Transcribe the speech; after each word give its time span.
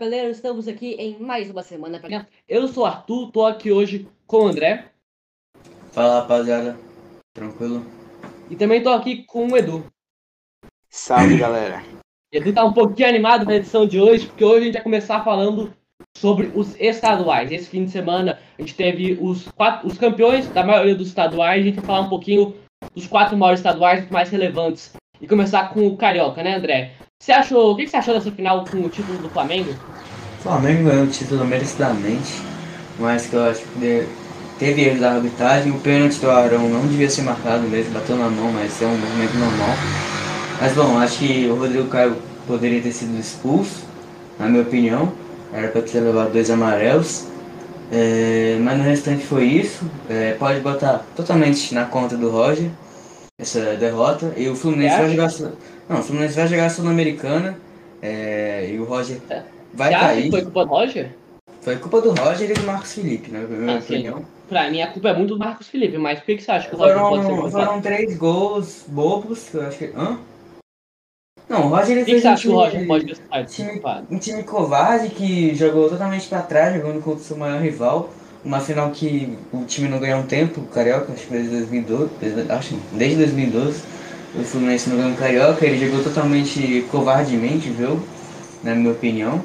chapeleiro, 0.00 0.30
estamos 0.30 0.66
aqui 0.66 0.94
em 0.94 1.18
mais 1.18 1.50
uma 1.50 1.62
semana. 1.62 2.00
pra- 2.00 2.26
Eu 2.48 2.66
sou 2.68 2.84
o 2.84 2.86
Arthur, 2.86 3.30
tô 3.30 3.44
aqui 3.44 3.70
hoje 3.70 4.08
com 4.26 4.44
o 4.44 4.46
André 4.48 4.86
Fala 5.92 6.20
rapaziada, 6.20 6.74
tranquilo? 7.34 7.84
e 8.48 8.56
também 8.56 8.82
tô 8.82 8.88
aqui 8.88 9.24
com 9.24 9.48
o 9.48 9.56
Edu. 9.58 9.84
Salve 10.88 11.36
galera. 11.36 11.82
Edu 12.32 12.50
tá 12.54 12.64
um 12.64 12.72
pouquinho 12.72 13.08
animado 13.10 13.44
na 13.44 13.56
edição 13.56 13.86
de 13.86 14.00
hoje, 14.00 14.26
porque 14.26 14.42
hoje 14.44 14.60
a 14.60 14.64
gente 14.64 14.74
vai 14.74 14.82
começar 14.82 15.22
falando 15.22 15.70
sobre 16.16 16.46
os 16.54 16.74
estaduais. 16.80 17.52
Esse 17.52 17.68
fim 17.68 17.84
de 17.84 17.90
semana 17.90 18.38
a 18.58 18.62
gente 18.62 18.74
teve 18.74 19.18
os, 19.20 19.48
quatro, 19.48 19.86
os 19.86 19.98
campeões 19.98 20.48
da 20.48 20.64
maioria 20.64 20.94
dos 20.94 21.08
estaduais, 21.08 21.60
a 21.60 21.64
gente 21.66 21.76
vai 21.76 21.84
falar 21.84 22.00
um 22.00 22.08
pouquinho 22.08 22.56
dos 22.94 23.06
quatro 23.06 23.36
maiores 23.36 23.60
estaduais 23.60 24.08
mais 24.10 24.30
relevantes. 24.30 24.92
E 25.20 25.26
começar 25.26 25.68
com 25.74 25.86
o 25.86 25.96
Carioca, 25.98 26.42
né, 26.42 26.56
André? 26.56 26.92
Você 27.18 27.30
achou, 27.30 27.72
o 27.72 27.76
que 27.76 27.86
você 27.86 27.98
achou 27.98 28.14
dessa 28.14 28.30
final 28.32 28.64
com 28.64 28.78
o 28.78 28.88
título 28.88 29.18
do 29.18 29.28
Flamengo? 29.28 29.70
O 30.38 30.42
Flamengo 30.42 30.84
ganhou 30.84 31.04
o 31.04 31.08
título 31.08 31.44
merecidamente, 31.44 32.40
mas 32.98 33.26
que 33.26 33.34
eu 33.34 33.44
acho 33.44 33.60
que 33.60 34.08
teve 34.58 34.82
erro 34.82 35.00
da 35.00 35.12
arbitragem. 35.12 35.72
O 35.72 35.80
pênalti 35.80 36.18
do 36.20 36.30
Arão 36.30 36.66
não 36.70 36.86
devia 36.86 37.10
ser 37.10 37.20
marcado 37.20 37.64
mesmo, 37.68 37.92
bateu 37.92 38.16
na 38.16 38.30
mão, 38.30 38.50
mas 38.50 38.80
é 38.80 38.86
um 38.86 38.96
movimento 38.96 39.34
normal. 39.34 39.76
Mas 40.58 40.72
bom, 40.72 40.98
acho 40.98 41.18
que 41.18 41.46
o 41.50 41.56
Rodrigo 41.56 41.88
Caio 41.88 42.16
poderia 42.46 42.80
ter 42.80 42.92
sido 42.92 43.20
expulso, 43.20 43.84
na 44.38 44.46
minha 44.46 44.62
opinião. 44.62 45.12
Era 45.52 45.68
para 45.68 45.82
ter 45.82 46.00
levado 46.00 46.32
dois 46.32 46.50
amarelos. 46.50 47.26
É, 47.92 48.56
mas 48.62 48.78
no 48.78 48.84
restante 48.84 49.26
foi 49.26 49.44
isso. 49.44 49.84
É, 50.08 50.32
pode 50.38 50.60
botar 50.60 51.04
totalmente 51.14 51.74
na 51.74 51.84
conta 51.84 52.16
do 52.16 52.30
Roger 52.30 52.70
essa 53.40 53.76
derrota. 53.76 54.32
E 54.36 54.48
o 54.48 54.54
Fluminense 54.54 54.96
vai 54.96 55.10
jogar. 55.10 55.30
Não, 55.88 56.00
o 56.00 56.02
Fluminense 56.02 56.34
vai 56.36 56.46
jogar 56.48 56.66
a 56.66 56.70
Sul-Americana. 56.70 57.56
é, 58.02 58.70
e 58.72 58.78
o 58.78 58.84
Roger 58.84 59.18
É. 59.28 59.42
vai 59.74 59.90
cair. 59.90 60.30
foi 60.30 60.42
culpa 60.42 60.64
do 60.64 60.70
Roger? 60.70 61.10
Foi 61.60 61.76
culpa 61.76 62.00
do 62.00 62.10
Roger 62.12 62.50
e 62.50 62.54
do 62.54 62.62
Marcos 62.62 62.94
Felipe, 62.94 63.30
né? 63.30 63.40
Na 63.40 63.56
minha 63.56 63.76
Ah, 63.76 63.80
sim. 63.82 63.94
opinião. 63.94 64.24
Pra 64.48 64.70
mim 64.70 64.80
a 64.80 64.86
culpa 64.86 65.10
é 65.10 65.14
muito 65.14 65.34
do 65.34 65.38
Marcos 65.38 65.68
Felipe, 65.68 65.98
mas 65.98 66.18
por 66.18 66.24
que, 66.26 66.36
que 66.36 66.42
você 66.42 66.50
acha 66.50 66.68
que 66.70 66.74
o 66.74 66.78
Roger 66.78 66.96
pode 66.98 67.16
ser 67.16 67.22
Foram, 67.28 67.42
culpado? 67.42 67.64
foram 67.66 67.80
três 67.82 68.16
gols 68.16 68.84
bobos, 68.88 69.52
eu 69.52 69.66
acho 69.66 69.76
que. 69.78 69.84
Hã? 69.94 70.18
Não, 71.48 71.66
o 71.66 71.68
Roger 71.68 71.90
ele 71.90 72.00
Por 72.00 72.06
que, 72.06 72.14
que 72.14 72.20
fez 72.20 72.22
você 72.22 72.28
um 72.28 72.32
acha 72.32 72.42
que 72.42 72.48
o 72.48 72.52
Roger 72.54 72.70
time, 72.72 72.86
pode 73.28 73.50
ser 73.52 73.64
time- 73.64 73.82
um 74.10 74.18
time 74.18 74.42
covarde 74.44 75.08
que 75.10 75.54
jogou 75.54 75.88
totalmente 75.90 76.26
pra 76.28 76.40
trás, 76.42 76.74
jogando 76.76 77.02
contra 77.02 77.20
o 77.20 77.24
seu 77.24 77.36
maior 77.36 77.60
rival. 77.60 78.08
Uma 78.42 78.60
final 78.60 78.90
que 78.90 79.36
o 79.52 79.64
time 79.64 79.88
não 79.88 79.98
ganhou 79.98 80.20
um 80.20 80.26
tempo, 80.26 80.62
o 80.62 80.66
Carioca, 80.66 81.12
acho 81.12 81.26
que 81.26 81.32
desde 81.32 81.50
2012, 81.50 82.10
desde, 82.20 82.52
acho, 82.52 82.74
desde 82.92 83.16
2012. 83.16 83.82
O 84.34 84.44
Fluminense 84.44 84.88
não 84.88 84.96
ganhou 84.96 85.12
um 85.12 85.16
Carioca, 85.16 85.66
ele 85.66 85.84
jogou 85.84 86.02
totalmente 86.02 86.86
covardemente 86.90 87.68
o 87.68 87.76
jogo, 87.76 88.06
na 88.62 88.74
minha 88.74 88.92
opinião. 88.92 89.44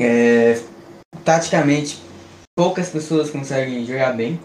É, 0.00 0.58
taticamente, 1.24 2.00
poucas 2.56 2.88
pessoas 2.88 3.30
conseguem 3.30 3.84
jogar 3.84 4.14
bem. 4.14 4.40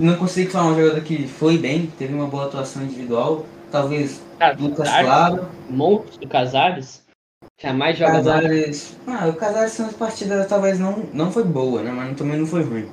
Não 0.00 0.16
consigo 0.16 0.50
falar 0.50 0.72
um 0.72 0.76
jogador 0.76 1.00
que 1.02 1.28
foi 1.28 1.56
bem, 1.56 1.92
teve 1.98 2.14
uma 2.14 2.26
boa 2.26 2.46
atuação 2.46 2.82
individual. 2.82 3.46
Talvez 3.70 4.20
Lucas 4.58 4.88
Claro. 4.88 5.48
monstro 5.70 6.20
do 6.20 6.28
Casares. 6.28 7.05
Jamais 7.58 7.96
joga 7.98 8.20
bola. 8.22 8.42
Casares. 8.42 8.96
Ah, 9.06 9.28
o 9.28 9.34
Casares 9.34 9.78
nessa 9.78 9.96
partida 9.96 10.44
talvez 10.44 10.78
não, 10.78 11.04
não 11.12 11.30
foi 11.32 11.44
boa, 11.44 11.82
né? 11.82 11.90
Mas 11.90 12.16
também 12.16 12.38
não 12.38 12.46
foi 12.46 12.62
ruim. 12.62 12.86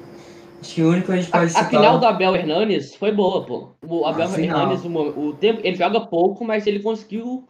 Acho 0.62 0.76
que 0.76 0.82
o 0.82 0.90
único 0.90 1.08
que 1.08 1.12
a 1.12 1.16
gente 1.18 1.30
A, 1.32 1.32
pode 1.40 1.46
a 1.46 1.50
citar. 1.50 1.70
final 1.70 2.00
do 2.00 2.06
Abel 2.06 2.36
Hernandes 2.36 2.96
foi 2.96 3.12
boa, 3.12 3.46
pô. 3.46 3.76
O 3.86 4.06
Abel 4.06 4.28
A 4.28 4.30
final. 4.30 4.62
Hernandes, 4.62 4.86
o, 4.86 4.90
o 5.30 5.34
tempo, 5.34 5.60
ele 5.64 5.76
joga 5.76 6.00
pouco, 6.08 6.46
mas 6.46 6.66
ele 6.66 6.80
conseguiu 6.80 7.46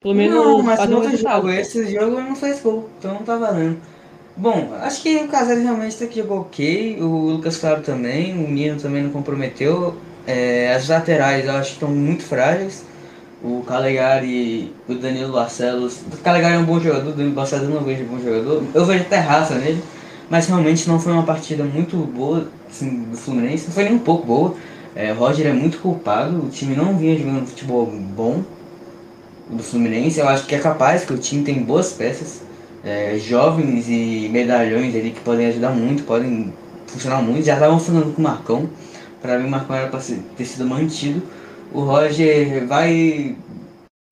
pelo 0.00 0.14
menos 0.14 0.34
Não, 0.34 0.62
mas 0.62 0.78
fazer 0.78 0.94
um 0.94 1.00
resultado. 1.00 1.36
jogo, 1.42 1.50
esse 1.50 1.92
jogo 1.92 2.20
não 2.20 2.36
fez 2.36 2.60
gol, 2.60 2.88
então 2.98 3.14
não 3.14 3.22
tá 3.22 3.36
valendo. 3.36 3.80
Bom, 4.36 4.74
acho 4.80 5.02
que 5.02 5.16
o 5.16 5.28
Casares 5.28 5.62
realmente 5.62 5.96
até 5.96 6.06
que 6.06 6.20
jogou 6.20 6.40
ok, 6.42 7.00
o 7.00 7.30
Lucas 7.30 7.56
Claro 7.56 7.82
também, 7.82 8.32
o 8.34 8.48
Nino 8.50 8.78
também 8.80 9.02
não 9.02 9.10
comprometeu. 9.10 9.96
É, 10.26 10.74
as 10.74 10.88
laterais 10.88 11.46
eu 11.46 11.52
acho 11.52 11.70
que 11.70 11.74
estão 11.76 11.90
muito 11.90 12.22
frágeis. 12.24 12.84
O 13.46 13.62
Calegari 13.62 14.74
o 14.88 14.94
Danilo 14.94 15.32
Barcelos. 15.32 16.00
O 16.12 16.16
Calegari 16.16 16.54
é 16.54 16.58
um 16.58 16.64
bom 16.64 16.80
jogador, 16.80 17.10
o 17.10 17.12
Danilo 17.12 17.34
Barcelos 17.34 17.68
eu 17.68 17.74
não 17.76 17.82
vejo 17.82 18.04
bom 18.04 18.18
jogador. 18.18 18.64
Eu 18.74 18.84
vejo 18.84 19.02
até 19.02 19.18
raça 19.18 19.54
nele, 19.54 19.80
mas 20.28 20.48
realmente 20.48 20.88
não 20.88 20.98
foi 20.98 21.12
uma 21.12 21.22
partida 21.22 21.62
muito 21.62 21.96
boa 21.96 22.48
assim, 22.68 23.04
do 23.04 23.16
Fluminense, 23.16 23.66
não 23.66 23.72
foi 23.72 23.84
nem 23.84 23.94
um 23.94 24.00
pouco 24.00 24.26
boa. 24.26 24.54
É, 24.96 25.12
Roger 25.12 25.46
é 25.46 25.52
muito 25.52 25.78
culpado, 25.78 26.44
o 26.44 26.48
time 26.48 26.74
não 26.74 26.98
vinha 26.98 27.16
jogando 27.16 27.46
futebol 27.46 27.86
bom 27.86 28.42
do 29.48 29.62
Fluminense. 29.62 30.18
Eu 30.18 30.28
acho 30.28 30.44
que 30.44 30.54
é 30.56 30.58
capaz, 30.58 31.04
que 31.04 31.12
o 31.12 31.18
time 31.18 31.44
tem 31.44 31.62
boas 31.62 31.92
peças, 31.92 32.42
é, 32.84 33.16
jovens 33.16 33.88
e 33.88 34.28
medalhões 34.28 34.92
ali 34.96 35.12
que 35.12 35.20
podem 35.20 35.46
ajudar 35.46 35.70
muito, 35.70 36.02
podem 36.02 36.52
funcionar 36.88 37.22
muito. 37.22 37.44
Já 37.44 37.54
estavam 37.54 37.78
funcionando 37.78 38.12
com 38.12 38.20
o 38.20 38.24
Marcão. 38.24 38.68
Para 39.22 39.38
mim, 39.38 39.46
o 39.46 39.50
Marcão 39.50 39.76
era 39.76 39.86
para 39.86 40.00
ter 40.36 40.44
sido 40.44 40.66
mantido. 40.66 41.22
O 41.72 41.80
Roger 41.80 42.66
vai 42.66 43.36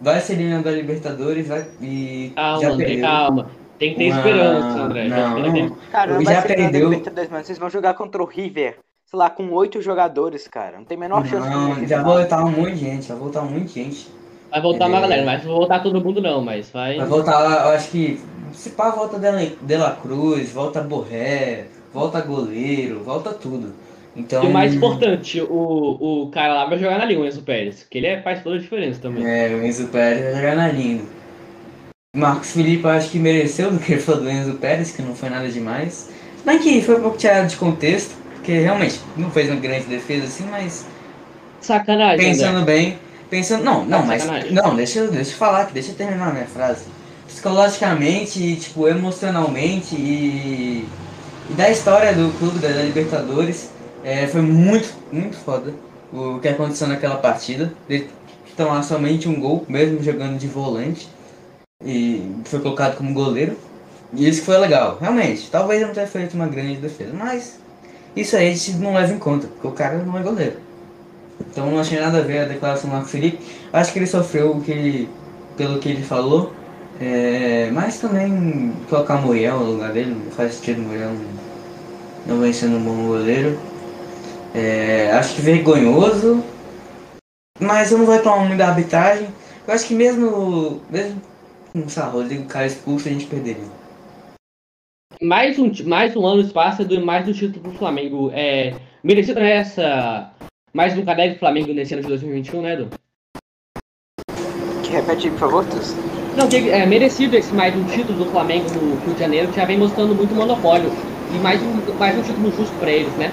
vai 0.02 0.20
ser 0.20 0.34
eliminado 0.34 0.64
da 0.64 0.70
Libertadores 0.70 1.48
vai, 1.48 1.66
e 1.80 2.32
Calma, 2.34 2.60
já 2.62 2.70
André, 2.70 2.86
perdeu. 2.86 3.04
calma. 3.04 3.50
Tem 3.78 3.90
que 3.92 3.96
ter 3.98 4.10
Uma- 4.10 4.16
esperança, 4.18 4.80
André. 4.82 5.08
Já 5.08 5.28
Não, 5.28 5.38
não. 5.40 5.76
Cara, 5.90 6.14
não 6.14 6.20
já 6.22 6.42
ser 6.42 6.48
nada 6.48 6.54
perdeu. 6.54 6.90
Libertadores, 6.90 7.30
mano. 7.30 7.44
Vocês 7.44 7.58
vão 7.58 7.70
jogar 7.70 7.94
contra 7.94 8.22
o 8.22 8.26
River, 8.26 8.78
sei 9.06 9.18
lá, 9.18 9.30
com 9.30 9.50
oito 9.52 9.80
jogadores, 9.82 10.46
cara. 10.46 10.78
Não 10.78 10.84
tem 10.84 10.96
a 10.96 11.00
menor 11.00 11.26
chance 11.26 11.48
de 11.48 11.54
Não, 11.54 11.86
já 11.86 12.02
vai 12.02 12.16
voltar 12.18 12.44
um 12.44 12.50
monte 12.50 12.72
de 12.72 12.76
gente, 12.80 13.08
vai 13.08 13.18
voltar 13.18 13.42
um 13.42 13.50
monte 13.50 13.64
de 13.64 13.72
gente. 13.84 14.08
Vai 14.50 14.60
voltar 14.62 14.86
uma 14.86 15.00
galera, 15.00 15.24
mas 15.24 15.42
não 15.42 15.50
vai 15.50 15.58
voltar 15.58 15.80
todo 15.82 16.00
mundo 16.00 16.20
não, 16.22 16.40
mas 16.40 16.70
vai. 16.70 16.96
Vai 16.98 17.06
voltar, 17.06 17.66
eu 17.66 17.70
acho 17.72 17.90
que 17.90 18.20
se 18.52 18.70
pá, 18.70 18.90
volta 18.90 19.18
Dela, 19.18 19.40
Dela 19.62 19.98
Cruz, 20.00 20.52
volta 20.52 20.80
Borré, 20.80 21.66
volta 21.92 22.20
goleiro, 22.20 23.02
volta 23.02 23.32
tudo. 23.32 23.72
Então, 24.16 24.44
E 24.44 24.46
o 24.46 24.52
mais 24.52 24.74
importante, 24.74 25.40
o, 25.40 26.24
o 26.24 26.30
cara 26.30 26.54
lá 26.54 26.66
vai 26.66 26.78
jogar 26.78 26.98
na 26.98 27.04
linha, 27.04 27.20
o 27.20 27.26
Enzo 27.26 27.42
Pérez, 27.42 27.82
que 27.84 27.98
ele 27.98 28.06
é, 28.06 28.22
faz 28.22 28.42
toda 28.42 28.56
a 28.56 28.58
diferença 28.58 29.00
também. 29.00 29.24
é, 29.26 29.48
o 29.54 29.64
Enzo 29.64 29.88
Pérez 29.88 30.22
vai 30.22 30.34
jogar 30.36 30.56
na 30.56 30.68
linha. 30.68 31.02
Marcos 32.16 32.52
Felipe 32.52 32.86
acho 32.86 33.10
que 33.10 33.18
mereceu 33.18 33.70
do 33.72 33.78
que 33.78 33.92
ele 33.92 34.00
falou 34.00 34.22
do 34.22 34.30
Enzo 34.30 34.54
Pérez, 34.54 34.92
que 34.92 35.02
não 35.02 35.14
foi 35.14 35.28
nada 35.28 35.48
demais. 35.48 36.10
Bem 36.44 36.58
que 36.58 36.80
foi 36.82 36.96
um 36.96 37.02
pouco 37.02 37.16
tirado 37.18 37.48
de 37.48 37.56
contexto, 37.56 38.14
porque 38.34 38.52
realmente 38.52 39.00
não 39.16 39.30
fez 39.30 39.50
uma 39.50 39.58
grande 39.60 39.86
defesa 39.86 40.24
assim, 40.26 40.44
mas 40.44 40.86
Sacanagem, 41.60 42.18
pensando 42.18 42.64
bem, 42.64 42.98
pensando. 43.30 43.64
Não, 43.64 43.84
não, 43.84 44.04
mas. 44.04 44.22
sacanagem. 44.22 44.52
Não, 44.52 44.76
deixa, 44.76 45.00
eu- 45.00 45.10
deixa 45.10 45.32
eu 45.32 45.36
falar, 45.36 45.70
deixa 45.72 45.90
eu 45.92 45.96
terminar 45.96 46.28
a 46.28 46.32
minha 46.32 46.46
frase. 46.46 46.84
Psicologicamente, 47.26 48.38
e, 48.40 48.56
tipo, 48.56 48.86
emocionalmente 48.86 49.94
e. 49.96 50.86
E 51.50 51.52
da 51.54 51.68
história 51.70 52.14
do 52.14 52.32
clube 52.38 52.58
da 52.58 52.68
Libertadores, 52.68 53.70
é, 54.04 54.26
foi 54.26 54.42
muito, 54.42 54.94
muito 55.10 55.36
foda 55.36 55.72
o 56.12 56.38
que 56.38 56.48
aconteceu 56.48 56.86
naquela 56.86 57.16
partida. 57.16 57.72
Ele 57.88 58.08
tomar 58.56 58.82
somente 58.82 59.28
um 59.28 59.40
gol, 59.40 59.64
mesmo 59.68 60.02
jogando 60.02 60.38
de 60.38 60.46
volante. 60.46 61.08
E 61.84 62.30
foi 62.44 62.60
colocado 62.60 62.96
como 62.96 63.12
goleiro. 63.12 63.56
E 64.12 64.28
isso 64.28 64.42
foi 64.42 64.56
legal, 64.58 64.98
realmente. 65.00 65.50
Talvez 65.50 65.82
não 65.82 65.92
tenha 65.92 66.06
feito 66.06 66.34
uma 66.34 66.46
grande 66.46 66.76
defesa, 66.76 67.12
mas 67.12 67.58
isso 68.14 68.36
aí 68.36 68.48
a 68.48 68.54
gente 68.54 68.76
não 68.76 68.94
leva 68.94 69.12
em 69.12 69.18
conta, 69.18 69.48
porque 69.48 69.66
o 69.66 69.72
cara 69.72 69.98
não 69.98 70.16
é 70.16 70.22
goleiro. 70.22 70.56
Então 71.50 71.68
não 71.68 71.80
achei 71.80 71.98
nada 71.98 72.18
a 72.18 72.22
ver 72.22 72.40
a 72.40 72.44
declaração 72.44 72.88
do 72.88 72.94
Marco 72.94 73.08
Felipe. 73.08 73.40
Acho 73.72 73.92
que 73.92 73.98
ele 73.98 74.06
sofreu 74.06 74.52
o 74.52 74.60
que 74.60 74.70
ele, 74.70 75.08
pelo 75.56 75.80
que 75.80 75.88
ele 75.88 76.02
falou. 76.02 76.52
É, 77.00 77.70
mas 77.72 77.98
também 77.98 78.72
colocar 78.88 79.16
Muriel 79.16 79.58
no 79.58 79.72
lugar 79.72 79.92
dele, 79.92 80.14
não 80.14 80.30
faz 80.30 80.54
sentido 80.54 80.80
Muriel 80.80 81.10
não, 81.10 82.34
não 82.36 82.40
vem 82.40 82.52
sendo 82.52 82.76
um 82.76 82.84
bom 82.84 83.08
goleiro. 83.08 83.58
É, 84.54 85.10
acho 85.12 85.34
que 85.34 85.42
vergonhoso. 85.42 86.42
Mas 87.60 87.90
eu 87.90 87.98
não 87.98 88.06
vou 88.06 88.14
reclamar 88.14 88.46
muito 88.46 88.58
da 88.58 88.68
arbitragem. 88.68 89.28
Eu 89.66 89.74
acho 89.74 89.86
que 89.86 89.94
mesmo. 89.94 90.80
Mesmo 90.88 91.20
com 91.72 91.88
sei 91.88 92.02
lá, 92.02 92.08
Rodrigo 92.08 92.44
Caio 92.44 92.68
expulso 92.68 93.08
a 93.08 93.10
gente 93.10 93.26
perderia. 93.26 93.64
Mais 95.20 95.58
um, 95.58 95.72
mais 95.84 96.14
um 96.14 96.24
ano 96.24 96.48
passa 96.52 96.84
do 96.84 97.04
mais 97.04 97.26
do 97.26 97.34
título 97.34 97.60
pro 97.62 97.78
Flamengo. 97.78 98.30
É, 98.32 98.74
merecido 99.02 99.40
essa. 99.40 100.30
Mais 100.72 100.96
um 100.96 101.04
caneco 101.04 101.34
do 101.34 101.38
Flamengo 101.40 101.72
nesse 101.72 101.94
ano 101.94 102.02
de 102.02 102.08
2021, 102.08 102.62
né, 102.62 102.72
Edu? 102.74 102.88
Que 104.82 104.90
repete, 104.90 105.30
por 105.30 105.38
favor, 105.38 105.64
Tus. 105.66 105.94
Não, 106.36 106.48
que 106.48 106.68
é 106.68 106.84
merecido 106.84 107.36
esse 107.36 107.52
mais 107.54 107.74
um 107.76 107.84
título 107.84 108.24
do 108.24 108.30
Flamengo 108.30 108.68
no 108.70 108.96
Rio 109.04 109.14
de 109.14 109.20
Janeiro, 109.20 109.48
que 109.48 109.56
já 109.56 109.64
vem 109.64 109.78
mostrando 109.78 110.14
muito 110.14 110.34
monopólio. 110.34 110.90
E 111.32 111.38
mais 111.38 111.60
um, 111.62 111.98
mais 111.98 112.16
um 112.18 112.22
título 112.22 112.52
justo 112.56 112.74
pra 112.78 112.90
eles, 112.90 113.12
né? 113.14 113.32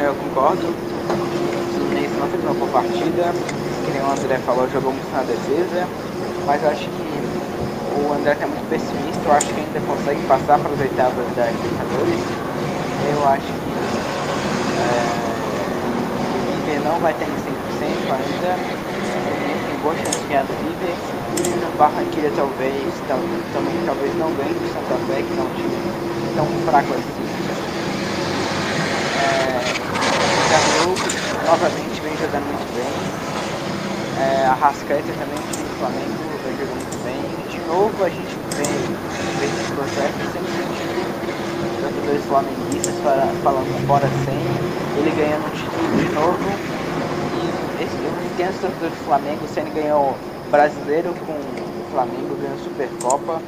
Sim, 0.00 0.06
eu 0.06 0.14
concordo. 0.14 0.66
O 0.66 1.74
Fluminense 1.74 2.14
não 2.16 2.26
fez 2.28 2.42
uma 2.42 2.54
boa 2.54 2.70
partida. 2.72 3.34
Que 3.84 3.92
nem 3.92 4.00
o 4.00 4.10
André 4.10 4.38
falou, 4.46 4.66
jogou 4.70 4.92
muito 4.92 5.12
na 5.12 5.20
defesa. 5.20 5.86
Mas 6.46 6.62
eu 6.62 6.70
acho 6.70 6.88
que 6.88 7.04
o 8.00 8.12
André 8.14 8.34
tá 8.34 8.46
muito 8.46 8.64
pessimista. 8.70 9.20
Eu 9.26 9.32
acho 9.32 9.46
que 9.52 9.60
ainda 9.60 9.80
consegue 9.84 10.22
passar 10.24 10.58
para 10.58 10.72
as 10.72 10.80
oitavas 10.80 11.26
da 11.36 11.44
Libertadores. 11.52 12.24
Eu 13.12 13.28
acho 13.28 13.44
que 13.44 13.70
é, 14.80 15.04
o 16.32 16.48
River 16.48 16.80
não 16.80 16.96
vai 17.00 17.12
ter 17.12 17.28
em 17.28 17.36
100% 17.36 17.44
ainda. 18.08 18.56
Tem 18.56 19.76
boa 19.82 19.94
chance 19.96 20.18
de 20.18 20.28
ganhar 20.28 20.44
do 20.48 20.56
River. 20.64 20.96
O 21.74 21.76
Barranquilla 21.76 22.32
talvez, 22.36 22.88
tam, 23.06 23.20
também 23.52 23.76
talvez 23.84 24.16
não 24.16 24.32
ganhe 24.32 24.54
do 24.56 24.64
Santa 24.72 24.96
Fé, 25.04 25.20
que 25.20 25.34
não 25.36 25.44
é 25.44 25.46
um 25.46 25.54
time 25.60 25.76
tão 26.36 26.46
fraco 26.64 26.88
assim. 26.94 27.20
É, 29.20 29.89
o 30.84 30.94
Gabigol 30.94 31.46
novamente 31.46 32.00
vem 32.00 32.16
jogando 32.16 32.46
muito 32.46 32.68
bem. 32.74 32.92
É, 34.20 34.46
a 34.46 34.54
Rascaeta 34.54 35.12
também, 35.12 35.38
o 35.38 35.52
time 35.52 35.64
do 35.64 35.76
Flamengo, 35.78 36.16
vem 36.44 36.54
jogando 36.56 36.80
muito 36.80 36.98
bem. 37.04 37.20
De 37.48 37.60
novo 37.66 38.04
a 38.04 38.08
gente 38.08 38.34
vem, 38.56 38.74
vem 39.40 39.50
nesse 39.50 39.72
processo, 39.72 40.16
sempre 40.32 40.52
sentindo 40.56 41.00
torcedores 41.80 42.24
flamenguistas 42.24 42.94
falando 43.42 43.86
fora 43.86 44.08
sem, 44.24 44.36
ele 45.00 45.10
ganhando 45.16 45.46
um 45.46 45.50
título 45.50 45.96
de 45.96 46.14
novo 46.14 46.80
tem 48.40 48.48
os 48.48 48.56
torcedores 48.56 48.96
do 48.96 49.04
Flamengo, 49.04 49.44
o 49.44 49.48
Senna 49.48 49.68
ganhou 49.68 50.16
brasileiro 50.50 51.12
com 51.26 51.32
o 51.32 51.90
Flamengo, 51.92 52.34
ganhou 52.40 52.58
Supercopa. 52.58 53.42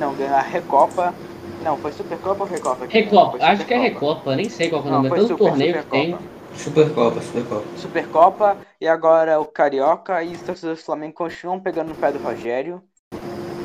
Não, 0.00 0.12
ganhou 0.14 0.34
a 0.34 0.40
Recopa. 0.40 1.14
Não, 1.62 1.76
foi 1.76 1.92
Supercopa 1.92 2.42
ou 2.42 2.50
Recopa? 2.50 2.86
Recopa, 2.88 3.38
acho 3.40 3.64
que 3.64 3.74
é 3.74 3.78
Recopa, 3.78 4.34
nem 4.34 4.48
sei 4.48 4.70
qual 4.70 4.82
é 4.82 4.86
o 4.88 4.90
nome, 4.90 5.10
tanto 5.10 5.36
torneio 5.36 5.74
que 5.74 5.86
tem. 5.86 6.18
Supercopa, 6.58 7.20
Supercopa. 7.20 7.64
Supercopa 7.76 8.56
e 8.80 8.88
agora 8.88 9.40
o 9.40 9.44
Carioca 9.44 10.22
e 10.22 10.34
os 10.34 10.42
torcedores 10.42 10.80
do 10.80 10.84
Flamengo 10.84 11.14
continuam 11.14 11.60
pegando 11.60 11.88
no 11.88 11.94
pé 11.94 12.10
do 12.10 12.18
Rogério. 12.18 12.82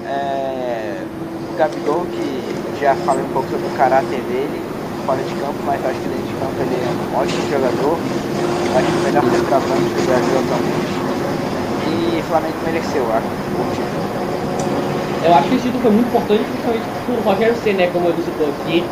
É... 0.06 1.04
O 1.52 1.58
Gabigol, 1.58 2.06
que 2.06 2.80
já 2.80 2.96
falei 2.98 3.24
um 3.24 3.30
pouco 3.30 3.50
sobre 3.50 3.66
o 3.66 3.72
caráter 3.72 4.22
dele 4.22 4.62
fora 5.06 5.22
de 5.22 5.34
campo, 5.36 5.58
mas 5.66 5.84
acho 5.86 6.00
que 6.00 6.08
dentro 6.08 6.28
de 6.28 6.34
campo 6.34 6.56
ele 6.62 6.76
é 6.76 6.90
um 6.90 7.20
ótimo 7.20 7.50
jogador. 7.50 7.98
Acho 8.74 8.88
que 8.88 8.98
o 8.98 9.04
melhor 9.04 9.24
centroavante 9.24 9.90
do 9.94 10.06
Brasil 10.06 10.36
atualmente. 10.40 10.94
E 11.90 12.20
o 12.20 12.24
Flamengo 12.24 12.58
mereceu, 12.66 13.04
acho, 13.14 13.28
o 13.28 13.66
título. 13.74 14.04
Eu 15.26 15.34
acho 15.36 15.50
que 15.50 15.56
esse 15.56 15.64
título 15.66 15.82
foi 15.82 15.92
muito 15.92 16.08
importante, 16.08 16.44
principalmente 16.44 16.86
por 17.06 17.16
Rogério 17.26 17.56
Senna, 17.58 17.78
né, 17.80 17.92
como 17.92 18.08
eu 18.08 18.14
disse 18.14 18.30
aqui. 18.30 18.84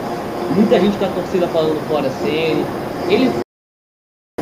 Muita 0.55 0.79
gente 0.79 0.97
da 0.97 1.07
torcida 1.07 1.47
falando 1.47 1.87
fora 1.87 2.09
Senna. 2.09 2.65
Ele 3.09 3.31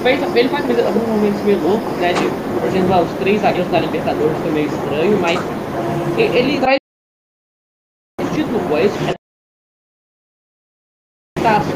ele 0.08 0.50
faz 0.50 0.66
alguns 0.86 1.08
momentos 1.08 1.42
meio 1.44 1.62
loucos, 1.62 1.98
né? 1.98 2.14
De, 2.14 2.60
por 2.60 2.68
exemplo, 2.68 3.04
os 3.04 3.14
três 3.20 3.42
zagueiros 3.42 3.70
da 3.72 3.80
Libertadores 3.80 4.38
foi 4.38 4.52
meio 4.52 4.68
estranho, 4.68 5.20
mas 5.20 5.40
ele 6.18 6.60
traz 6.60 6.78
título, 8.34 8.60
pô, 8.70 8.78
esse 8.78 8.98
taça. 11.42 11.74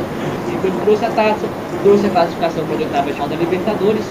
E 0.48 0.68
ele 0.68 0.86
trouxe 0.86 1.06
a 1.06 1.16
taça, 1.16 1.48
trouxe 1.84 2.08
a 2.08 2.12
classificação 2.12 2.66
para 2.66 2.76
a 2.76 2.80
oitava 2.80 3.12
final 3.12 3.30
da 3.30 3.36
Libertadores. 3.36 4.06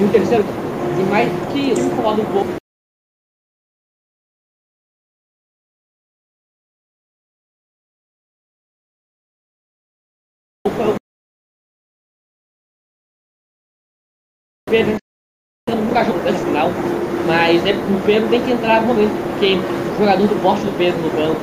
E 0.00 0.04
o 0.04 0.12
terceiro, 0.12 0.44
e 0.44 1.10
mais 1.10 1.28
que 1.52 1.72
incomoda 1.72 2.22
um 2.22 2.32
pouco. 2.32 2.63
Pedro 14.70 14.96
nunca 15.70 16.04
jogou 16.04 16.28
esse 16.28 16.44
final. 16.44 16.68
Mas 17.26 17.64
é, 17.64 17.72
o 17.72 18.00
Pedro 18.04 18.28
tem 18.28 18.40
que 18.40 18.52
entrar 18.52 18.80
no 18.82 18.88
momento, 18.88 19.12
porque 19.32 19.56
o 19.56 19.98
jogador 19.98 20.26
do 20.26 20.36
poste 20.42 20.66
do 20.66 20.72
Pedro 20.76 21.00
no 21.00 21.10
banco 21.10 21.40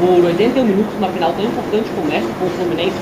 por 0.00 0.24
81 0.24 0.64
minutos 0.64 0.94
numa 0.94 1.12
final 1.12 1.32
tão 1.34 1.44
importante 1.44 1.90
como 1.90 2.10
essa, 2.12 2.26
com 2.38 2.46
o 2.46 2.50
Fluminense, 2.50 2.96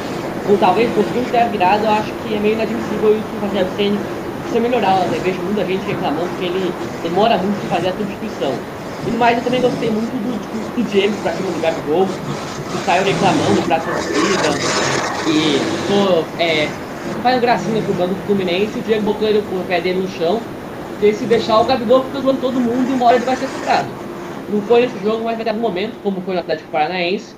ou 0.50 0.58
talvez 0.58 0.90
conseguindo 0.94 1.30
ter 1.30 1.38
a 1.38 1.48
virada, 1.48 1.86
eu 1.86 1.90
acho 1.92 2.12
que 2.22 2.34
é 2.34 2.40
meio 2.40 2.54
inadmissível 2.54 3.14
isso 3.14 3.36
o 3.36 3.40
Rogério 3.46 3.70
Senna 3.76 3.98
precisa 4.42 4.60
melhorar. 4.60 5.04
Eu 5.12 5.20
vejo 5.20 5.42
muita 5.42 5.64
gente 5.64 5.84
reclamando 5.86 6.28
que 6.38 6.44
ele 6.44 6.72
demora 7.02 7.36
muito 7.38 7.64
em 7.64 7.68
fazer 7.68 7.88
a 7.88 7.92
substituição. 7.92 8.54
E 9.06 9.10
mais, 9.12 9.38
eu 9.38 9.44
também 9.44 9.60
gostei 9.60 9.90
muito 9.90 10.16
do 10.18 10.38
discurso 10.38 10.70
do 10.74 10.88
James 10.88 11.20
pra 11.20 11.32
cima 11.32 11.52
do 11.52 11.60
Gabigol, 11.60 12.06
que 12.06 12.84
saiu 12.84 13.04
reclamando 13.04 13.62
pra 13.62 13.78
torcida, 13.78 14.48
e 15.28 15.60
tô, 15.86 16.24
é, 16.40 16.68
fazendo 17.22 17.40
gracinha 17.40 17.82
pro 17.82 17.94
bando 17.94 18.14
do 18.14 18.20
Fluminense, 18.26 18.78
o 18.78 18.82
Diego 18.82 19.02
botou 19.02 19.28
ele, 19.28 19.38
o 19.38 19.64
pé 19.66 19.80
dele 19.80 20.00
no 20.00 20.08
chão, 20.08 20.40
porque 20.92 21.12
se 21.12 21.24
deixar 21.24 21.60
o 21.60 21.64
Gabigol 21.64 22.04
fica 22.04 22.20
zoando 22.20 22.40
todo 22.40 22.60
mundo 22.60 22.90
e 22.90 22.94
uma 22.94 23.06
hora 23.06 23.16
ele 23.16 23.24
vai 23.24 23.36
ser 23.36 23.46
cobrado. 23.46 23.88
Não 24.50 24.62
foi 24.62 24.80
nesse 24.82 24.98
jogo, 25.02 25.24
mas 25.24 25.36
vai 25.36 25.44
ter 25.44 25.52
um 25.52 25.60
momento, 25.60 25.92
como 26.02 26.20
foi 26.22 26.34
no 26.34 26.40
Atlético 26.40 26.70
Paranaense, 26.70 27.34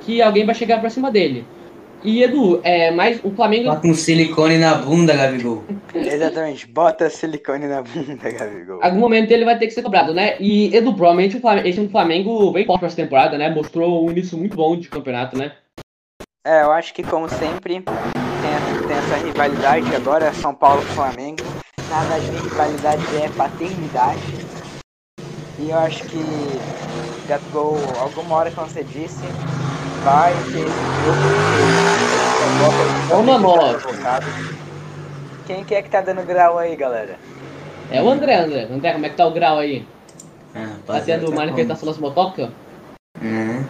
que 0.00 0.22
alguém 0.22 0.46
vai 0.46 0.54
chegar 0.54 0.80
pra 0.80 0.90
cima 0.90 1.10
dele. 1.10 1.44
E 2.04 2.22
Edu, 2.22 2.60
é, 2.64 2.90
mas 2.90 3.20
o 3.22 3.30
Flamengo. 3.30 3.70
Bota 3.70 3.86
um 3.86 3.94
silicone 3.94 4.58
na 4.58 4.74
bunda, 4.74 5.14
Gabigol. 5.14 5.62
Exatamente, 5.94 6.66
bota 6.66 7.08
silicone 7.08 7.66
na 7.66 7.82
bunda, 7.82 8.30
Gabigol. 8.30 8.80
Algum 8.82 8.98
momento 8.98 9.30
ele 9.30 9.44
vai 9.44 9.56
ter 9.56 9.66
que 9.66 9.72
ser 9.72 9.82
cobrado, 9.82 10.12
né? 10.12 10.34
E 10.40 10.74
Edu, 10.74 10.94
provavelmente 10.94 11.36
o 11.36 11.40
Flamengo, 11.40 11.68
esse 11.68 11.88
Flamengo 11.88 12.52
vem 12.52 12.66
forte 12.66 12.80
pra 12.80 12.88
essa 12.88 12.96
temporada, 12.96 13.38
né? 13.38 13.50
Mostrou 13.50 14.04
um 14.04 14.10
início 14.10 14.36
muito 14.36 14.56
bom 14.56 14.76
de 14.76 14.88
campeonato, 14.88 15.38
né? 15.38 15.52
É, 16.44 16.62
eu 16.62 16.72
acho 16.72 16.92
que 16.92 17.04
como 17.04 17.28
sempre 17.28 17.84
tem, 18.92 18.98
essa 18.98 19.16
rivalidade 19.24 19.96
agora, 19.96 20.32
São 20.34 20.54
Paulo 20.54 20.82
e 20.82 20.86
Flamengo 20.94 21.62
na 21.88 22.00
verdade, 22.00 22.30
minha 22.30 22.42
rivalidade 22.42 23.16
é 23.16 23.28
paternidade. 23.36 24.46
E 25.58 25.68
eu 25.68 25.78
acho 25.78 26.04
que 26.04 26.18
Gabigol, 27.28 27.76
alguma 28.00 28.36
hora, 28.36 28.50
como 28.50 28.66
você 28.66 28.82
disse, 28.82 29.22
vai 30.02 30.32
ter 30.32 30.60
esse 30.60 30.66
jogo. 31.04 31.20
Vamos 33.10 33.42
nós. 33.42 33.82
Quem 35.46 35.64
que 35.64 35.74
é 35.74 35.82
que 35.82 35.90
tá 35.90 36.00
dando 36.00 36.24
grau 36.26 36.56
aí, 36.56 36.74
galera? 36.74 37.18
É 37.90 38.02
o 38.02 38.08
André, 38.08 38.36
André. 38.36 38.62
André, 38.70 38.92
como 38.94 39.04
é 39.04 39.10
que 39.10 39.16
tá 39.16 39.26
o 39.26 39.32
grau 39.32 39.58
aí? 39.58 39.86
Ah, 40.54 40.76
tá 40.86 41.00
tendo 41.02 41.28
tá 41.28 41.36
manifestação 41.36 41.86
das 41.86 41.98
motocas? 41.98 42.48
Uhum. 43.20 43.66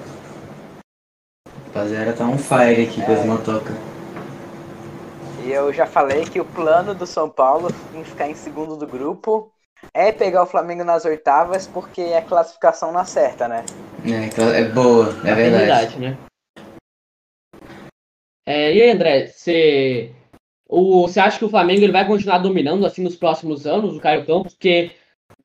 Rapaziada, 1.67 2.13
tá 2.13 2.25
um 2.25 2.39
fire 2.39 2.85
aqui 2.85 3.03
é. 3.03 3.05
com 3.05 3.13
as 3.13 3.25
motocas. 3.27 3.92
E 5.45 5.51
eu 5.51 5.73
já 5.73 5.87
falei 5.87 6.25
que 6.25 6.41
o 6.41 6.45
plano 6.45 6.95
do 6.95 7.05
São 7.05 7.29
Paulo 7.29 7.69
em 7.95 8.05
ficar 8.05 8.29
em 8.29 8.35
segundo 8.35 8.77
do 8.77 8.87
grupo 8.87 9.53
é 9.93 10.13
pegar 10.13 10.45
o 10.45 10.47
Flamengo 10.47 10.85
nas 10.85 11.05
oitavas 11.05 11.67
porque 11.67 12.01
é 12.01 12.21
classificação 12.21 12.93
na 12.93 13.05
certa, 13.05 13.49
né? 13.49 13.65
É, 14.05 14.61
é 14.61 14.65
boa, 14.65 15.09
é, 15.25 15.31
é 15.31 15.35
verdade. 15.35 15.67
verdade 15.67 15.99
né? 15.99 16.17
É, 18.47 18.73
e 18.75 18.83
aí, 18.83 18.91
André, 18.91 19.27
você 19.27 20.13
você 20.69 21.21
acha 21.21 21.39
que 21.39 21.45
o 21.45 21.51
Flamengo 21.51 21.83
ele 21.83 21.93
vai 21.93 22.07
continuar 22.07 22.39
dominando 22.39 22.87
assim 22.87 23.03
nos 23.03 23.17
próximos 23.17 23.67
anos 23.67 23.97
o 23.97 24.01
Caio 24.01 24.25
Campos? 24.25 24.55
Porque 24.55 24.93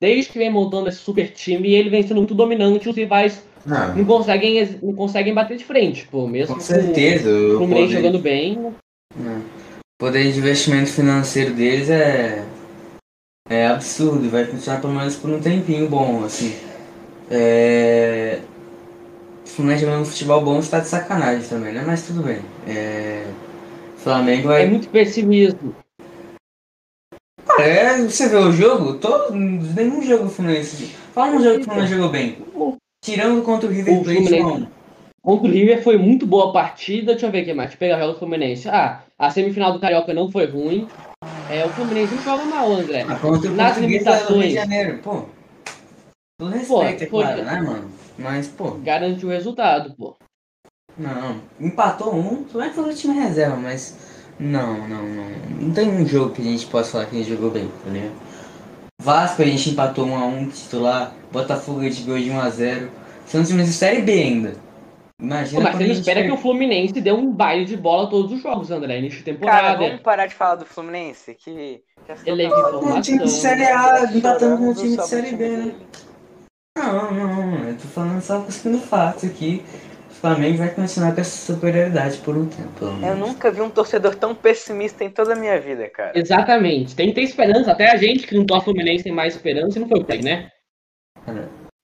desde 0.00 0.32
que 0.32 0.38
vem 0.38 0.50
montando 0.50 0.88
esse 0.88 0.98
super 0.98 1.30
time, 1.32 1.74
ele 1.74 1.90
vem 1.90 2.02
sendo 2.02 2.18
muito 2.18 2.34
dominante, 2.34 2.88
os 2.88 2.96
rivais 2.96 3.44
não, 3.66 3.96
não 3.96 4.04
conseguem, 4.04 4.78
não 4.82 4.94
conseguem 4.94 5.34
bater 5.34 5.56
de 5.56 5.64
frente, 5.64 6.06
pô, 6.06 6.26
mesmo 6.26 6.54
com 6.54 6.60
certeza. 6.60 7.30
o 7.30 7.58
Fluminense 7.58 7.92
jogando 7.92 8.18
bem. 8.18 8.74
Não 10.00 10.06
poder 10.06 10.32
de 10.32 10.38
investimento 10.38 10.92
financeiro 10.92 11.52
deles 11.54 11.90
é 11.90 12.46
é 13.50 13.66
absurdo, 13.66 14.30
vai 14.30 14.44
funcionar 14.44 14.80
pelo 14.80 14.92
menos 14.92 15.16
por 15.16 15.28
um 15.28 15.40
tempinho 15.40 15.88
bom, 15.88 16.24
assim. 16.24 16.54
É... 17.28 18.38
Fluminense 19.44 19.84
jogando 19.84 20.04
futebol 20.04 20.44
bom 20.44 20.60
está 20.60 20.78
de 20.78 20.86
sacanagem 20.86 21.48
também, 21.48 21.72
né? 21.72 21.82
Mas 21.84 22.06
tudo 22.06 22.22
bem. 22.22 22.38
É... 22.66 23.26
Flamengo 23.96 24.52
é... 24.52 24.62
é 24.62 24.66
muito 24.66 24.88
pessimismo. 24.88 25.74
É, 27.58 27.96
você 27.98 28.28
vê 28.28 28.36
o 28.36 28.52
jogo? 28.52 28.98
Todo, 28.98 29.34
nenhum 29.34 30.00
jogo 30.00 30.24
do 30.24 30.30
Fluminense. 30.30 30.94
Fala 31.12 31.32
um 31.32 31.42
jogo 31.42 31.56
que 31.56 31.62
o 31.62 31.64
Fluminense 31.64 31.94
jogou 31.94 32.10
bem. 32.10 32.38
Tirando 33.02 33.42
contra 33.42 33.68
o 33.68 33.72
River 33.72 34.04
Plate, 34.04 34.68
Contra 35.20 35.48
o 35.48 35.50
River 35.50 35.82
foi 35.82 35.98
muito 35.98 36.24
boa 36.24 36.50
a 36.50 36.52
partida. 36.52 37.12
Deixa 37.12 37.26
eu 37.26 37.32
ver 37.32 37.40
aqui 37.40 37.52
mais. 37.52 37.70
Deixa 37.70 37.84
eu 37.84 37.96
pegar 37.96 38.08
o 38.08 38.16
Fluminense. 38.16 38.68
Ah, 38.68 39.02
a 39.18 39.30
semifinal 39.30 39.72
do 39.72 39.80
Carioca 39.80 40.14
não 40.14 40.30
foi 40.30 40.46
ruim. 40.46 40.86
É, 41.50 41.64
o 41.64 41.70
Fluminense 41.70 42.14
não 42.14 42.22
joga 42.22 42.44
mal, 42.44 42.72
André. 42.72 43.04
Ah, 43.08 43.50
Nas 43.50 43.78
limitações. 43.78 44.52
Janeiro, 44.52 44.98
pô. 44.98 45.24
Tudo 46.38 46.52
respeito, 46.52 47.02
é 47.02 47.06
claro, 47.06 47.42
né, 47.42 47.60
mano? 47.60 47.90
Mas, 48.16 48.46
pô. 48.48 48.72
Garante 48.82 49.26
o 49.26 49.28
resultado, 49.28 49.94
pô. 49.96 50.16
Não, 50.96 51.40
empatou 51.58 52.14
um. 52.14 52.44
Tudo 52.44 52.60
bem 52.60 52.68
que 52.68 52.74
foi 52.76 52.92
o 52.92 52.94
time 52.94 53.14
reserva, 53.18 53.56
mas. 53.56 53.96
Não, 54.38 54.86
não, 54.86 55.02
não. 55.02 55.28
Não 55.60 55.72
tem 55.72 55.88
um 55.88 56.06
jogo 56.06 56.34
que 56.34 56.42
a 56.42 56.44
gente 56.44 56.66
possa 56.66 56.92
falar 56.92 57.06
que 57.06 57.16
a 57.16 57.18
gente 57.18 57.30
jogou 57.30 57.50
bem, 57.50 57.68
tá 57.84 57.90
ligado? 57.90 58.12
Vasco 59.00 59.42
a 59.42 59.44
gente 59.44 59.70
empatou 59.70 60.06
1 60.06 60.16
a 60.16 60.26
1 60.26 60.48
titular. 60.50 61.12
Botafogo 61.32 61.80
a 61.80 61.84
gente 61.84 62.02
ganhou 62.02 62.20
de 62.20 62.30
1 62.30 62.40
a 62.40 62.50
0 62.50 62.90
São 63.26 63.44
times 63.44 63.66
de 63.66 63.72
Série 63.72 64.02
B 64.02 64.12
ainda. 64.12 64.67
Imagina 65.20 65.72
você 65.72 65.84
não 65.84 65.92
espera 65.92 66.22
que 66.22 66.30
o 66.30 66.36
Fluminense 66.36 67.00
dê 67.00 67.10
um 67.10 67.32
baile 67.32 67.64
de 67.64 67.76
bola 67.76 68.08
todos 68.08 68.30
os 68.30 68.40
jogos, 68.40 68.70
André, 68.70 68.98
início 68.98 69.18
de 69.18 69.24
temporada. 69.24 69.60
Cara, 69.60 69.78
vamos 69.78 70.00
parar 70.00 70.26
de 70.26 70.34
falar 70.34 70.54
do 70.54 70.64
Fluminense, 70.64 71.34
que... 71.34 71.82
Ele 72.24 72.44
é. 72.44 72.48
Um 72.48 73.00
time 73.00 73.18
de 73.18 73.30
Série 73.30 73.64
A, 73.64 74.04
empatando 74.04 74.58
com 74.58 74.70
um 74.70 74.74
time 74.74 74.96
de 74.96 75.06
Série 75.06 75.34
B, 75.34 75.48
né? 75.48 75.74
Não, 76.78 77.12
não, 77.12 77.68
eu 77.68 77.76
tô 77.76 77.88
falando 77.88 78.20
só 78.20 78.40
cuspindo 78.40 78.78
fatos 78.78 79.24
aqui. 79.24 79.64
Flamengo 80.08 80.58
vai 80.58 80.70
continuar 80.70 81.14
com 81.14 81.20
essa 81.20 81.52
superioridade 81.52 82.18
por 82.18 82.36
um 82.36 82.46
tempo. 82.46 82.84
Eu 82.84 83.16
nunca 83.16 83.50
vi 83.50 83.60
um 83.60 83.70
torcedor 83.70 84.16
tão 84.16 84.34
pessimista 84.34 85.04
em 85.04 85.10
toda 85.10 85.32
a 85.32 85.36
minha 85.36 85.60
vida, 85.60 85.88
cara. 85.88 86.18
Exatamente. 86.18 86.94
Tem 86.96 87.08
que 87.08 87.14
ter 87.14 87.22
esperança. 87.22 87.72
Até 87.72 87.90
a 87.90 87.96
gente 87.96 88.26
que 88.26 88.36
não 88.36 88.44
torce 88.44 88.64
Fluminense 88.64 89.04
tem 89.04 89.12
mais 89.12 89.34
esperança 89.34 89.78
e 89.78 89.80
não 89.80 89.88
foi 89.88 90.00
o 90.00 90.04
Craig, 90.04 90.24
né? 90.24 90.50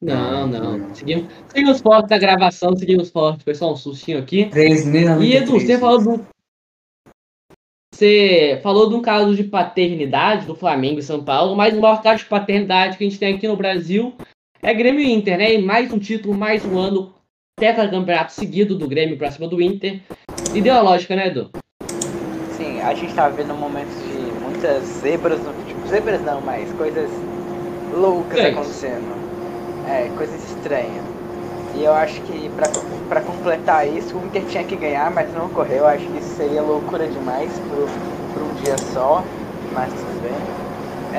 Não, 0.04 0.46
não. 0.46 0.94
Seguimos, 0.94 1.32
seguimos 1.48 1.80
forte 1.80 2.08
da 2.08 2.18
gravação, 2.18 2.76
seguimos 2.76 3.10
forte. 3.10 3.42
Foi 3.42 3.54
só 3.54 3.72
um 3.72 3.76
sustinho 3.76 4.18
aqui. 4.18 4.44
3.093. 4.50 5.22
E 5.22 5.36
Edu, 5.36 5.52
você 5.52 5.78
falou 5.78 6.02
do. 6.02 6.26
Você 7.94 8.60
falou 8.62 8.88
de 8.88 8.96
um 8.96 9.00
caso 9.00 9.34
de 9.34 9.44
paternidade 9.44 10.46
do 10.46 10.54
Flamengo 10.54 10.98
e 10.98 11.02
São 11.02 11.24
Paulo, 11.24 11.56
mas 11.56 11.76
o 11.76 11.80
maior 11.80 12.02
caso 12.02 12.24
de 12.24 12.28
paternidade 12.28 12.98
que 12.98 13.04
a 13.04 13.08
gente 13.08 13.18
tem 13.18 13.34
aqui 13.34 13.46
no 13.46 13.56
Brasil 13.56 14.14
é 14.60 14.74
Grêmio 14.74 15.00
e 15.00 15.12
Inter, 15.12 15.38
né? 15.38 15.54
E 15.54 15.62
mais 15.62 15.92
um 15.92 15.98
título, 15.98 16.36
mais 16.36 16.64
um 16.66 16.76
ano, 16.76 17.14
tetracampeonato 17.56 18.32
seguido 18.32 18.76
do 18.76 18.88
Grêmio 18.88 19.16
pra 19.16 19.30
cima 19.30 19.48
do 19.48 19.62
Inter. 19.62 20.00
E 20.52 20.60
deu 20.60 20.74
a 20.74 20.82
lógica, 20.82 21.14
né, 21.14 21.28
Edu? 21.28 21.50
Sim, 22.56 22.80
a 22.80 22.94
gente 22.94 23.14
tá 23.14 23.28
vendo 23.28 23.54
momentos 23.54 23.94
de 24.02 24.42
muitas 24.42 24.82
zebras, 24.84 25.40
no, 25.42 25.52
tipo, 25.64 25.86
zebras 25.86 26.20
não, 26.22 26.40
mas 26.40 26.70
coisas 26.72 27.08
loucas 27.94 28.32
Estranhas. 28.32 28.58
acontecendo. 28.58 29.33
É, 29.88 30.10
coisas 30.16 30.42
estranhas. 30.44 31.04
E 31.74 31.84
eu 31.84 31.92
acho 31.92 32.20
que 32.22 32.48
pra, 32.56 32.68
pra 33.08 33.20
completar 33.20 33.86
isso, 33.86 34.16
o 34.16 34.24
Inter 34.24 34.42
tinha 34.44 34.64
que 34.64 34.76
ganhar, 34.76 35.10
mas 35.10 35.32
não 35.34 35.46
ocorreu. 35.46 35.78
Eu 35.78 35.86
acho 35.88 36.04
que 36.06 36.18
isso 36.18 36.36
seria 36.36 36.62
loucura 36.62 37.06
demais 37.08 37.50
pro, 37.68 37.86
pro 38.32 38.44
um 38.44 38.54
dia 38.62 38.76
só, 38.92 39.22
mas 39.72 39.88
tudo 39.92 40.22
bem. 40.22 40.32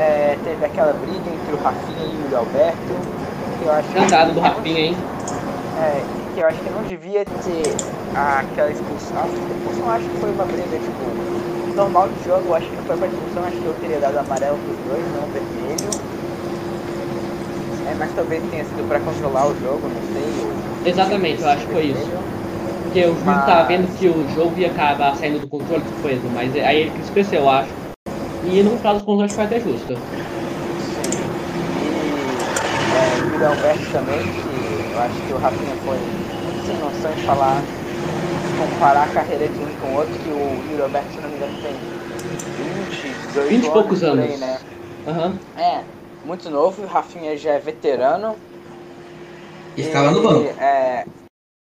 É, 0.01 0.37
teve 0.43 0.65
aquela 0.65 0.93
briga 0.93 1.29
entre 1.29 1.53
o 1.53 1.57
Rafinha 1.61 2.05
e 2.05 2.15
o 2.17 2.21
Yuri 2.23 2.35
Alberto, 2.35 2.93
que 3.59 3.65
eu 3.65 3.71
acho 3.71 3.87
que- 3.89 3.95
Cansado 3.95 4.33
do 4.33 4.39
Rafinha, 4.39 4.79
hein? 4.79 4.97
É, 5.77 6.01
que 6.33 6.39
eu 6.39 6.47
acho 6.47 6.57
que 6.59 6.69
não 6.69 6.83
devia 6.83 7.25
ter 7.25 7.75
aquela 8.15 8.71
expulsão. 8.71 9.23
A 9.23 9.27
expulsão 9.27 9.89
acho 9.91 10.05
que 10.09 10.17
foi 10.19 10.31
uma 10.31 10.45
briga, 10.45 10.77
tipo, 10.79 11.75
normal 11.75 12.07
de 12.09 12.23
jogo, 12.25 12.53
acho 12.55 12.67
que 12.67 12.75
não 12.77 12.83
foi 12.85 12.97
pra 12.97 13.07
expulsão, 13.07 13.43
acho 13.43 13.57
que 13.57 13.65
eu 13.65 13.73
teria 13.81 13.99
dado 13.99 14.17
amarelo 14.19 14.57
pros 14.57 14.77
dois, 14.87 15.03
não 15.15 15.27
vermelho. 15.31 16.04
É, 17.85 17.93
mas 17.95 18.13
talvez 18.13 18.47
tenha 18.49 18.65
sido 18.65 18.85
pra 18.85 18.99
controlar 18.99 19.47
o 19.47 19.55
jogo, 19.55 19.87
não 19.89 20.01
sei. 20.01 20.35
Exatamente, 20.83 21.41
eu 21.41 21.49
acho 21.49 21.65
que 21.65 21.71
foi 21.71 21.85
isso. 21.87 22.11
Porque 22.83 23.05
o 23.07 23.17
juiz 23.17 23.37
Mas- 23.37 23.45
tava 23.45 23.67
vendo 23.67 23.93
que 23.93 24.09
o 24.09 24.27
jogo 24.27 24.57
ia 24.57 24.69
acabar 24.69 25.13
saindo 25.15 25.39
do 25.39 25.49
controle 25.49 25.85
que 25.85 25.95
foi, 25.95 26.21
mas 26.29 26.55
aí 26.55 26.79
ele 26.79 26.91
quis 26.93 27.07
esquecer, 27.07 27.37
eu 27.37 27.49
acho. 27.49 27.75
E 28.41 28.63
no 28.63 28.81
contos 28.81 29.23
acho 29.23 29.29
que 29.29 29.35
foi 29.35 29.45
até 29.45 29.59
justo. 29.59 30.07
E 31.57 32.53
é, 32.91 33.17
o 33.17 33.45
Alberto 33.45 33.89
também, 33.89 34.29
que 34.29 34.87
eu 34.89 34.99
acho 34.99 35.23
que 35.23 35.33
o 35.33 35.37
Rafinha 35.37 35.75
foi 35.75 36.27
muito 36.39 36.61
sem 36.61 36.77
noção 36.77 37.15
de 37.15 37.23
falar, 37.23 37.71
comparar 38.55 39.03
a 39.03 39.09
carreira 39.09 39.49
de 39.49 39.63
um 39.63 39.73
com 39.75 39.91
o 39.91 39.93
outro, 39.95 40.19
que 40.19 40.31
o 40.31 40.63
Yuri 40.63 40.81
Alberto, 40.83 41.13
se 41.13 41.21
não 41.21 41.29
me 41.29 41.37
engano, 41.37 41.57
tem 41.57 41.95
20, 42.45 43.15
18 43.15 43.49
20 43.49 43.65
e 43.65 43.71
poucos 43.71 44.03
por 44.03 44.19
aí, 44.19 44.37
anos. 44.37 44.39
né? 44.39 44.63
Aham. 45.05 45.39
É, 45.57 45.87
muito 46.25 46.49
novo, 46.49 46.83
o 46.83 46.87
Rafinha 46.87 47.37
já 47.37 47.51
é 47.51 47.59
veterano. 47.59 48.35
E 49.77 49.83
ficava 49.83 50.11
no 50.11 50.23
banco. 50.23 50.61
É, 50.61 51.05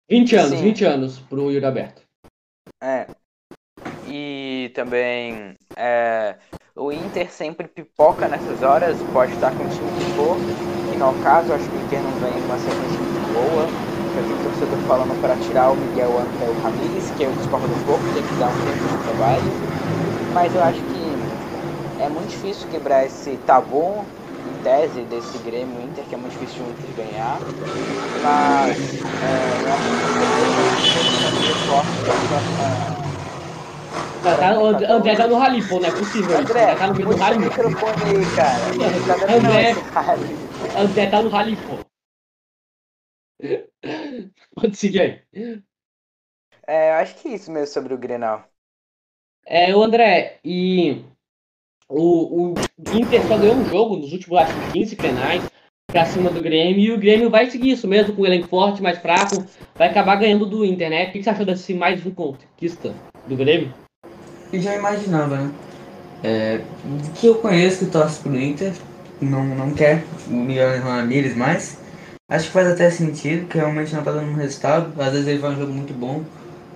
20 0.09 0.37
anos, 0.37 0.51
Sim. 0.51 0.63
20 0.63 0.85
anos 0.85 1.19
pro 1.19 1.51
Yuri 1.51 1.67
Alberto. 1.67 2.03
é. 2.83 3.07
E 4.09 4.71
também 4.75 5.55
é, 5.77 6.37
o 6.77 6.93
Inter 6.93 7.31
sempre 7.31 7.67
pipoca 7.67 8.29
nessas 8.29 8.63
horas, 8.63 8.97
pode 9.13 9.33
estar 9.33 9.51
com 9.51 9.65
o 9.65 9.69
time 9.69 9.91
que 9.91 10.17
for. 10.17 10.37
Que 10.91 10.97
no 10.97 11.13
caso, 11.23 11.53
acho 11.53 11.69
que 11.69 11.77
o 11.77 11.81
Inter 11.81 12.03
não 12.03 12.13
vem 12.21 12.33
uma 12.45 12.59
sequência 12.59 13.01
muito 13.01 13.33
boa. 13.33 13.67
Eu 14.17 14.23
vi 14.23 14.33
o 14.33 14.43
torcedor 14.45 14.79
falando 14.87 15.21
para 15.21 15.37
tirar 15.37 15.71
o 15.71 15.77
Miguel 15.77 16.11
Angel 16.19 16.55
Ramírez, 16.63 17.11
que 17.17 17.25
eu 17.25 17.33
discordo 17.33 17.67
um 17.67 17.85
pouco, 17.85 18.05
tem 18.15 18.23
que 18.23 18.35
dar 18.39 18.49
um 18.49 18.59
tempo 18.65 18.89
de 18.89 19.05
trabalho. 19.05 19.43
Mas 20.33 20.55
eu 20.55 20.63
acho 20.63 20.81
que 20.81 22.03
é 22.03 22.09
muito 22.09 22.29
difícil 22.29 22.69
quebrar 22.71 23.05
esse 23.05 23.37
tabu 23.39 24.05
tese 24.63 25.01
desse 25.03 25.39
Grêmio 25.39 25.83
Inter, 25.83 26.05
que 26.05 26.15
é 26.15 26.19
muito 26.19 26.33
difícil 26.39 26.63
o 26.65 26.71
Inter 26.71 27.07
ganhar. 27.07 27.39
Mas 28.23 28.79
é, 29.23 29.57
eu 29.63 29.73
acho 29.73 29.85
que 29.85 29.97
o 30.03 31.57
forte 31.67 31.91
para 32.05 32.15
a 32.15 32.29
próxima. 32.29 33.07
Tá, 34.23 34.37
tá, 34.37 34.59
o 34.59 34.67
André, 34.67 34.87
André 34.91 35.17
tá 35.17 35.27
no 35.29 35.39
rally, 35.39 35.63
pô, 35.69 35.79
não 35.79 35.89
é 35.89 35.93
possível. 35.93 36.37
André, 36.37 36.63
André 36.63 36.77
tá 36.77 36.87
no 36.89 36.95
meio 36.95 37.09
do 37.09 37.17
rally. 37.17 37.39
microfone 37.39 38.03
aí, 38.05 38.27
cara. 38.35 38.59
Tá 39.07 39.35
André. 39.35 39.73
rally. 39.95 40.37
André 40.77 41.07
tá 41.11 41.23
no 41.23 41.29
rally, 41.29 41.57
pô. 41.57 41.87
Pode 44.57 44.77
seguir 44.77 45.01
aí. 45.01 45.23
É, 46.67 46.91
eu 46.91 46.95
acho 46.95 47.15
que 47.17 47.29
é 47.29 47.35
isso 47.35 47.51
mesmo 47.53 47.73
sobre 47.73 47.95
o 47.95 47.99
Grenal. 47.99 48.45
É, 49.45 49.75
o 49.77 49.83
André, 49.83 50.41
e 50.45 51.05
o, 51.89 52.55
o 52.55 52.55
Inter 52.93 53.23
só 53.27 53.39
ganhou 53.39 53.57
um 53.57 53.69
jogo 53.69 53.97
nos 53.97 54.13
últimos, 54.13 54.39
acho 54.39 54.55
que 54.55 54.73
15 54.73 54.97
penais 54.97 55.43
pra 55.93 56.05
cima 56.05 56.31
do 56.31 56.43
Grêmio, 56.43 56.81
e 56.81 56.93
o 56.93 56.99
Grêmio 56.99 57.31
vai 57.31 57.49
seguir 57.51 57.71
isso 57.71 57.87
mesmo, 57.87 58.15
com 58.15 58.23
o 58.23 58.27
elenco 58.27 58.49
forte, 58.49 58.83
mais 58.83 58.99
fraco, 58.99 59.45
vai 59.75 59.89
acabar 59.89 60.17
ganhando 60.17 60.45
do 60.45 60.65
Inter, 60.65 60.91
né? 60.91 61.09
O 61.09 61.13
que 61.13 61.23
você 61.23 61.31
achou 61.31 61.47
desse 61.47 61.73
mais 61.73 62.05
um 62.05 62.11
conquista 62.11 62.93
do 63.27 63.37
Grêmio? 63.37 63.73
Eu 64.53 64.61
já 64.61 64.75
imaginava, 64.75 65.37
né? 65.37 65.51
É, 66.25 66.61
que 67.15 67.27
eu 67.27 67.37
conheço 67.37 67.85
que 67.85 67.91
torce 67.91 68.21
pro 68.21 68.37
Inter, 68.37 68.73
não, 69.21 69.45
não 69.45 69.73
quer 69.73 70.05
o 70.29 70.35
Miguel 70.35 70.81
Ramírez 70.83 71.37
mais. 71.37 71.79
Acho 72.29 72.47
que 72.47 72.53
faz 72.53 72.67
até 72.67 72.91
sentido, 72.91 73.47
que 73.47 73.57
realmente 73.57 73.95
não 73.95 74.03
tá 74.03 74.11
dando 74.11 74.31
um 74.31 74.35
resultado. 74.35 75.01
Às 75.01 75.13
vezes 75.13 75.29
ele 75.29 75.39
faz 75.39 75.55
um 75.55 75.61
jogo 75.61 75.73
muito 75.73 75.95
bom, 75.95 76.25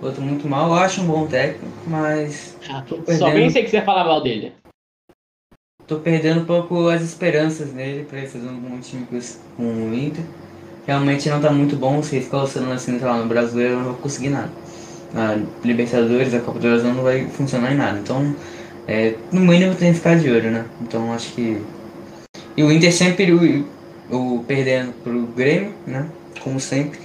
outro 0.01 0.21
muito 0.21 0.47
mal. 0.47 0.69
Eu 0.69 0.75
acho 0.75 1.01
um 1.01 1.05
bom 1.05 1.27
técnico, 1.27 1.65
mas 1.87 2.57
tô 2.87 2.95
Só 2.95 3.03
perdendo, 3.03 3.33
pensei 3.33 3.63
que 3.63 3.69
você 3.69 3.77
ia 3.77 3.83
falar 3.83 4.05
mal 4.05 4.21
dele. 4.21 4.53
Tô 5.91 5.99
perdendo 5.99 6.39
um 6.39 6.45
pouco 6.45 6.87
as 6.87 7.01
esperanças 7.01 7.73
nele 7.73 8.05
pra 8.05 8.19
ele 8.19 8.27
fazer 8.27 8.47
um 8.47 8.57
bom 8.57 8.79
time 8.79 9.05
com, 9.57 9.63
o 9.63 9.93
Inter. 9.93 10.23
Realmente 10.87 11.29
não 11.29 11.41
tá 11.41 11.51
muito 11.51 11.75
bom, 11.75 12.01
se 12.01 12.15
ele 12.15 12.23
ficar 12.23 12.43
oscilando 12.43 12.71
assim, 12.71 12.97
sei 12.97 13.05
lá, 13.05 13.17
no 13.17 13.27
brasileiro 13.27 13.73
eu 13.73 13.77
não 13.79 13.85
vou 13.87 13.93
conseguir 13.95 14.29
nada. 14.29 14.49
Na 15.13 15.37
Libertadores, 15.65 16.33
a 16.33 16.39
Copa 16.39 16.59
do 16.59 16.69
Brasil 16.69 16.93
não 16.93 17.03
vai 17.03 17.25
funcionar 17.27 17.73
em 17.73 17.75
nada. 17.75 17.99
Então, 17.99 18.33
é, 18.87 19.15
no 19.33 19.41
mínimo 19.41 19.75
tem 19.75 19.91
que 19.91 19.97
ficar 19.97 20.17
de 20.17 20.31
olho, 20.31 20.49
né? 20.49 20.65
Então 20.81 21.11
acho 21.11 21.33
que. 21.33 21.61
E 22.55 22.63
o 22.63 22.71
Inter 22.71 22.93
sempre 22.93 23.33
o, 23.33 23.65
o 24.09 24.45
perdendo 24.45 24.93
pro 25.03 25.27
Grêmio, 25.35 25.73
né? 25.85 26.07
Como 26.41 26.57
sempre. 26.57 26.99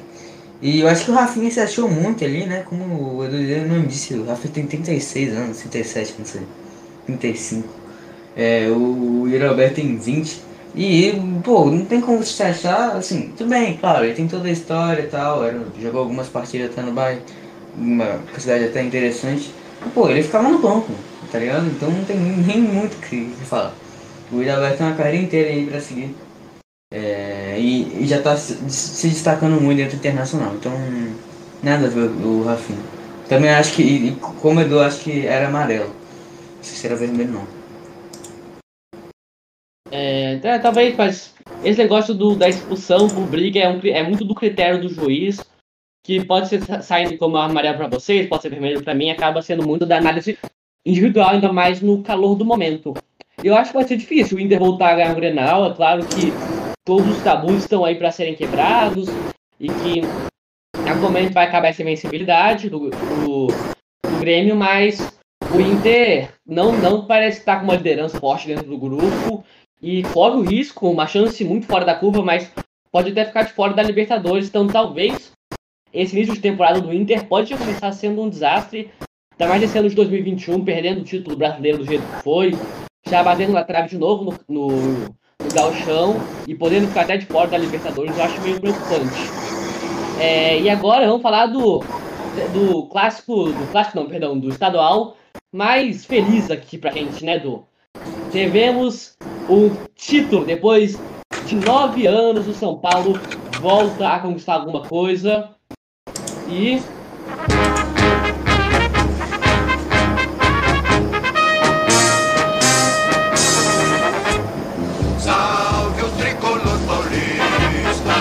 E 0.62 0.80
eu 0.80 0.88
acho 0.88 1.06
que 1.06 1.10
o 1.10 1.14
Rafinha 1.14 1.50
se 1.50 1.58
achou 1.58 1.90
muito 1.90 2.24
ali, 2.24 2.46
né? 2.46 2.62
Como 2.64 3.16
o 3.16 3.24
Edu 3.24 3.36
não 3.66 3.82
disse, 3.82 4.14
o 4.14 4.24
Rafinha 4.24 4.54
tem 4.54 4.66
36 4.66 5.36
anos, 5.36 5.58
37, 5.58 6.14
não 6.18 6.24
sei. 6.24 6.42
35. 7.06 7.85
É, 8.36 8.68
o 8.68 9.26
Alberto 9.48 9.76
tem 9.76 9.96
20. 9.96 10.42
E, 10.74 11.12
pô, 11.42 11.70
não 11.70 11.86
tem 11.86 12.02
como 12.02 12.22
se 12.22 12.42
achar, 12.42 12.96
assim, 12.96 13.32
tudo 13.36 13.48
bem, 13.48 13.78
claro, 13.78 14.04
ele 14.04 14.14
tem 14.14 14.28
toda 14.28 14.46
a 14.46 14.50
história 14.52 15.02
e 15.02 15.06
tal, 15.06 15.42
era, 15.42 15.58
jogou 15.80 16.02
algumas 16.02 16.28
partidas 16.28 16.70
até 16.70 16.82
no 16.82 16.92
Bayern, 16.92 17.22
uma 17.74 18.04
capacidade 18.26 18.64
até 18.64 18.82
interessante. 18.82 19.50
Mas, 19.80 19.92
pô, 19.94 20.10
ele 20.10 20.22
ficava 20.22 20.50
no 20.50 20.58
banco, 20.58 20.92
tá 21.32 21.38
ligado? 21.38 21.66
Então 21.66 21.90
não 21.90 22.04
tem 22.04 22.16
nem 22.18 22.60
muito 22.60 22.94
o 22.94 23.00
que 23.00 23.32
falar. 23.46 23.72
O 24.30 24.36
Alberto 24.36 24.76
tem 24.76 24.86
uma 24.86 24.96
carreira 24.96 25.24
inteira 25.24 25.48
aí 25.48 25.66
pra 25.66 25.80
seguir. 25.80 26.14
É, 26.92 27.56
e, 27.58 28.02
e 28.02 28.06
já 28.06 28.20
tá 28.20 28.36
se, 28.36 28.58
se 28.68 29.08
destacando 29.08 29.60
muito 29.60 29.78
dentro 29.78 29.96
internacional, 29.96 30.54
então 30.54 30.72
nada 31.62 31.86
a 31.86 31.90
ver 31.90 32.10
o 32.22 32.44
Rafinha. 32.44 32.78
Também 33.28 33.50
acho 33.50 33.74
que, 33.74 33.82
e, 33.82 34.16
como 34.42 34.60
Edu, 34.60 34.78
acho 34.80 35.00
que 35.00 35.26
era 35.26 35.48
amarelo. 35.48 35.90
Se 36.60 36.86
era 36.86 36.96
vermelho 36.96 37.32
não. 37.32 37.55
É, 39.90 40.40
é, 40.42 40.58
talvez, 40.58 40.96
mas 40.96 41.34
esse 41.64 41.80
negócio 41.80 42.14
do, 42.14 42.34
da 42.34 42.48
expulsão 42.48 43.08
por 43.08 43.26
briga 43.26 43.60
é, 43.60 43.68
um 43.68 43.80
é 43.84 44.02
muito 44.02 44.24
do 44.24 44.34
critério 44.34 44.80
do 44.80 44.88
juiz, 44.88 45.44
que 46.04 46.24
pode 46.24 46.48
ser 46.48 46.62
sa- 46.62 46.82
saindo 46.82 47.16
como 47.18 47.36
amarelo 47.36 47.76
para 47.76 47.88
vocês, 47.88 48.28
pode 48.28 48.42
ser 48.42 48.50
vermelho 48.50 48.82
para 48.82 48.94
mim, 48.94 49.10
acaba 49.10 49.42
sendo 49.42 49.66
muito 49.66 49.86
da 49.86 49.98
análise 49.98 50.38
individual, 50.84 51.30
ainda 51.30 51.52
mais 51.52 51.80
no 51.80 52.02
calor 52.02 52.36
do 52.36 52.44
momento. 52.44 52.94
Eu 53.42 53.56
acho 53.56 53.70
que 53.70 53.76
vai 53.76 53.86
ser 53.86 53.96
difícil 53.96 54.38
o 54.38 54.40
Inter 54.40 54.58
voltar 54.58 54.90
a 54.90 54.94
ganhar 54.94 55.12
o 55.12 55.16
Grenal, 55.16 55.70
é 55.70 55.74
claro 55.74 56.04
que 56.06 56.32
todos 56.84 57.08
os 57.08 57.22
tabus 57.22 57.62
estão 57.62 57.84
aí 57.84 57.94
para 57.96 58.10
serem 58.10 58.34
quebrados 58.34 59.08
e 59.60 59.68
que 59.68 60.00
em 60.00 60.88
algum 60.88 61.02
momento 61.02 61.32
vai 61.32 61.46
acabar 61.46 61.68
essa 61.68 61.82
invencibilidade 61.82 62.70
do, 62.70 62.90
do, 62.90 63.46
do 63.48 64.18
Grêmio, 64.20 64.56
mas 64.56 65.16
o 65.54 65.60
Inter 65.60 66.30
não, 66.46 66.72
não 66.72 67.06
parece 67.06 67.40
estar 67.40 67.58
com 67.58 67.64
uma 67.64 67.76
liderança 67.76 68.18
forte 68.18 68.46
dentro 68.46 68.66
do 68.66 68.78
grupo 68.78 69.44
e 69.80 70.02
corre 70.04 70.36
o 70.36 70.42
risco, 70.42 70.88
uma 70.90 71.06
chance 71.06 71.44
muito 71.44 71.66
fora 71.66 71.84
da 71.84 71.94
curva, 71.94 72.22
mas 72.22 72.50
pode 72.90 73.10
até 73.10 73.24
ficar 73.24 73.42
de 73.42 73.52
fora 73.52 73.74
da 73.74 73.82
Libertadores. 73.82 74.48
Então 74.48 74.66
talvez 74.66 75.32
esse 75.92 76.14
início 76.14 76.34
de 76.34 76.40
temporada 76.40 76.80
do 76.80 76.92
Inter 76.92 77.26
pode 77.26 77.54
começar 77.56 77.92
sendo 77.92 78.22
um 78.22 78.28
desastre, 78.28 78.90
ainda 79.32 79.50
mais 79.50 79.62
esse 79.62 79.78
ano 79.78 79.88
de 79.88 79.94
2021, 79.94 80.64
perdendo 80.64 81.00
o 81.00 81.04
título 81.04 81.36
brasileiro 81.36 81.78
do 81.78 81.86
jeito 81.86 82.06
que 82.06 82.22
foi, 82.22 82.52
já 83.06 83.22
batendo 83.22 83.52
na 83.52 83.64
trave 83.64 83.88
de 83.88 83.98
novo 83.98 84.24
no, 84.24 84.34
no, 84.48 84.68
no 84.68 85.54
gauchão 85.54 86.16
e 86.46 86.54
podendo 86.54 86.88
ficar 86.88 87.02
até 87.02 87.16
de 87.16 87.26
fora 87.26 87.48
da 87.48 87.58
Libertadores, 87.58 88.16
eu 88.16 88.24
acho 88.24 88.40
meio 88.42 88.60
preocupante. 88.60 89.46
É, 90.20 90.60
e 90.60 90.70
agora 90.70 91.06
vamos 91.06 91.22
falar 91.22 91.46
do, 91.46 91.80
do 92.52 92.86
clássico, 92.86 93.50
do 93.50 93.70
clássico 93.70 93.98
não, 93.98 94.08
perdão, 94.08 94.38
do 94.38 94.48
estadual 94.48 95.16
mais 95.52 96.04
feliz 96.04 96.50
aqui 96.50 96.76
pra 96.76 96.90
gente, 96.90 97.24
né, 97.24 97.38
Du? 97.38 97.64
Tivemos 98.30 99.16
o 99.48 99.70
título, 99.94 100.44
depois 100.44 100.98
de 101.46 101.54
nove 101.54 102.06
anos 102.06 102.48
o 102.48 102.54
São 102.54 102.78
Paulo 102.78 103.18
volta 103.60 104.08
a 104.08 104.18
conquistar 104.18 104.54
alguma 104.54 104.82
coisa 104.82 105.50
e 106.48 106.80
Salve 115.18 116.02
o 116.02 116.10
tricolor 116.18 116.78
paulista, 116.86 118.14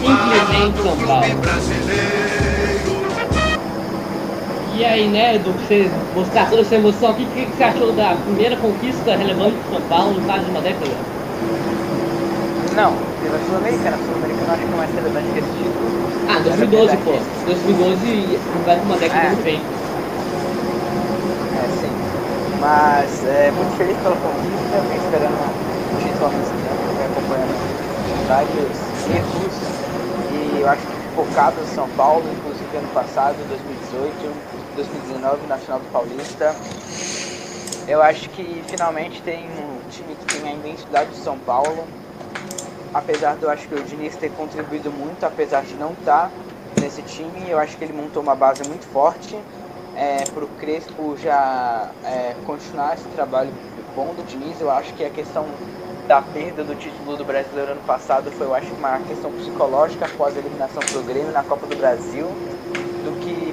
Simplesmente 0.00 0.82
São 0.82 0.96
clube 0.96 1.06
Paulo. 1.06 1.83
Aí, 4.94 5.08
né, 5.10 5.38
pra 5.38 5.52
você 5.52 6.00
mostrar 6.10 6.46
toda 6.48 6.62
essa 6.62 6.74
emoção 6.76 7.10
aqui, 7.10 7.24
o 7.26 7.30
que, 7.30 7.46
que 7.46 7.54
você 7.56 7.62
achou 7.64 7.94
da 7.94 8.16
primeira 8.16 8.56
conquista 8.58 9.14
relevante 9.16 9.58
do 9.58 9.66
São 9.68 9.86
Paulo 9.86 10.14
no 10.20 10.24
quase 10.24 10.44
de 10.46 10.50
uma 10.50 10.62
década? 10.62 11.06
Não, 12.70 12.98
teve 13.18 13.36
a 13.36 13.40
Sul-Americana. 13.40 13.96
A 13.96 13.98
Sul-Americana 14.00 14.52
acho 14.54 14.66
que 14.66 14.72
é 14.72 14.76
mais 14.76 14.92
relevante 14.92 15.30
que 15.30 15.38
esse 15.38 15.54
título. 15.54 15.90
Ah, 16.26 16.40
2012, 16.40 16.96
pô. 16.98 17.12
2012 17.44 18.40
completa 18.50 18.84
uma 18.84 18.96
década 18.96 19.26
É. 19.28 19.36
bem. 19.42 19.60
É, 21.52 21.68
sim. 21.68 21.88
Mas 22.58 23.24
é, 23.24 23.50
muito 23.50 23.74
feliz 23.76 23.98
pela 23.98 24.16
conquista, 24.16 24.82
vem 24.82 24.96
esperando 24.96 25.36
o 25.84 25.92
título 25.92 26.26
há 26.26 26.30
muito 26.30 26.52
tempo, 26.54 26.92
vem 26.94 27.04
acompanhando 27.06 27.52
vários 28.26 28.94
erros 29.04 29.54
e 30.26 30.60
eu 30.60 30.68
acho 30.68 30.86
que 30.86 30.96
focado 31.14 31.60
no 31.60 31.66
São 31.66 31.88
Paulo, 31.88 32.30
inclusive 32.30 32.53
ano 32.76 32.88
passado, 32.88 33.36
2018, 33.48 34.76
2019, 34.76 35.46
na 35.46 35.56
final 35.56 35.78
do 35.78 35.90
Paulista. 35.92 36.54
Eu 37.86 38.02
acho 38.02 38.28
que 38.30 38.62
finalmente 38.66 39.22
tem 39.22 39.44
um 39.44 39.88
time 39.90 40.14
que 40.14 40.38
tem 40.38 40.50
a 40.50 40.54
identidade 40.54 41.10
do 41.10 41.16
São 41.16 41.38
Paulo, 41.38 41.86
apesar 42.92 43.36
de 43.36 43.42
eu 43.42 43.50
acho 43.50 43.68
que 43.68 43.74
o 43.74 43.82
Diniz 43.82 44.16
ter 44.16 44.30
contribuído 44.30 44.90
muito, 44.90 45.24
apesar 45.24 45.62
de 45.62 45.74
não 45.74 45.92
estar 45.92 46.30
nesse 46.80 47.02
time, 47.02 47.48
eu 47.48 47.58
acho 47.58 47.76
que 47.76 47.84
ele 47.84 47.92
montou 47.92 48.22
uma 48.22 48.34
base 48.34 48.66
muito 48.66 48.86
forte 48.86 49.38
é, 49.96 50.24
para 50.24 50.44
o 50.44 50.48
Crespo 50.48 51.16
já 51.16 51.90
é, 52.04 52.34
continuar 52.44 52.94
esse 52.94 53.08
trabalho 53.08 53.52
bom 53.94 54.14
do 54.14 54.24
Diniz. 54.26 54.60
Eu 54.60 54.70
acho 54.70 54.92
que 54.94 55.04
a 55.04 55.10
questão 55.10 55.46
da 56.06 56.20
perda 56.20 56.62
do 56.62 56.74
título 56.74 57.16
do 57.16 57.24
Brasileiro 57.24 57.72
ano 57.72 57.80
passado 57.86 58.30
foi, 58.32 58.46
eu 58.46 58.54
acho, 58.54 58.72
uma 58.74 58.98
questão 59.00 59.30
psicológica 59.32 60.06
após 60.06 60.36
a 60.36 60.40
eliminação 60.40 60.82
pro 60.90 61.02
Grêmio 61.02 61.32
na 61.32 61.42
Copa 61.42 61.66
do 61.66 61.76
Brasil, 61.76 62.26
do 62.26 62.53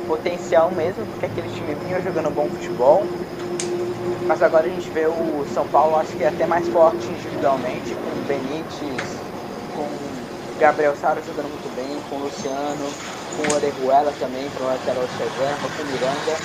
potencial 0.07 0.71
mesmo, 0.71 1.05
porque 1.07 1.25
aquele 1.25 1.49
time 1.49 1.73
vinha 1.75 2.01
jogando 2.01 2.29
bom 2.29 2.47
futebol. 2.49 3.03
Mas 4.27 4.41
agora 4.41 4.65
a 4.65 4.69
gente 4.69 4.89
vê 4.91 5.07
o 5.07 5.45
São 5.53 5.67
Paulo, 5.67 5.97
acho 5.97 6.15
que 6.15 6.23
é 6.23 6.27
até 6.27 6.45
mais 6.45 6.67
forte 6.69 7.11
individualmente, 7.11 7.93
com 7.95 8.11
o 8.11 8.23
Benítez, 8.27 9.01
com 9.75 9.83
o 9.83 10.55
Gabriel 10.57 10.95
Sara 10.95 11.21
jogando 11.21 11.49
muito 11.49 11.69
bem, 11.75 11.99
com 12.09 12.15
o 12.17 12.23
Luciano, 12.23 12.93
com 13.35 13.43
o 13.43 13.53
Orejuela 13.53 14.11
também, 14.13 14.49
para 14.49 14.63
o 14.63 14.67
lateral 14.67 15.03
reserva, 15.17 15.69
com 15.75 15.81
o 15.81 15.85
Miranda. 15.85 16.37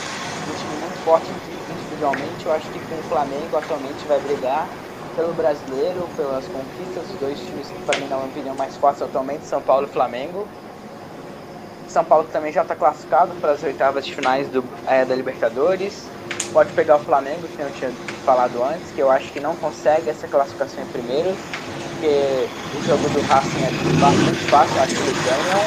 Um 0.49 0.55
time 0.55 0.77
muito 0.77 0.99
forte 1.01 1.31
individualmente. 1.69 2.47
Eu 2.47 2.53
acho 2.53 2.71
que 2.71 2.81
com 2.81 2.99
o 2.99 3.03
Flamengo 3.03 3.57
atualmente 3.57 4.07
vai 4.07 4.19
brigar 4.21 4.69
pelo 5.15 5.33
brasileiro, 5.35 6.09
pelas 6.17 6.47
conquistas. 6.47 7.11
Os 7.11 7.19
dois 7.19 7.41
times 7.41 7.71
que, 7.71 7.83
para 7.83 7.97
mim, 7.97 8.07
na 8.09 8.17
minha 8.17 8.29
opinião, 8.29 8.55
mais 8.55 8.77
fortes 8.77 9.03
atualmente, 9.03 9.45
São 9.47 9.61
Paulo 9.63 9.87
e 9.87 9.91
Flamengo. 9.91 10.47
São 11.97 12.05
Paulo 12.05 12.25
que 12.25 12.33
também 12.33 12.53
já 12.53 12.61
está 12.61 12.75
classificado 12.75 13.33
para 13.41 13.53
as 13.53 13.63
oitavas 13.63 14.05
de 14.05 14.15
finais 14.15 14.47
do, 14.49 14.63
é, 14.87 15.03
da 15.03 15.15
Libertadores. 15.15 16.07
Pode 16.53 16.71
pegar 16.75 16.97
o 16.97 16.99
Flamengo, 16.99 17.49
que 17.49 17.63
eu 17.63 17.71
tinha 17.71 17.91
falado 18.23 18.63
antes, 18.63 18.93
que 18.93 19.01
eu 19.01 19.11
acho 19.11 19.33
que 19.33 19.41
não 19.41 19.57
consegue 19.57 20.11
essa 20.11 20.29
classificação 20.29 20.85
em 20.85 20.87
primeiro, 20.89 21.35
porque 21.89 22.49
o 22.77 22.83
jogo 22.83 23.09
do 23.09 23.23
Racing 23.23 23.63
é 23.65 23.71
bastante 23.99 24.45
fácil, 24.45 24.79
acho 24.79 24.95
que 24.95 25.01
eles 25.01 25.25
ganham. 25.25 25.61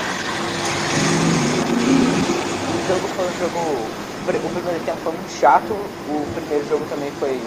O 2.78 2.88
jogo 2.88 3.08
foi 3.08 3.26
um 3.26 3.40
jogo. 3.40 3.60
O 4.46 4.50
primeiro 4.52 4.80
tempo 4.86 4.98
foi 4.98 5.14
muito 5.14 5.32
chato, 5.32 5.74
o 5.74 6.28
primeiro 6.36 6.70
jogo 6.70 6.86
também 6.86 7.10
foi 7.14 7.42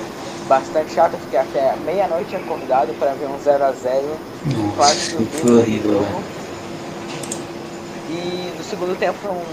bastante 0.48 0.90
chato, 0.90 1.12
eu 1.12 1.20
fiquei 1.20 1.38
até 1.38 1.76
meia-noite 1.76 2.34
acordado 2.34 2.92
para 2.94 3.12
ver 3.12 3.28
um 3.28 3.38
0x0 3.38 4.02
quase 4.76 5.08
que 5.08 5.46
o 5.46 5.58
horrível, 5.58 5.92
jogo. 5.92 6.31
Segundo 8.72 8.98
tempo 8.98 9.18
foi 9.20 9.30
um, 9.30 9.44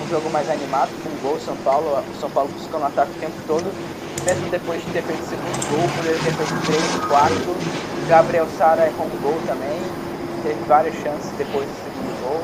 um 0.00 0.08
jogo 0.08 0.30
mais 0.30 0.48
animado, 0.48 0.88
com 1.04 1.10
um 1.10 1.20
gol 1.20 1.38
São 1.44 1.54
Paulo, 1.56 1.92
o 1.92 2.18
São 2.18 2.30
Paulo 2.30 2.48
buscando 2.56 2.86
ataque 2.86 3.12
o 3.12 3.20
tempo 3.20 3.36
todo, 3.46 3.68
mesmo 4.24 4.48
depois 4.48 4.80
de 4.80 4.92
ter 4.92 5.02
feito 5.02 5.20
o 5.20 5.28
segundo 5.28 5.60
gol, 5.68 5.84
poderia 5.92 6.16
ter 6.24 6.32
feito 6.32 6.56
3, 6.64 7.04
4. 7.04 7.36
Gabriel 8.08 8.48
Sara 8.56 8.86
errou 8.86 9.08
um 9.12 9.20
gol 9.20 9.36
também, 9.46 9.76
teve 10.42 10.56
várias 10.64 10.94
chances 11.04 11.28
depois 11.36 11.68
do 11.68 11.76
segundo 11.84 12.16
gol. 12.24 12.40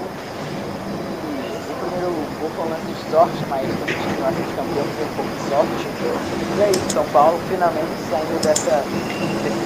E 1.48 1.72
o 1.72 1.76
primeiro 1.80 2.12
gol 2.12 2.50
foi 2.52 2.60
um 2.60 2.68
lance 2.68 2.92
de 2.92 3.10
sorte, 3.10 3.40
mas 3.48 3.64
o 3.64 3.86
time 3.88 4.20
acho 4.20 4.36
que 4.36 4.52
campeão 4.52 4.84
teve 4.84 5.08
um 5.08 5.16
pouco 5.16 5.32
de 5.32 5.42
sorte. 5.48 5.80
E 5.96 6.60
é 6.60 6.70
isso, 6.76 6.92
São 6.92 7.06
Paulo 7.08 7.40
finalmente 7.48 7.88
saindo 8.12 8.36
dessa, 8.44 8.84
desse. 9.40 9.62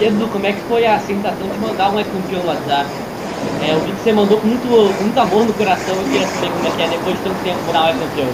E 0.00 0.04
Edu, 0.06 0.28
como 0.28 0.46
é 0.46 0.52
que 0.52 0.60
foi 0.62 0.86
a 0.86 0.98
sensação 0.98 1.46
de 1.46 1.58
mandar 1.58 1.92
um 1.92 2.00
é 2.00 2.04
campeão 2.04 2.40
no 2.40 2.48
WhatsApp? 2.48 3.03
É, 3.64 3.72
eu 3.72 3.80
vi 3.80 3.92
que 3.92 4.02
você 4.02 4.12
mandou 4.12 4.38
com 4.38 4.46
muito, 4.46 4.68
muito 4.68 5.18
amor 5.18 5.46
no 5.46 5.54
coração, 5.54 5.96
eu 5.96 6.04
queria 6.04 6.28
saber 6.28 6.52
como 6.52 6.68
é 6.68 6.70
que 6.70 6.82
é 6.82 6.88
depois 6.88 7.16
de 7.16 7.22
tanto 7.24 7.40
tempo 7.40 7.64
um 7.64 7.72
é 7.72 7.96
campeão. 7.96 8.28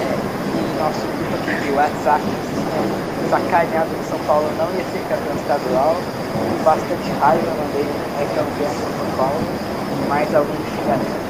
É, 0.00 0.16
nosso 0.80 1.04
grupo 1.04 1.36
aqui 1.36 1.52
de 1.60 1.70
WhatsApp 1.76 2.24
tinha 2.24 3.28
sacaneado 3.28 3.90
que 3.92 4.08
São 4.08 4.18
Paulo 4.24 4.48
não 4.56 4.72
ia 4.72 4.84
ser 4.88 5.04
campeão 5.04 5.36
estadual. 5.36 6.00
Com 6.32 6.64
bastante 6.64 7.12
raiva 7.20 7.44
eu 7.44 7.56
mandei 7.60 7.84
um 7.84 8.00
é 8.16 8.24
campeão 8.32 8.72
para 8.72 8.88
São 8.96 9.08
Paulo, 9.20 9.40
mais 10.08 10.34
alguns 10.34 10.64
xingamentos. 10.64 11.28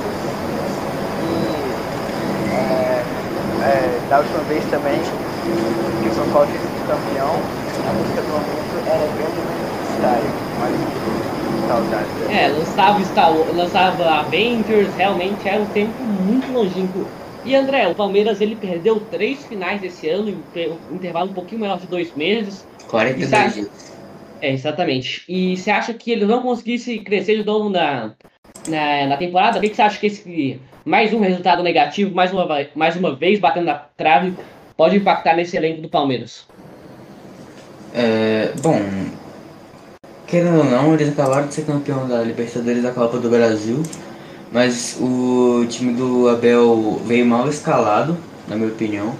E 1.26 1.34
é, 2.54 3.02
é, 3.66 3.98
da 4.08 4.18
última 4.22 4.46
vez 4.46 4.62
também 4.70 5.02
que 5.02 6.08
o 6.08 6.14
São 6.14 6.26
Paulo 6.30 6.46
tinha 6.46 6.62
sido 6.62 6.86
campeão, 6.86 7.34
a 7.34 7.90
música 7.98 8.22
do 8.22 8.30
momento 8.30 8.78
era 8.86 9.10
Grande. 9.18 9.42
Olha 10.62 10.78
que 10.78 11.43
saudade. 11.66 12.08
É, 12.30 12.48
lançava, 12.48 13.04
Star 13.04 13.32
lançava 13.54 14.10
Avengers, 14.10 14.94
realmente 14.96 15.48
era 15.48 15.62
um 15.62 15.66
tempo 15.66 16.02
muito 16.02 16.52
longínquo. 16.52 17.06
E 17.44 17.54
André, 17.54 17.86
o 17.88 17.94
Palmeiras 17.94 18.40
ele 18.40 18.56
perdeu 18.56 18.98
três 19.00 19.44
finais 19.44 19.82
esse 19.82 20.08
ano, 20.08 20.30
em 20.30 20.68
um 20.90 20.94
intervalo 20.94 21.30
um 21.30 21.34
pouquinho 21.34 21.60
menor 21.60 21.78
de 21.78 21.86
dois 21.86 22.14
meses. 22.16 22.66
42 22.88 23.32
Exato. 23.32 23.54
dias. 23.54 23.94
É, 24.40 24.52
exatamente. 24.52 25.24
E 25.28 25.56
você 25.56 25.70
acha 25.70 25.92
que 25.92 26.10
ele 26.10 26.24
não 26.24 26.42
conseguisse 26.42 26.98
crescer 26.98 27.38
de 27.38 27.44
novo 27.44 27.68
na, 27.68 28.12
na, 28.68 29.06
na 29.06 29.16
temporada? 29.16 29.58
O 29.58 29.60
que 29.60 29.74
você 29.74 29.82
acha 29.82 29.98
que 29.98 30.06
esse 30.06 30.60
mais 30.84 31.12
um 31.12 31.20
resultado 31.20 31.62
negativo, 31.62 32.14
mais 32.14 32.32
uma, 32.32 32.46
mais 32.74 32.96
uma 32.96 33.14
vez 33.14 33.38
batendo 33.38 33.66
na 33.66 33.74
trave, 33.74 34.34
pode 34.76 34.96
impactar 34.96 35.34
nesse 35.34 35.56
elenco 35.56 35.80
do 35.80 35.88
Palmeiras? 35.88 36.46
É, 37.94 38.52
bom, 38.60 38.78
querendo 40.26 40.58
ou 40.58 40.64
não, 40.64 40.94
eles 40.94 41.08
acabaram 41.08 41.46
de 41.46 41.54
ser 41.54 41.62
campeão 41.62 42.06
da 42.08 42.22
Libertadores 42.22 42.82
da 42.82 42.90
Copa 42.90 43.18
do 43.18 43.28
Brasil, 43.28 43.82
mas 44.52 44.96
o 45.00 45.66
time 45.68 45.92
do 45.92 46.28
Abel 46.28 47.00
veio 47.04 47.26
mal 47.26 47.48
escalado, 47.48 48.16
na 48.48 48.56
minha 48.56 48.68
opinião. 48.68 49.14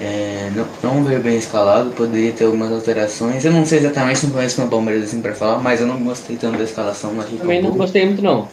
É, 0.00 0.50
não, 0.54 0.66
não 0.82 1.04
veio 1.04 1.20
bem 1.20 1.36
escalado, 1.36 1.90
poderia 1.90 2.32
ter 2.32 2.44
algumas 2.44 2.72
alterações. 2.72 3.44
Eu 3.44 3.52
não 3.52 3.64
sei 3.64 3.78
exatamente, 3.78 4.26
não 4.26 4.32
conheço 4.32 4.60
meu 4.60 4.70
Palmeiras 4.70 5.04
assim 5.04 5.20
pra 5.20 5.34
falar, 5.34 5.58
mas 5.58 5.80
eu 5.80 5.86
não 5.86 6.02
gostei 6.02 6.36
tanto 6.36 6.58
da 6.58 6.64
escalação. 6.64 7.14
Também 7.38 7.62
não 7.62 7.70
gostei 7.70 8.06
muito 8.06 8.22
não. 8.22 8.48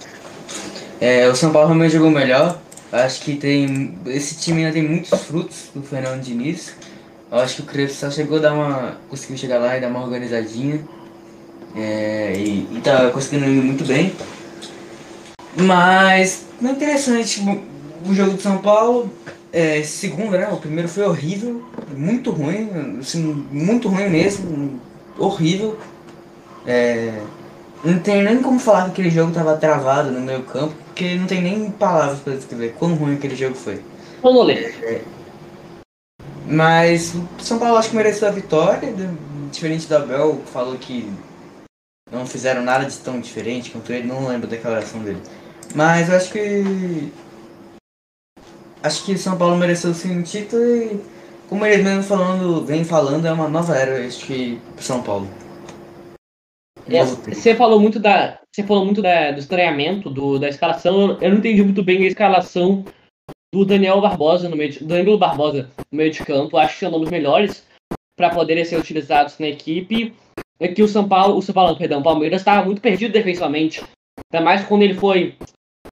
É, 1.00 1.28
o 1.28 1.36
São 1.36 1.52
Paulo 1.52 1.70
realmente 1.70 1.94
jogou 1.94 2.12
melhor. 2.12 2.60
Acho 2.92 3.22
que 3.22 3.36
tem. 3.36 3.98
Esse 4.06 4.36
time 4.36 4.60
ainda 4.60 4.74
tem 4.74 4.84
muitos 4.84 5.18
frutos 5.22 5.70
do 5.74 5.82
Fernando 5.82 6.22
Diniz. 6.22 6.74
Eu 7.32 7.38
acho 7.38 7.58
que 7.58 7.62
o 7.62 7.66
Crespo 7.66 7.96
só 7.96 8.12
chegou 8.12 8.38
a 8.38 8.42
dar 8.42 8.54
uma. 8.54 8.98
conseguiu 9.10 9.38
chegar 9.38 9.60
lá 9.60 9.78
e 9.78 9.82
dar 9.82 9.88
uma 9.88 10.04
organizadinha. 10.04 10.82
É, 11.76 12.34
e, 12.36 12.68
e 12.72 12.82
tá 12.84 13.10
conseguindo 13.10 13.46
ir 13.46 13.62
muito 13.62 13.86
bem. 13.86 14.14
Mas 15.56 16.46
não 16.62 16.72
é 16.72 16.74
interessante 16.74 17.42
o, 18.06 18.14
jogo 18.14 18.34
do 18.34 18.42
São 18.42 18.58
Paulo. 18.60 19.10
É, 19.52 19.82
segundo, 19.84 20.32
né? 20.32 20.48
O 20.52 20.58
primeiro 20.58 20.88
foi 20.88 21.04
horrível, 21.04 21.64
muito 21.96 22.30
ruim, 22.30 22.70
assim, 23.00 23.48
muito 23.52 23.90
ruim 23.90 24.10
mesmo, 24.10 24.80
horrível. 25.18 25.78
É, 26.68 27.20
não 27.84 27.98
tem 28.00 28.24
nem 28.24 28.42
como 28.42 28.60
falar 28.60 28.86
que 28.86 28.92
aquele 28.92 29.10
jogo 29.10 29.32
tava 29.32 29.58
travado 29.58 30.12
no 30.12 30.20
meio 30.20 30.44
campo, 30.44 30.76
porque 30.86 31.16
não 31.16 31.26
tem 31.26 31.42
nem 31.42 31.72
palavras 31.72 32.20
pra 32.20 32.36
descrever 32.36 32.76
quão 32.78 32.94
ruim 32.94 33.16
aquele 33.16 33.36
jogo 33.36 33.56
foi. 33.56 33.82
Vamos 34.22 34.46
ler. 34.46 35.04
Mas 36.46 37.16
o 37.16 37.28
São 37.40 37.58
Paulo 37.58 37.78
acho 37.78 37.90
que 37.90 37.96
mereceu 37.96 38.28
a 38.28 38.32
vitória, 38.32 38.94
diferente 39.52 39.88
do 39.88 39.96
Abel, 39.96 40.42
que 40.46 40.52
falou 40.52 40.76
que 40.76 41.10
não 42.12 42.26
fizeram 42.26 42.62
nada 42.62 42.86
de 42.86 42.98
tão 42.98 43.20
diferente 43.20 43.72
quanto 43.72 43.92
ele, 43.92 44.08
não 44.08 44.28
lembro 44.28 44.48
a 44.48 44.50
declaração 44.50 45.02
dele. 45.04 45.22
Mas 45.76 46.10
eu 46.10 46.16
acho 46.16 46.32
que. 46.32 47.12
Acho 48.82 49.06
que 49.06 49.18
São 49.18 49.38
Paulo 49.38 49.58
mereceu 49.58 49.94
sim 49.94 50.18
um 50.18 50.24
título 50.24 50.64
e, 50.64 51.00
como 51.48 51.66
ele 51.66 51.84
mesmo 51.84 52.04
falando, 52.04 52.66
vem 52.66 52.84
falando, 52.84 53.26
é 53.26 53.32
uma 53.32 53.50
nova 53.50 53.76
era 53.76 54.00
este 54.00 54.60
São 54.78 55.04
Paulo. 55.04 55.28
É, 56.88 57.04
você 57.04 57.56
falou 57.56 57.80
muito 57.80 58.00
da. 58.00 58.40
Você 58.52 58.64
falou 58.64 58.84
muito 58.86 59.02
da- 59.02 59.32
do 59.32 59.40
estranhamento, 59.40 60.10
do, 60.10 60.40
da 60.40 60.50
escalação. 60.50 61.18
Eu 61.22 61.30
não 61.30 61.38
entendi 61.38 61.62
muito 61.62 61.84
bem 61.84 62.04
a 62.04 62.08
escalação 62.08 62.84
do 63.54 63.64
Daniel 63.66 64.02
Barbosa 64.02 64.50
no 64.50 64.56
meio 64.56 64.72
de, 64.72 64.84
Danilo 64.84 65.18
Barbosa 65.18 65.70
no 65.92 65.98
meio 65.98 66.12
de 66.12 66.26
campo. 66.26 66.58
Acho 66.58 66.74
que 66.74 66.80
são 66.80 66.92
nomes 66.92 67.10
melhores 67.10 67.64
para 68.18 68.32
poderem 68.32 68.66
ser 68.66 68.78
utilizados 68.78 69.38
na 69.38 69.48
equipe. 69.48 70.16
É 70.60 70.68
que 70.68 70.84
o 70.84 70.88
São 70.88 71.08
Paulo, 71.08 71.38
o 71.38 71.42
São 71.42 71.56
Paulo, 71.56 71.78
perdão, 71.78 72.02
o 72.02 72.04
Palmeiras 72.04 72.42
estava 72.42 72.66
muito 72.66 72.82
perdido 72.82 73.14
defensivamente. 73.14 73.82
Ainda 74.32 74.44
mais 74.44 74.66
quando 74.66 74.84
ele 74.84 74.94
foi 74.94 75.36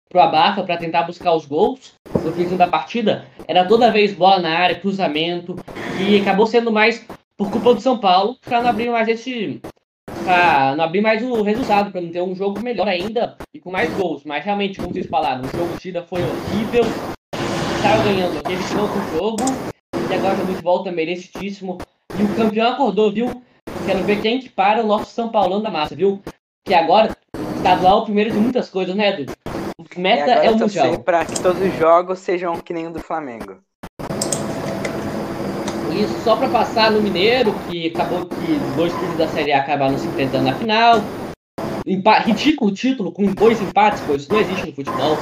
pro 0.10 0.20
Abafa 0.20 0.64
para 0.64 0.78
tentar 0.78 1.04
buscar 1.04 1.34
os 1.34 1.46
gols 1.46 1.94
no 2.24 2.32
fim 2.34 2.56
da 2.58 2.68
partida. 2.68 3.26
Era 3.48 3.66
toda 3.66 3.92
vez 3.92 4.14
bola 4.14 4.40
na 4.40 4.58
área, 4.58 4.80
cruzamento. 4.80 5.56
E 6.00 6.20
acabou 6.20 6.46
sendo 6.46 6.72
mais 6.72 7.06
por 7.38 7.50
culpa 7.50 7.74
do 7.74 7.82
São 7.82 7.98
Paulo 7.98 8.36
para 8.42 8.62
não 8.62 8.70
abrir 8.70 8.90
mais 8.90 9.08
esse 9.08 9.62
pra 10.24 10.76
não 10.76 10.84
abrir 10.84 11.00
mais 11.00 11.24
o 11.24 11.42
resultado, 11.42 11.92
pra 11.92 12.02
não 12.02 12.12
ter 12.12 12.22
um 12.22 12.36
jogo 12.36 12.60
melhor 12.60 12.88
ainda 12.88 13.38
e 13.54 13.60
com 13.60 13.72
mais 13.72 13.90
gols. 13.94 14.24
Mas 14.26 14.44
realmente, 14.44 14.80
como 14.80 14.94
vocês 14.94 15.08
falaram, 15.08 15.44
o 15.44 15.58
jogo 15.58 15.78
ida 15.84 16.04
foi 16.04 16.22
horrível. 16.22 16.84
Saiu 17.82 18.04
ganhando 18.04 18.40
aquele 18.40 18.82
outro 18.82 19.18
jogo. 19.18 19.44
E 20.10 20.14
agora 20.14 20.44
o 20.44 20.46
de 20.46 20.62
volta 20.62 20.92
merecidíssimo. 20.92 21.78
E 22.20 22.24
o 22.24 22.36
campeão 22.36 22.74
acordou, 22.74 23.12
viu? 23.12 23.42
Quero 23.88 24.04
ver 24.04 24.22
quem 24.22 24.38
que 24.38 24.50
para 24.50 24.84
o 24.84 24.86
nosso 24.86 25.14
São 25.14 25.30
Paulão 25.30 25.62
da 25.62 25.72
massa, 25.72 25.96
viu? 25.96 26.22
Que 26.66 26.74
agora, 26.74 27.16
estadual 27.56 28.00
é 28.00 28.02
o 28.02 28.04
primeiro 28.04 28.32
de 28.32 28.38
muitas 28.38 28.70
coisas, 28.70 28.94
né, 28.94 29.12
Edu? 29.12 29.32
O 29.80 30.00
meta 30.02 30.24
agora 30.24 30.46
é 30.46 30.52
o 30.52 30.60
Mundial. 30.60 31.00
pra 31.00 31.24
que 31.24 31.40
todos 31.40 31.62
os 31.62 31.74
jogos 31.78 32.20
sejam 32.20 32.60
que 32.60 32.74
nem 32.74 32.88
o 32.88 32.92
do 32.92 33.00
Flamengo. 33.00 33.60
Isso 35.94 36.20
só 36.22 36.36
pra 36.36 36.50
passar 36.50 36.92
no 36.92 37.02
Mineiro, 37.02 37.56
que 37.70 37.88
acabou 37.88 38.26
que 38.26 38.60
dois 38.76 38.92
times 38.92 39.18
da 39.18 39.28
Série 39.30 39.54
A 39.54 39.60
acabaram 39.60 39.98
se 39.98 40.06
enfrentando 40.06 40.44
na 40.44 40.56
final. 40.56 41.02
Empa 41.86 42.20
ridículo 42.20 42.74
título 42.74 43.10
com 43.14 43.26
dois 43.28 43.62
empates, 43.62 44.04
pois 44.06 44.24
isso 44.24 44.34
não 44.34 44.42
existe 44.42 44.68
no 44.68 44.74
futebol. 44.74 45.18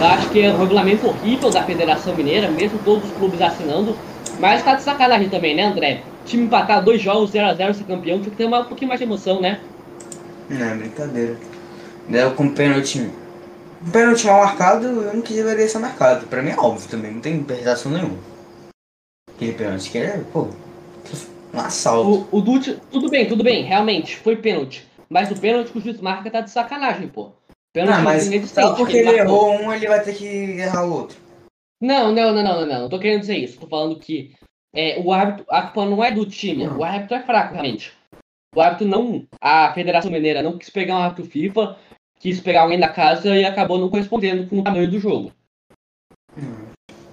Eu 0.00 0.06
acho 0.06 0.28
que 0.30 0.42
é 0.42 0.52
um 0.52 0.58
regulamento 0.58 1.06
horrível 1.06 1.50
da 1.50 1.62
Federação 1.62 2.16
Mineira, 2.16 2.50
mesmo 2.50 2.80
todos 2.84 3.08
os 3.08 3.16
clubes 3.16 3.40
assinando. 3.40 3.96
Mas 4.40 4.64
tá 4.64 4.74
de 4.74 4.82
sacanagem 4.82 5.28
também, 5.28 5.54
né, 5.54 5.62
André? 5.62 6.02
Time 6.28 6.44
empatar 6.44 6.84
dois 6.84 7.00
jogos 7.00 7.32
0x0 7.32 7.72
ser 7.72 7.84
campeão, 7.84 8.18
tinha 8.18 8.30
que 8.30 8.36
ter 8.36 8.44
uma, 8.44 8.60
um 8.60 8.64
pouquinho 8.66 8.88
mais 8.88 9.00
de 9.00 9.04
emoção, 9.06 9.40
né? 9.40 9.60
Não, 10.50 10.66
é 10.66 10.74
brincadeira. 10.74 11.36
Daí 12.08 12.30
com 12.34 12.50
pênalti. 12.50 13.10
Um 13.80 13.90
pênalti 13.90 14.26
mal 14.26 14.40
marcado, 14.44 14.86
eu 14.86 15.14
não 15.14 15.22
quis 15.22 15.36
deveria 15.36 15.66
ser 15.66 15.78
marcado. 15.78 16.26
Pra 16.26 16.42
mim 16.42 16.50
é 16.50 16.56
óbvio 16.58 16.88
também, 16.88 17.12
não 17.12 17.20
tem 17.20 17.36
interpretação 17.36 17.90
nenhuma. 17.90 18.18
Aquele 19.34 19.52
pênalti 19.52 19.90
que 19.90 19.98
é, 19.98 20.22
pô, 20.32 20.48
um 21.54 21.60
assalto. 21.60 22.28
O, 22.30 22.38
o 22.38 22.40
Dutti, 22.42 22.78
tudo 22.90 23.08
bem, 23.08 23.26
tudo 23.26 23.42
bem, 23.42 23.64
realmente, 23.64 24.16
foi 24.18 24.36
pênalti. 24.36 24.86
Mas 25.08 25.30
o 25.30 25.36
pênalti 25.40 25.72
que 25.72 25.78
o 25.78 25.80
juiz 25.80 26.00
marca 26.00 26.30
tá 26.30 26.42
de 26.42 26.50
sacanagem, 26.50 27.08
pô. 27.08 27.32
Pênalti 27.72 27.96
Não, 27.96 28.04
mas 28.04 28.50
só 28.50 28.74
porque 28.74 28.92
que 28.92 28.98
ele 28.98 29.16
marcou. 29.16 29.52
errou 29.54 29.62
um, 29.62 29.72
ele 29.72 29.88
vai 29.88 30.02
ter 30.02 30.14
que 30.14 30.26
errar 30.26 30.84
o 30.84 30.92
outro. 30.92 31.16
Não, 31.80 32.12
não, 32.12 32.34
não, 32.34 32.42
não, 32.42 32.60
não, 32.60 32.66
não. 32.66 32.80
Não 32.82 32.88
tô 32.88 32.98
querendo 32.98 33.20
dizer 33.20 33.36
isso. 33.36 33.58
Tô 33.60 33.66
falando 33.66 33.98
que 33.98 34.34
é, 34.74 35.00
o 35.00 35.12
árbitro, 35.12 35.46
a 35.48 35.62
culpa 35.62 35.86
não 35.86 36.02
é 36.04 36.10
do 36.10 36.26
time. 36.26 36.66
O 36.68 36.84
árbitro 36.84 37.16
é 37.16 37.22
fraco, 37.22 37.52
realmente. 37.54 37.92
O 38.54 38.60
árbitro 38.60 38.86
não. 38.86 39.26
A 39.40 39.72
Federação 39.72 40.10
Mineira 40.10 40.42
não 40.42 40.58
quis 40.58 40.70
pegar 40.70 40.94
um 40.96 41.02
árbitro 41.02 41.26
FIFA, 41.30 41.76
quis 42.18 42.40
pegar 42.40 42.62
alguém 42.62 42.78
da 42.78 42.88
casa 42.88 43.36
e 43.36 43.44
acabou 43.44 43.78
não 43.78 43.88
correspondendo 43.88 44.46
com 44.46 44.60
o 44.60 44.64
tamanho 44.64 44.90
do 44.90 44.98
jogo. 44.98 45.32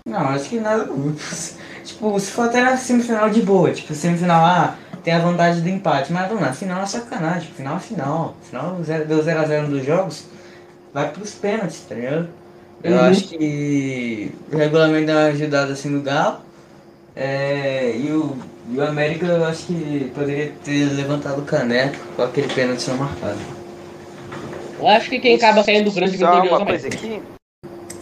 Não, 0.08 0.20
acho 0.30 0.50
que 0.50 0.60
nada. 0.60 0.88
tipo, 1.84 2.20
se 2.20 2.32
for 2.32 2.48
até 2.48 2.62
na 2.62 2.78
semifinal 2.78 3.30
de 3.30 3.41
boa, 3.41 3.72
tipo, 3.74 3.94
semifinal, 3.94 4.44
ah, 4.46 4.78
tem 5.04 5.13
a 5.13 5.20
vantagem 5.20 5.63
do 5.63 5.70
empate. 5.70 6.12
Mas 6.13 6.30
não, 6.32 6.39
na 6.39 6.54
final 6.54 6.82
é 6.82 6.86
sacanagem, 6.86 7.52
final 7.52 7.78
é 7.78 7.80
final. 7.80 8.36
Final 8.44 8.76
deu 9.08 9.24
0x0 9.24 9.68
dos 9.68 9.86
jogos, 9.86 10.28
vai 10.94 11.12
pros 11.12 11.34
pênaltis, 11.34 11.82
tá 11.82 11.96
ligado? 11.96 12.30
Eu 12.84 12.94
Uhum. 12.94 13.02
acho 13.02 13.28
que 13.30 14.32
o 14.52 14.58
regulamento 14.58 15.08
deu 15.08 15.15
uma 15.15 15.26
ajudada 15.28 15.74
assim 15.74 15.89
no 15.89 16.02
Galo. 16.04 16.39
É, 17.15 17.95
e, 17.95 18.12
o, 18.12 18.36
o 18.75 18.82
América 18.82 19.25
eu 19.25 19.45
acho 19.45 19.67
que 19.67 20.12
poderia 20.13 20.51
ter 20.63 20.91
levantado 20.93 21.41
o 21.41 21.45
caneco 21.45 21.95
com 22.15 22.23
aquele 22.23 22.54
pênalti 22.54 22.89
não 22.89 22.97
marcado. 22.97 23.39
Eu 24.78 24.88
acho 24.88 25.10
que 25.10 25.19
quem 25.19 25.36
acaba 25.36 25.63
saindo 25.63 25.91
grande 25.93 26.17
Só 26.17 26.25
é 26.25 26.41
o 26.41 26.56
uma 26.58 26.65
coisa 26.65 26.88
América. 26.88 27.06
aqui. 27.06 27.21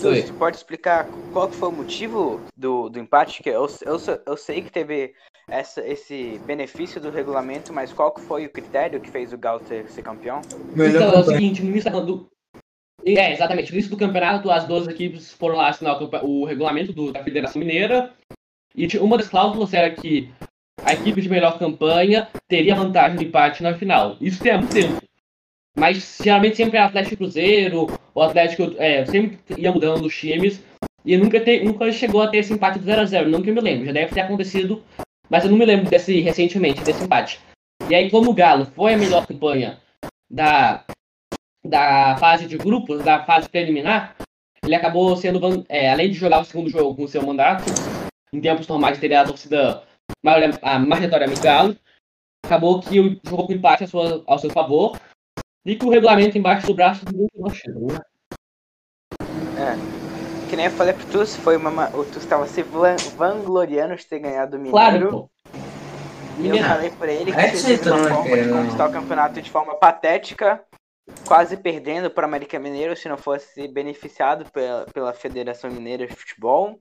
Oi. 0.03 0.23
Tu 0.23 0.33
pode 0.33 0.57
explicar 0.57 1.07
qual 1.31 1.47
que 1.47 1.55
foi 1.55 1.69
o 1.69 1.71
motivo 1.71 2.41
do, 2.57 2.89
do 2.89 2.99
empate? 2.99 3.43
Que 3.43 3.49
eu, 3.49 3.67
eu, 3.85 3.97
eu 4.25 4.35
sei 4.35 4.61
que 4.61 4.71
teve 4.71 5.13
essa, 5.47 5.85
esse 5.85 6.41
benefício 6.45 6.99
do 6.99 7.11
regulamento, 7.11 7.71
mas 7.71 7.93
qual 7.93 8.11
que 8.11 8.21
foi 8.21 8.45
o 8.45 8.49
critério 8.49 8.99
que 8.99 9.09
fez 9.09 9.31
o 9.31 9.37
Galo 9.37 9.59
ter, 9.59 9.87
ser 9.89 10.01
campeão? 10.01 10.41
Melhor 10.75 11.03
Então, 11.03 11.13
é 11.13 11.19
o 11.19 11.23
seguinte, 11.23 11.61
no 11.61 11.69
início 11.69 11.91
do. 11.91 12.27
É, 13.05 13.31
exatamente. 13.31 13.69
No 13.69 13.75
início 13.75 13.91
do 13.91 13.97
campeonato, 13.97 14.49
as 14.49 14.65
duas 14.65 14.87
equipes 14.87 15.31
foram 15.33 15.57
lá 15.57 15.69
assinar 15.69 16.01
o, 16.01 16.09
o 16.25 16.45
regulamento 16.45 16.91
do- 16.91 17.11
da 17.11 17.23
Federação 17.23 17.59
Mineira. 17.59 18.11
E 18.75 18.87
uma 18.97 19.17
das 19.17 19.27
cláusulas 19.27 19.73
era 19.73 19.89
que 19.91 20.31
a 20.83 20.93
equipe 20.93 21.21
de 21.21 21.29
melhor 21.29 21.57
campanha 21.59 22.27
teria 22.47 22.75
vantagem 22.75 23.17
de 23.17 23.25
empate 23.25 23.61
na 23.61 23.73
final. 23.75 24.17
Isso 24.19 24.41
tem 24.41 24.57
muito 24.57 24.73
tempo. 24.73 25.01
Mas 25.77 26.19
geralmente 26.21 26.57
sempre 26.57 26.77
é 26.77 26.81
Atlético 26.81 27.17
Cruzeiro, 27.17 27.87
o 28.13 28.21
Atlético 28.21 28.75
é, 28.77 29.05
sempre 29.05 29.39
ia 29.57 29.71
mudando 29.71 30.05
os 30.05 30.15
times. 30.15 30.63
E 31.05 31.17
nunca, 31.17 31.39
te, 31.39 31.63
nunca 31.63 31.91
chegou 31.91 32.21
a 32.21 32.27
ter 32.27 32.37
esse 32.37 32.53
empate 32.53 32.79
de 32.79 32.85
0x0, 32.85 33.27
não 33.27 33.41
que 33.41 33.49
eu 33.49 33.53
me 33.53 33.61
lembro. 33.61 33.85
Já 33.85 33.91
deve 33.91 34.13
ter 34.13 34.21
acontecido, 34.21 34.81
mas 35.29 35.43
eu 35.43 35.51
não 35.51 35.57
me 35.57 35.65
lembro 35.65 35.89
desse 35.89 36.19
recentemente, 36.21 36.83
desse 36.83 37.03
empate. 37.03 37.39
E 37.89 37.95
aí, 37.95 38.09
como 38.09 38.31
o 38.31 38.33
Galo 38.33 38.65
foi 38.65 38.93
a 38.93 38.97
melhor 38.97 39.27
campanha 39.27 39.79
da, 40.29 40.85
da 41.63 42.15
fase 42.17 42.47
de 42.47 42.57
grupos, 42.57 43.03
da 43.03 43.23
fase 43.23 43.49
preliminar, 43.49 44.15
ele 44.63 44.75
acabou 44.75 45.15
sendo, 45.17 45.65
é, 45.67 45.91
além 45.91 46.09
de 46.09 46.17
jogar 46.17 46.39
o 46.39 46.45
segundo 46.45 46.69
jogo 46.69 46.95
com 46.95 47.03
o 47.03 47.07
seu 47.07 47.21
mandato, 47.21 47.65
em 48.33 48.41
tempos 48.41 48.67
normais 48.67 48.99
teria 48.99 49.21
a 49.21 49.25
torcida 49.25 49.83
majoritariamente 50.25 51.39
Galo, 51.41 51.77
acabou 52.43 52.81
que 52.81 52.99
o 52.99 53.19
jogou 53.23 53.45
com 53.47 53.53
empate 53.53 53.83
a 53.83 53.87
sua- 53.87 54.23
ao 54.25 54.39
seu 54.39 54.49
favor, 54.49 54.97
e 55.65 55.75
que 55.75 55.85
o 55.85 55.89
regulamento 55.89 56.37
embaixo 56.37 56.67
do 56.67 56.73
braço 56.73 57.05
do 57.05 57.27
título, 57.51 57.93
né? 57.93 57.99
Que 60.49 60.55
nem 60.55 60.65
eu 60.65 60.71
falei 60.71 60.93
pro 60.93 61.05
Tu, 61.07 61.25
foi 61.39 61.55
uma, 61.57 61.71
ma- 61.71 61.89
o 61.89 62.03
Tu 62.05 62.17
estava 62.17 62.45
se 62.47 62.61
van- 62.63 62.95
vangloriando 63.15 63.95
de 63.95 64.05
ter 64.05 64.19
ganhado 64.19 64.57
o 64.57 64.59
Mineiro. 64.59 65.09
Claro, 65.09 65.11
pô. 65.11 65.29
E 66.39 66.47
eu 66.47 66.57
falei 66.63 66.89
pra 66.89 67.11
ele 67.11 67.31
que 67.31 67.39
É 67.39 67.91
uma 67.93 68.09
forma 68.09 68.35
de 68.37 68.45
não. 68.47 68.57
conquistar 68.63 68.89
o 68.89 68.91
campeonato 68.91 69.41
de 69.41 69.49
forma 69.49 69.75
patética, 69.75 70.63
quase 71.27 71.55
perdendo 71.57 72.09
para 72.09 72.25
América 72.25 72.59
Mineiro 72.59 72.95
se 72.95 73.07
não 73.07 73.17
fosse 73.17 73.67
beneficiado 73.67 74.49
pela, 74.51 74.85
pela 74.93 75.13
Federação 75.13 75.69
Mineira 75.71 76.07
de 76.07 76.15
Futebol. 76.15 76.79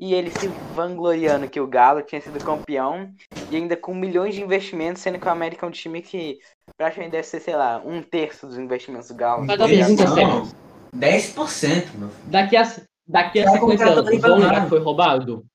E 0.00 0.14
ele 0.14 0.30
se 0.30 0.48
vangloriando 0.74 1.46
que 1.46 1.60
o 1.60 1.66
Galo 1.66 2.00
tinha 2.00 2.22
sido 2.22 2.42
campeão 2.42 3.12
e 3.50 3.56
ainda 3.56 3.76
com 3.76 3.94
milhões 3.94 4.34
de 4.34 4.42
investimentos, 4.42 5.02
sendo 5.02 5.18
que 5.18 5.26
o 5.26 5.30
América 5.30 5.66
é 5.66 5.68
um 5.68 5.72
time 5.72 6.00
que 6.00 6.40
praticamente 6.74 7.12
deve 7.12 7.26
ser, 7.26 7.40
sei 7.40 7.54
lá, 7.54 7.82
um 7.84 8.02
terço 8.02 8.46
dos 8.46 8.56
investimentos 8.56 9.08
do 9.08 9.14
Galo. 9.14 9.44
Mas 9.44 9.60
é 9.60 9.88
Não, 9.88 9.96
séria. 9.96 10.60
10%, 10.96 11.98
meu. 11.98 12.08
Daqui 12.26 12.56
a, 12.56 12.62
daqui 13.06 13.40
a 13.40 13.44
Vai 13.44 13.60
50 13.60 13.60
contratar 13.60 13.98
anos, 13.98 14.20
vão 14.20 14.38
lembrar 14.38 14.62
que 14.62 14.68
foi 14.70 14.80
roubado? 14.80 15.46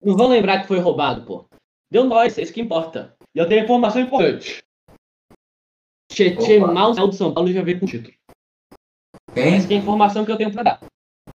Não 0.00 0.16
vão 0.16 0.28
lembrar 0.28 0.60
que 0.60 0.68
foi 0.68 0.78
roubado, 0.78 1.26
pô. 1.26 1.44
Deu 1.90 2.04
nós, 2.04 2.38
é 2.38 2.42
isso 2.42 2.52
que 2.52 2.60
importa. 2.60 3.16
E 3.34 3.40
eu 3.40 3.48
tenho 3.48 3.64
informação 3.64 4.00
importante. 4.00 4.62
Tietê 6.12 6.60
mal 6.60 6.94
saiu 6.94 7.08
do 7.08 7.14
São 7.14 7.34
Paulo 7.34 7.48
e 7.48 7.52
já 7.52 7.62
veio 7.62 7.80
com 7.80 7.86
título. 7.86 8.14
Quem? 9.34 9.56
Essa 9.56 9.66
que 9.66 9.74
é 9.74 9.76
a 9.76 9.80
informação 9.80 10.24
que 10.24 10.30
eu 10.30 10.36
tenho 10.36 10.52
pra 10.52 10.62
dar. 10.62 10.80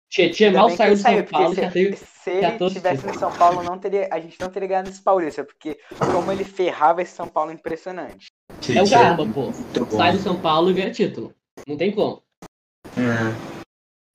Tietê 0.09 0.51
mal 0.51 0.69
saiu 0.69 0.95
do 0.95 1.01
São 1.01 1.25
Paulo 1.25 1.55
se, 1.55 1.61
já 1.61 1.69
veio. 1.69 1.97
Se 2.23 2.29
ele 2.31 2.71
tivesse 2.71 3.05
no 3.05 3.13
São 3.17 3.31
Paulo, 3.31 3.63
não 3.63 3.77
teria, 3.77 4.07
a 4.11 4.19
gente 4.19 4.39
não 4.39 4.49
teria 4.49 4.67
ganhado 4.69 4.89
esse 4.89 5.01
Paulista, 5.01 5.43
porque 5.43 5.77
como 6.11 6.31
ele 6.31 6.43
ferrava 6.43 7.01
esse 7.01 7.15
São 7.15 7.27
Paulo 7.27 7.51
impressionante. 7.51 8.27
É 8.75 8.81
o 8.81 8.89
Garba, 8.89 9.25
pô. 9.25 9.41
Muito 9.51 9.85
bom. 9.85 9.97
Sai 9.97 10.11
do 10.13 10.19
São 10.19 10.39
Paulo 10.39 10.71
e 10.71 10.73
ganha 10.73 10.91
título. 10.91 11.33
Não 11.67 11.77
tem 11.77 11.91
como. 11.91 12.21
É. 12.97 13.53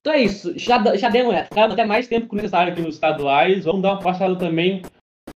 Então 0.00 0.12
é 0.12 0.20
isso. 0.22 0.56
Já, 0.58 0.82
já 0.96 1.08
demos, 1.08 1.32
né? 1.34 1.44
Ficamos 1.44 1.72
até 1.72 1.84
mais 1.84 2.06
tempo 2.08 2.28
que 2.28 2.36
necessário 2.36 2.72
aqui 2.72 2.80
nos 2.80 2.94
estaduais. 2.94 3.64
Vamos 3.64 3.82
dar 3.82 3.92
uma 3.92 4.02
passada 4.02 4.36
também 4.36 4.82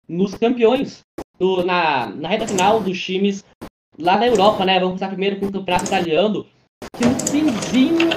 nos 0.08 0.34
campeões. 0.34 1.00
do- 1.38 1.64
na, 1.64 2.06
na 2.06 2.28
reta 2.28 2.46
final 2.46 2.80
dos 2.80 3.02
times 3.02 3.42
lá 3.98 4.16
na 4.18 4.26
Europa, 4.26 4.64
né? 4.64 4.74
Vamos 4.74 4.90
começar 4.94 5.08
primeiro 5.08 5.40
com 5.40 5.46
o 5.46 5.52
campeonato 5.52 5.86
italiano. 5.86 6.46
Que 6.96 7.04
no 7.06 7.18
finzinho 7.18 8.10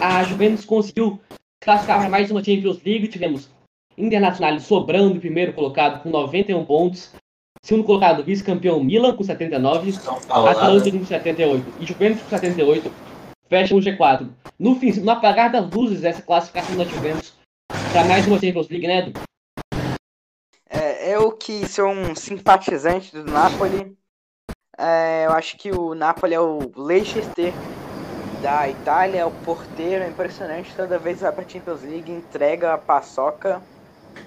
a 0.00 0.22
Juventus 0.24 0.64
conseguiu 0.64 1.18
classificar 1.62 2.08
mais 2.10 2.30
uma 2.30 2.44
Champions 2.44 2.82
League. 2.84 3.08
Tivemos 3.08 3.48
Internacional 3.96 4.58
sobrando 4.60 5.16
em 5.16 5.20
primeiro 5.20 5.52
colocado 5.52 6.02
com 6.02 6.10
91 6.10 6.64
pontos. 6.64 7.12
Segundo 7.62 7.84
colocado, 7.84 8.24
vice-campeão 8.24 8.82
Milan 8.82 9.14
com 9.14 9.22
79. 9.22 9.94
Atalanta 10.28 10.90
com 10.90 11.04
78 11.04 11.74
e 11.80 11.86
Juventus 11.86 12.22
com 12.22 12.28
78 12.28 13.12
fecha 13.52 13.74
o 13.74 13.80
G4. 13.80 14.30
No 14.58 14.76
fim, 14.76 14.90
no 15.00 15.10
apagar 15.10 15.52
das 15.52 15.70
luzes, 15.70 16.04
essa 16.04 16.22
classificação 16.22 16.74
da 16.74 16.84
Juventus 16.84 17.34
para 17.92 18.04
mais 18.04 18.26
uma 18.26 18.38
Champions 18.38 18.70
League, 18.70 18.86
né, 18.86 18.98
Edu? 19.00 19.20
É, 20.70 21.14
eu 21.14 21.30
que 21.32 21.68
sou 21.68 21.90
um 21.90 22.14
simpatizante 22.14 23.12
do 23.12 23.30
Napoli, 23.30 23.94
é, 24.78 25.26
eu 25.26 25.32
acho 25.32 25.58
que 25.58 25.70
o 25.70 25.94
Napoli 25.94 26.32
é 26.32 26.40
o 26.40 26.72
Leicester 26.74 27.52
da 28.40 28.70
Itália, 28.70 29.20
é 29.20 29.26
o 29.26 29.30
porteiro, 29.30 30.02
é 30.02 30.08
impressionante, 30.08 30.74
toda 30.74 30.98
vez 30.98 31.20
vai 31.20 31.30
pra 31.30 31.46
Champions 31.46 31.82
League, 31.82 32.10
entrega 32.10 32.72
a 32.72 32.78
paçoca, 32.78 33.60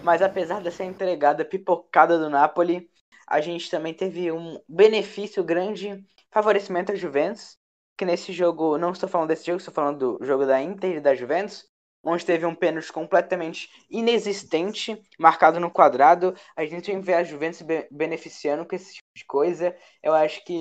mas 0.01 0.21
apesar 0.21 0.61
dessa 0.61 0.83
entregada 0.83 1.45
pipocada 1.45 2.17
do 2.17 2.29
Napoli, 2.29 2.89
a 3.27 3.41
gente 3.41 3.69
também 3.69 3.93
teve 3.93 4.31
um 4.31 4.59
benefício 4.67 5.43
grande, 5.43 6.03
favorecimento 6.31 6.91
à 6.91 6.95
Juventus, 6.95 7.57
que 7.97 8.05
nesse 8.05 8.33
jogo, 8.33 8.77
não 8.77 8.91
estou 8.91 9.09
falando 9.09 9.29
desse 9.29 9.45
jogo, 9.45 9.57
estou 9.57 9.73
falando 9.73 10.17
do 10.17 10.25
jogo 10.25 10.45
da 10.45 10.61
Inter 10.61 10.97
e 10.97 11.01
da 11.01 11.15
Juventus, 11.15 11.67
onde 12.03 12.25
teve 12.25 12.45
um 12.45 12.53
pênalti 12.53 12.93
completamente 12.93 13.69
inexistente, 13.89 15.01
marcado 15.17 15.59
no 15.59 15.71
quadrado. 15.71 16.35
A 16.55 16.65
gente 16.65 16.95
vê 16.99 17.15
a 17.15 17.23
Juventus 17.23 17.61
be 17.63 17.87
beneficiando 17.89 18.65
com 18.65 18.75
esse 18.75 18.95
tipo 18.95 19.07
de 19.15 19.25
coisa. 19.25 19.75
Eu 20.03 20.13
acho 20.13 20.43
que 20.45 20.53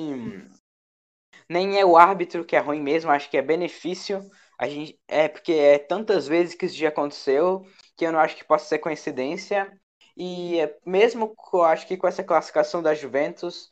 nem 1.48 1.78
é 1.78 1.84
o 1.84 1.96
árbitro 1.96 2.44
que 2.44 2.56
é 2.56 2.60
ruim 2.60 2.80
mesmo, 2.80 3.10
acho 3.10 3.28
que 3.28 3.36
é 3.36 3.42
benefício. 3.42 4.24
A 4.58 4.68
gente 4.68 4.98
é 5.08 5.28
porque 5.28 5.52
é 5.52 5.78
tantas 5.78 6.26
vezes 6.26 6.54
que 6.54 6.66
isso 6.66 6.76
já 6.76 6.88
aconteceu 6.88 7.66
que 7.96 8.04
eu 8.04 8.12
não 8.12 8.18
acho 8.18 8.36
que 8.36 8.44
possa 8.44 8.66
ser 8.66 8.78
coincidência. 8.78 9.72
E 10.16 10.60
é, 10.60 10.76
mesmo 10.84 11.34
eu 11.52 11.62
acho 11.62 11.86
que 11.86 11.96
com 11.96 12.06
essa 12.06 12.22
classificação 12.22 12.82
da 12.82 12.94
Juventus 12.94 13.70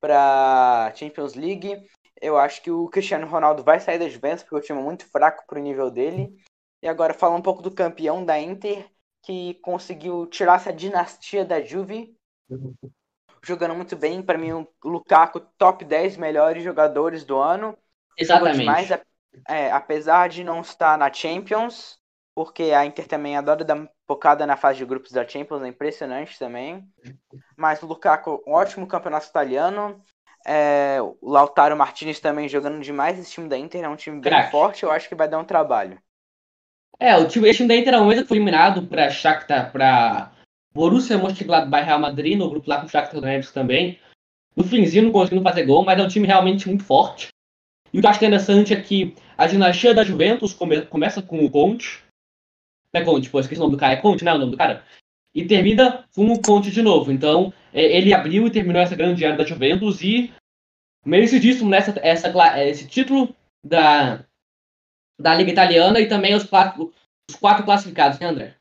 para 0.00 0.92
Champions 0.94 1.34
League, 1.34 1.88
eu 2.20 2.36
acho 2.36 2.62
que 2.62 2.70
o 2.70 2.88
Cristiano 2.88 3.26
Ronaldo 3.26 3.62
vai 3.62 3.80
sair 3.80 3.98
da 3.98 4.08
Juventus 4.08 4.42
porque 4.42 4.56
o 4.56 4.60
time 4.60 4.80
é 4.80 4.82
muito 4.82 5.06
fraco 5.06 5.44
para 5.46 5.58
o 5.58 5.62
nível 5.62 5.90
dele. 5.90 6.36
E 6.82 6.88
agora 6.88 7.14
falar 7.14 7.36
um 7.36 7.42
pouco 7.42 7.62
do 7.62 7.70
campeão 7.70 8.24
da 8.24 8.38
Inter, 8.38 8.88
que 9.24 9.54
conseguiu 9.54 10.26
tirar 10.26 10.56
essa 10.56 10.72
dinastia 10.72 11.44
da 11.44 11.60
Juve. 11.60 12.14
Jogando 13.42 13.74
muito 13.74 13.96
bem, 13.96 14.22
para 14.22 14.38
mim 14.38 14.52
o 14.52 14.68
Lukaku 14.84 15.40
top 15.56 15.84
10 15.84 16.16
melhores 16.16 16.62
jogadores 16.62 17.24
do 17.24 17.36
ano. 17.36 17.76
Exatamente. 18.16 18.58
Demais, 18.58 18.88
é, 19.48 19.70
apesar 19.70 20.28
de 20.28 20.44
não 20.44 20.60
estar 20.60 20.96
na 20.98 21.12
Champions, 21.12 21.98
porque 22.34 22.64
a 22.64 22.84
Inter 22.84 23.06
também 23.06 23.36
adora 23.36 23.64
dar 23.64 23.88
focada 24.06 24.46
na 24.46 24.56
fase 24.56 24.78
de 24.78 24.84
grupos 24.84 25.12
da 25.12 25.26
Champions, 25.26 25.62
é 25.62 25.68
impressionante 25.68 26.38
também. 26.38 26.86
Mas 27.56 27.82
o 27.82 27.86
Lukaku, 27.86 28.42
um 28.46 28.52
ótimo 28.52 28.86
campeonato 28.86 29.26
italiano. 29.26 30.02
É, 30.46 30.98
o 31.00 31.30
Lautaro 31.30 31.76
Martinez 31.76 32.20
também 32.20 32.48
jogando 32.48 32.80
demais. 32.80 33.18
Esse 33.18 33.32
time 33.32 33.48
da 33.48 33.58
Inter 33.58 33.84
é 33.84 33.88
um 33.88 33.96
time 33.96 34.20
bem 34.20 34.50
forte, 34.50 34.84
eu 34.84 34.90
acho 34.90 35.08
que 35.08 35.14
vai 35.14 35.28
dar 35.28 35.38
um 35.38 35.44
trabalho. 35.44 35.98
É, 36.98 37.16
o 37.16 37.26
time, 37.26 37.48
esse 37.48 37.58
time 37.58 37.68
da 37.68 37.76
Inter 37.76 37.94
é 37.94 38.00
um 38.00 38.26
foi 38.26 38.36
eliminado 38.36 38.86
para 38.86 39.10
Shakhtar, 39.10 39.72
para 39.72 40.32
Borussia 40.72 41.18
Mönchengladbach 41.18 41.84
Real 41.84 41.98
Madrid, 41.98 42.38
no 42.38 42.48
grupo 42.48 42.68
lá 42.68 42.80
com 42.80 42.86
o 42.86 42.88
Shakhtar 42.88 43.20
Donetsk 43.20 43.52
também. 43.52 43.98
No 44.54 44.64
finzinho 44.64 45.04
não 45.04 45.12
conseguindo 45.12 45.42
fazer 45.42 45.64
gol, 45.64 45.84
mas 45.84 45.98
é 45.98 46.02
um 46.02 46.08
time 46.08 46.26
realmente 46.26 46.68
muito 46.68 46.84
forte. 46.84 47.28
E 47.96 47.98
o 47.98 48.00
que 48.02 48.06
eu 48.06 48.10
acho 48.10 48.18
interessante 48.18 48.74
é 48.74 48.80
que 48.82 49.14
a 49.38 49.46
dinastia 49.46 49.94
da 49.94 50.04
Juventus 50.04 50.52
come- 50.52 50.82
começa 50.82 51.22
com 51.22 51.42
o 51.42 51.50
Conte. 51.50 52.04
Não 52.92 53.00
é 53.00 53.04
Conte, 53.04 53.30
pô, 53.30 53.40
esqueci 53.40 53.58
o 53.58 53.64
nome 53.64 53.74
do 53.74 53.80
cara. 53.80 53.94
É 53.94 53.96
Conte, 53.96 54.22
né? 54.22 54.34
O 54.34 54.38
nome 54.38 54.50
do 54.50 54.58
cara. 54.58 54.84
E 55.34 55.46
termina 55.46 56.04
com 56.14 56.30
o 56.30 56.42
Conte 56.42 56.70
de 56.70 56.82
novo. 56.82 57.10
Então, 57.10 57.54
é, 57.72 57.82
ele 57.96 58.12
abriu 58.12 58.46
e 58.46 58.50
terminou 58.50 58.82
essa 58.82 58.94
grande 58.94 59.24
era 59.24 59.34
da 59.34 59.46
Juventus 59.46 60.02
e 60.02 60.30
merecidíssimo 61.06 61.70
nessa 61.70 61.98
essa, 62.02 62.30
cla- 62.30 62.62
esse 62.62 62.86
título 62.86 63.34
da, 63.64 64.26
da 65.18 65.34
Liga 65.34 65.50
Italiana 65.50 65.98
e 65.98 66.06
também 66.06 66.34
os 66.34 66.44
quatro, 66.44 66.92
os 67.30 67.36
quatro 67.36 67.64
classificados, 67.64 68.18
né, 68.18 68.26
André? 68.26 68.56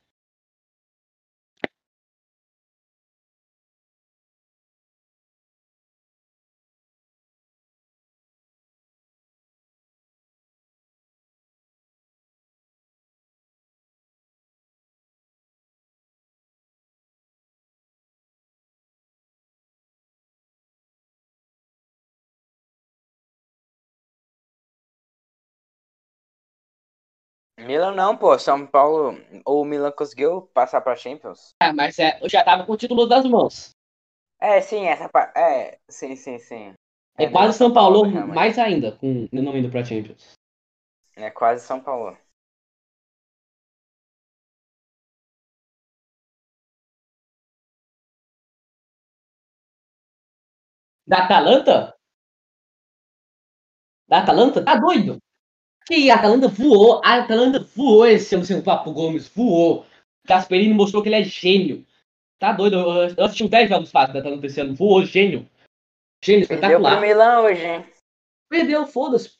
Milan 27.60 27.94
não, 27.94 28.18
pô. 28.18 28.38
São 28.38 28.66
Paulo. 28.66 29.18
Ou 29.46 29.62
o 29.62 29.66
Milan 29.66 29.92
conseguiu 29.92 30.44
passar 30.54 30.82
pra 30.82 30.96
Champions? 30.96 31.50
Ah, 31.62 31.74
mas 31.74 31.98
é, 32.00 32.20
eu 32.22 32.30
já 32.30 32.44
tava 32.44 32.66
com 32.66 32.74
o 32.74 32.78
título 32.78 33.08
das 33.08 33.26
mãos. 33.26 33.72
É, 34.40 34.60
sim, 34.62 34.86
essa 34.86 35.08
parte. 35.10 35.38
É, 35.38 35.80
sim, 35.90 36.16
sim, 36.16 36.38
sim. 36.38 36.74
É, 37.18 37.28
Milan, 37.28 37.32
quase 37.32 37.58
São 37.58 37.74
Paulo, 37.74 38.04
realmente. 38.04 38.36
mais 38.36 38.60
ainda, 38.60 38.92
com 38.98 39.28
não 39.32 39.58
indo 39.58 39.70
pra 39.70 39.84
Champions. 39.84 40.34
É 41.16 41.32
quase 41.32 41.66
São 41.66 41.82
Paulo. 41.82 42.18
Da 51.08 51.24
Atalanta? 51.26 51.96
Da 54.08 54.20
Atalanta? 54.20 54.64
Tá 54.64 54.76
doido? 54.76 55.18
Que 55.88 56.10
a 56.10 56.16
Atalanta 56.16 56.48
voou, 56.48 57.02
a 57.04 57.20
Atalanta 57.20 57.60
voou 57.60 58.08
esse 58.08 58.34
ano 58.34 58.44
sem 58.44 58.58
o 58.58 58.64
Papo 58.64 58.92
Gomes, 58.92 59.28
voou. 59.28 59.86
Gasperini 60.28 60.74
mostrou 60.74 61.04
que 61.04 61.10
ele 61.10 61.18
é 61.18 61.24
gênio. 61.24 61.86
Tá 62.40 62.52
doido? 62.52 62.76
Eu, 62.78 63.24
assisti 63.24 63.44
uns 63.44 63.50
10 63.50 63.70
jogos 63.70 63.92
fáceis 63.92 64.14
da 64.14 64.20
Atalanta 64.20 64.46
esse 64.48 64.60
ano, 64.60 64.74
voou, 64.76 65.06
gênio. 65.06 65.48
Gênio, 66.24 66.48
Perdeu 66.48 66.80
pro 66.80 66.88
espetacular. 66.88 67.02
Milan 67.02 67.40
hoje, 67.42 67.66
hein? 67.66 67.86
Perdeu, 68.50 68.88
foda-se. 68.88 69.38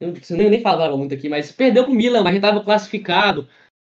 Eu 0.00 0.14
nem, 0.30 0.48
nem 0.50 0.60
falava 0.62 0.96
muito 0.96 1.14
aqui, 1.14 1.28
mas 1.28 1.52
perdeu 1.52 1.84
pro 1.84 1.92
Milan, 1.92 2.22
mas 2.22 2.36
já 2.36 2.40
tava 2.40 2.64
classificado. 2.64 3.48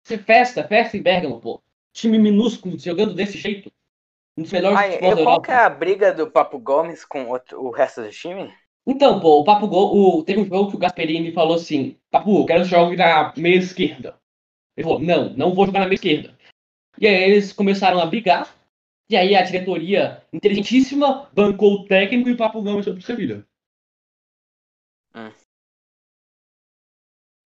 Você 0.03 0.17
festa, 0.17 0.67
festa 0.67 0.97
em 0.97 1.01
Bergamo, 1.01 1.39
pô. 1.39 1.61
Time 1.93 2.17
minúsculo, 2.17 2.79
jogando 2.79 3.13
desse 3.13 3.37
jeito. 3.37 3.71
Um 4.37 4.43
dos 4.43 4.51
melhores 4.51 4.79
Ai, 4.79 4.97
qual 5.23 5.41
que 5.41 5.51
é 5.51 5.55
a 5.55 5.69
briga 5.69 6.13
do 6.13 6.31
Papo 6.31 6.57
Gomes 6.57 7.03
com 7.05 7.27
outro- 7.27 7.61
o 7.61 7.69
resto 7.69 8.01
do 8.01 8.09
time? 8.09 8.51
Então, 8.85 9.19
pô, 9.19 9.39
o 9.39 9.43
Papo 9.43 9.67
Gol, 9.67 9.95
o, 9.95 10.23
teve 10.23 10.39
um 10.41 10.45
jogo 10.45 10.71
que 10.71 10.75
o 10.75 10.79
Gasperini 10.79 11.31
falou 11.31 11.55
assim, 11.55 11.97
Papo, 12.09 12.45
quero 12.45 12.63
jogar 12.63 12.97
na 12.97 13.33
meia 13.37 13.57
esquerda. 13.57 14.19
Ele 14.75 14.83
falou, 14.83 14.99
não, 14.99 15.29
não 15.35 15.53
vou 15.53 15.65
jogar 15.65 15.81
na 15.81 15.85
meia 15.85 15.95
esquerda. 15.95 16.35
E 16.99 17.07
aí 17.07 17.23
eles 17.23 17.53
começaram 17.53 17.99
a 17.99 18.05
brigar, 18.05 18.53
e 19.09 19.15
aí 19.15 19.35
a 19.35 19.43
diretoria, 19.43 20.23
inteligentíssima, 20.33 21.29
bancou 21.33 21.73
o 21.73 21.85
técnico 21.85 22.29
e 22.29 22.33
o 22.33 22.37
Papo 22.37 22.61
Gomes 22.61 22.85
foi 22.85 22.93
pro 22.93 23.01
Sevilha. 23.01 23.45
Hum. 25.15 25.31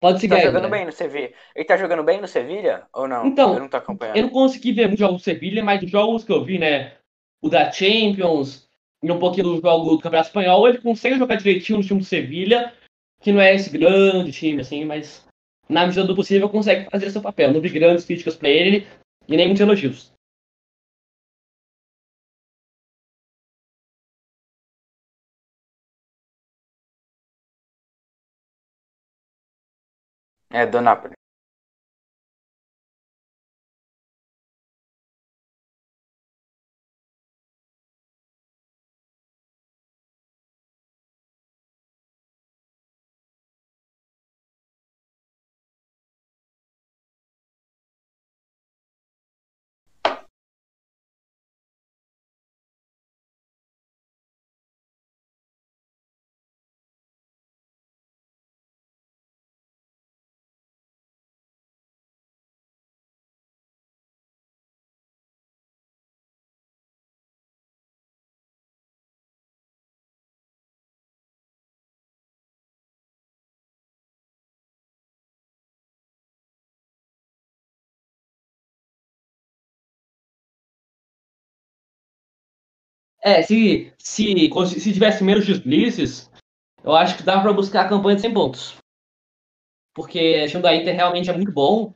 Pode 0.00 0.14
Ele 0.16 0.20
seguir 0.20 0.34
tá 0.34 0.36
aí, 0.36 0.46
jogando 0.46 0.66
André. 0.66 0.78
bem 0.78 0.86
no 0.86 0.92
Sevilha. 0.92 1.34
Ele 1.54 1.64
tá 1.64 1.76
jogando 1.76 2.04
bem 2.04 2.20
no 2.20 2.28
Sevilha? 2.28 2.86
Ou 2.92 3.08
não? 3.08 3.26
Então, 3.26 3.54
Eu 3.54 3.60
não 3.60 3.68
tô 3.68 3.76
acompanhando. 3.76 4.16
Eu 4.16 4.22
não 4.22 4.30
consegui 4.30 4.72
ver 4.72 4.86
muitos 4.86 5.00
jogos 5.00 5.20
do 5.22 5.24
Sevilha, 5.24 5.64
mas 5.64 5.82
os 5.82 5.90
jogos 5.90 6.22
que 6.22 6.32
eu 6.32 6.44
vi, 6.44 6.58
né, 6.58 6.96
o 7.42 7.48
da 7.48 7.70
Champions 7.72 8.65
e 9.06 9.12
um 9.12 9.18
pouquinho 9.18 9.44
do 9.46 9.60
jogo 9.60 9.90
do 9.90 9.98
Campeonato 10.00 10.28
Espanhol, 10.28 10.68
ele 10.68 10.78
consegue 10.78 11.18
jogar 11.18 11.36
direitinho 11.36 11.78
no 11.78 11.84
time 11.84 12.00
do 12.00 12.04
Sevilha, 12.06 12.72
que 13.20 13.32
não 13.32 13.40
é 13.40 13.54
esse 13.54 13.70
grande 13.70 14.32
time, 14.32 14.60
assim, 14.60 14.84
mas 14.84 15.26
na 15.68 15.86
medida 15.86 16.04
do 16.06 16.14
possível 16.14 16.48
consegue 16.48 16.88
fazer 16.90 17.10
seu 17.10 17.22
papel. 17.22 17.52
Não 17.52 17.60
vi 17.60 17.68
grandes 17.70 18.04
críticas 18.04 18.36
pra 18.36 18.48
ele 18.48 18.86
e 19.28 19.36
nem 19.36 19.46
muitos 19.46 19.60
elogios. 19.60 20.12
É, 30.50 30.66
do 30.66 30.80
Napoli. 30.80 31.15
É, 83.26 83.42
se, 83.42 83.92
se, 83.98 84.48
se 84.78 84.92
tivesse 84.92 85.24
menos 85.24 85.44
deslices, 85.44 86.30
eu 86.84 86.94
acho 86.94 87.16
que 87.16 87.24
dava 87.24 87.42
pra 87.42 87.52
buscar 87.52 87.84
a 87.84 87.88
campanha 87.88 88.14
de 88.14 88.22
100 88.22 88.32
pontos. 88.32 88.76
Porque 89.92 90.44
o 90.44 90.46
time 90.48 90.62
da 90.62 90.72
Inter 90.72 90.94
realmente 90.94 91.28
é 91.28 91.32
muito 91.32 91.50
bom. 91.50 91.92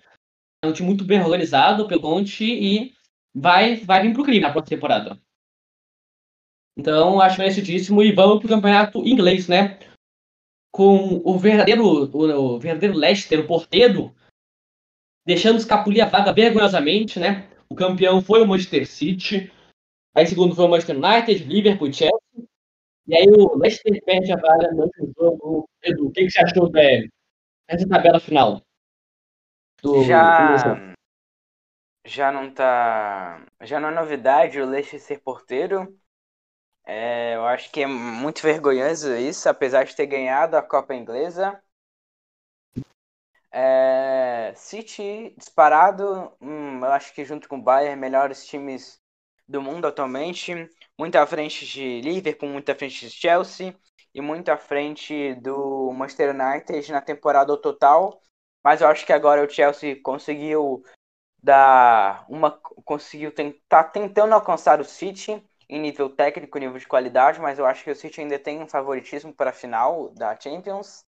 É 0.60 0.66
um 0.66 0.72
time 0.72 0.88
muito 0.88 1.04
bem 1.04 1.20
organizado 1.20 1.86
pelo 1.86 2.00
Conte 2.00 2.44
e 2.44 2.92
vai, 3.32 3.76
vai 3.76 4.02
vir 4.02 4.12
pro 4.12 4.24
crime 4.24 4.40
na 4.40 4.50
próxima 4.50 4.76
temporada. 4.76 5.22
Então, 6.76 7.20
acho 7.20 7.38
merecidíssimo 7.38 8.02
e 8.02 8.10
vamos 8.10 8.40
pro 8.40 8.48
campeonato 8.48 9.06
inglês, 9.06 9.46
né? 9.46 9.78
Com 10.72 11.22
o 11.24 11.38
verdadeiro, 11.38 11.84
o, 11.84 12.54
o 12.56 12.58
verdadeiro 12.58 12.96
Leicester, 12.96 13.38
o 13.38 13.46
porteiro, 13.46 14.12
deixando 15.24 15.58
escapulir 15.58 16.04
a 16.04 16.08
vaga 16.08 16.32
vergonhosamente, 16.32 17.20
né? 17.20 17.48
O 17.68 17.76
campeão 17.76 18.20
foi 18.20 18.42
o 18.42 18.46
Manchester 18.48 18.84
City. 18.84 19.52
Aí 20.14 20.26
segundo 20.26 20.54
foi 20.54 20.64
o 20.64 20.68
Manchester 20.68 20.96
United, 20.96 21.44
Liverpool 21.44 21.92
Chelsea. 21.92 22.20
E 23.06 23.16
aí 23.16 23.26
o 23.28 23.56
Leicester 23.56 24.02
perde 24.04 24.32
a 24.32 24.36
vaga 24.36 24.72
no 24.72 24.90
jogo. 25.18 25.68
Edu, 25.82 26.08
o 26.08 26.12
que, 26.12 26.24
que 26.24 26.30
você 26.30 26.40
achou 26.40 26.70
dessa 26.70 27.88
tabela 27.88 28.20
final? 28.20 28.62
Do, 29.82 30.04
já, 30.04 30.74
do... 30.74 30.94
já 32.04 32.30
não 32.30 32.52
tá. 32.52 33.44
Já 33.62 33.80
não 33.80 33.88
é 33.88 33.94
novidade 33.94 34.60
o 34.60 34.66
Leicester 34.66 35.00
ser 35.00 35.20
porteiro. 35.20 35.98
É, 36.84 37.36
eu 37.36 37.44
acho 37.46 37.70
que 37.70 37.82
é 37.82 37.86
muito 37.86 38.42
vergonhoso 38.42 39.14
isso, 39.16 39.48
apesar 39.48 39.84
de 39.84 39.94
ter 39.94 40.06
ganhado 40.06 40.56
a 40.56 40.62
Copa 40.62 40.94
Inglesa. 40.94 41.62
É, 43.52 44.52
City 44.54 45.34
disparado, 45.36 46.32
hum, 46.40 46.78
eu 46.78 46.92
acho 46.92 47.12
que 47.12 47.24
junto 47.24 47.48
com 47.48 47.58
o 47.58 47.62
Bayern, 47.62 48.00
melhores 48.00 48.46
times 48.46 48.99
do 49.50 49.60
mundo 49.60 49.86
atualmente, 49.86 50.70
muito 50.96 51.16
à 51.16 51.26
frente 51.26 51.66
de 51.66 52.00
Liverpool, 52.02 52.48
muito 52.48 52.70
à 52.70 52.74
frente 52.74 53.08
de 53.08 53.10
Chelsea 53.10 53.74
e 54.14 54.20
muito 54.20 54.48
à 54.48 54.56
frente 54.56 55.34
do 55.34 55.92
Manchester 55.92 56.30
United 56.30 56.92
na 56.92 57.00
temporada 57.00 57.56
total. 57.56 58.22
Mas 58.62 58.80
eu 58.80 58.86
acho 58.86 59.04
que 59.04 59.12
agora 59.12 59.44
o 59.44 59.50
Chelsea 59.50 60.00
conseguiu 60.02 60.84
dar 61.42 62.24
uma 62.28 62.50
conseguiu 62.84 63.32
tentar 63.32 63.84
tentando 63.84 64.34
alcançar 64.34 64.80
o 64.80 64.84
City 64.84 65.42
em 65.68 65.80
nível 65.80 66.10
técnico, 66.10 66.58
nível 66.58 66.78
de 66.78 66.86
qualidade, 66.86 67.40
mas 67.40 67.58
eu 67.58 67.66
acho 67.66 67.82
que 67.82 67.90
o 67.90 67.96
City 67.96 68.20
ainda 68.20 68.38
tem 68.38 68.62
um 68.62 68.68
favoritismo 68.68 69.32
para 69.34 69.50
a 69.50 69.52
final 69.52 70.10
da 70.10 70.38
Champions. 70.38 71.04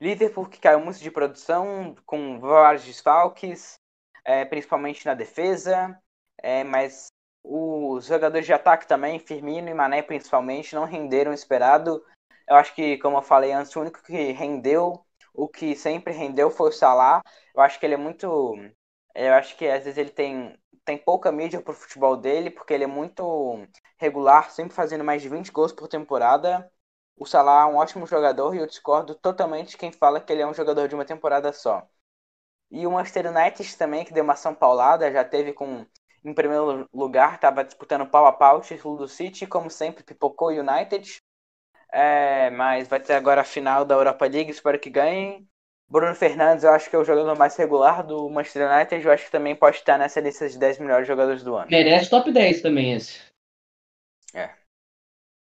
Liverpool 0.00 0.46
que 0.46 0.60
caiu 0.60 0.80
muito 0.80 1.00
de 1.00 1.10
produção, 1.10 1.94
com 2.06 2.38
vários 2.40 2.84
desfalques, 2.84 3.78
é, 4.24 4.44
principalmente 4.46 5.04
na 5.04 5.14
defesa, 5.14 6.00
é, 6.42 6.64
mas 6.64 7.08
os 7.42 8.06
jogadores 8.06 8.46
de 8.46 8.52
ataque 8.52 8.86
também, 8.86 9.18
Firmino 9.18 9.68
e 9.68 9.74
Mané 9.74 10.02
principalmente, 10.02 10.74
não 10.74 10.84
renderam 10.84 11.30
o 11.32 11.34
esperado. 11.34 12.04
Eu 12.48 12.56
acho 12.56 12.74
que, 12.74 12.98
como 12.98 13.18
eu 13.18 13.22
falei 13.22 13.52
antes, 13.52 13.74
o 13.74 13.80
único 13.80 14.02
que 14.02 14.32
rendeu, 14.32 15.04
o 15.34 15.48
que 15.48 15.74
sempre 15.76 16.12
rendeu 16.12 16.50
foi 16.50 16.70
o 16.70 16.72
Salah. 16.72 17.22
Eu 17.54 17.62
acho 17.62 17.78
que 17.78 17.86
ele 17.86 17.94
é 17.94 17.96
muito. 17.96 18.56
Eu 19.14 19.34
acho 19.34 19.56
que 19.56 19.66
às 19.68 19.84
vezes 19.84 19.98
ele 19.98 20.10
tem, 20.10 20.58
tem 20.84 20.98
pouca 20.98 21.32
mídia 21.32 21.60
pro 21.60 21.72
futebol 21.74 22.16
dele, 22.16 22.50
porque 22.50 22.72
ele 22.74 22.84
é 22.84 22.86
muito 22.86 23.66
regular, 23.98 24.50
sempre 24.50 24.74
fazendo 24.74 25.04
mais 25.04 25.22
de 25.22 25.28
20 25.28 25.50
gols 25.52 25.72
por 25.72 25.88
temporada. 25.88 26.70
O 27.16 27.26
Salah 27.26 27.62
é 27.62 27.66
um 27.66 27.76
ótimo 27.76 28.06
jogador 28.06 28.54
e 28.54 28.58
eu 28.58 28.66
discordo 28.66 29.14
totalmente 29.14 29.76
quem 29.76 29.92
fala 29.92 30.20
que 30.20 30.32
ele 30.32 30.42
é 30.42 30.46
um 30.46 30.54
jogador 30.54 30.88
de 30.88 30.94
uma 30.94 31.04
temporada 31.04 31.52
só. 31.52 31.86
E 32.70 32.86
o 32.86 32.92
Manchester 32.92 33.26
United 33.30 33.76
também, 33.76 34.04
que 34.04 34.12
deu 34.12 34.24
uma 34.24 34.36
São 34.36 34.54
Paulada, 34.54 35.10
já 35.12 35.24
teve 35.24 35.52
com 35.52 35.86
em 36.24 36.34
primeiro 36.34 36.88
lugar, 36.92 37.34
estava 37.34 37.64
disputando 37.64 38.06
pau 38.06 38.26
a 38.26 38.32
pau 38.32 38.58
o 38.58 38.60
título 38.60 38.96
do 38.96 39.08
City, 39.08 39.46
como 39.46 39.70
sempre, 39.70 40.04
pipocou 40.04 40.48
o 40.48 40.60
United. 40.60 41.20
É, 41.92 42.50
mas 42.50 42.88
vai 42.88 43.00
ter 43.00 43.14
agora 43.14 43.40
a 43.40 43.44
final 43.44 43.84
da 43.84 43.94
Europa 43.94 44.26
League, 44.26 44.50
espero 44.50 44.78
que 44.78 44.90
ganhem. 44.90 45.46
Bruno 45.88 46.14
Fernandes, 46.14 46.62
eu 46.62 46.70
acho 46.70 46.88
que 46.88 46.94
é 46.94 46.98
o 46.98 47.04
jogador 47.04 47.36
mais 47.36 47.56
regular 47.56 48.06
do 48.06 48.28
Manchester 48.30 48.70
United, 48.70 49.04
eu 49.04 49.12
acho 49.12 49.24
que 49.24 49.32
também 49.32 49.56
pode 49.56 49.78
estar 49.78 49.98
nessa 49.98 50.20
lista 50.20 50.48
de 50.48 50.56
10 50.56 50.78
melhores 50.78 51.08
jogadores 51.08 51.42
do 51.42 51.56
ano. 51.56 51.66
Merece 51.68 52.08
top 52.08 52.30
10 52.30 52.62
também 52.62 52.92
esse. 52.92 53.20
É. 54.32 54.50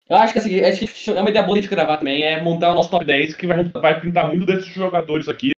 Eu 0.10 0.18
acho 0.18 0.34
que 0.34 0.40
assim, 0.40 0.60
é 0.60 1.22
uma 1.22 1.30
ideia 1.30 1.46
boa 1.46 1.62
de 1.62 1.70
gravar 1.70 1.98
também, 1.98 2.24
é 2.24 2.42
montar 2.42 2.72
o 2.72 2.76
nosso 2.76 2.90
top 2.92 3.06
10, 3.06 3.36
que 3.36 3.48
vai, 3.48 3.64
vai 3.64 4.02
pintar 4.02 4.28
muito 4.28 4.46
desses 4.46 4.68
jogadores 4.68 5.30
aqui. 5.30 5.52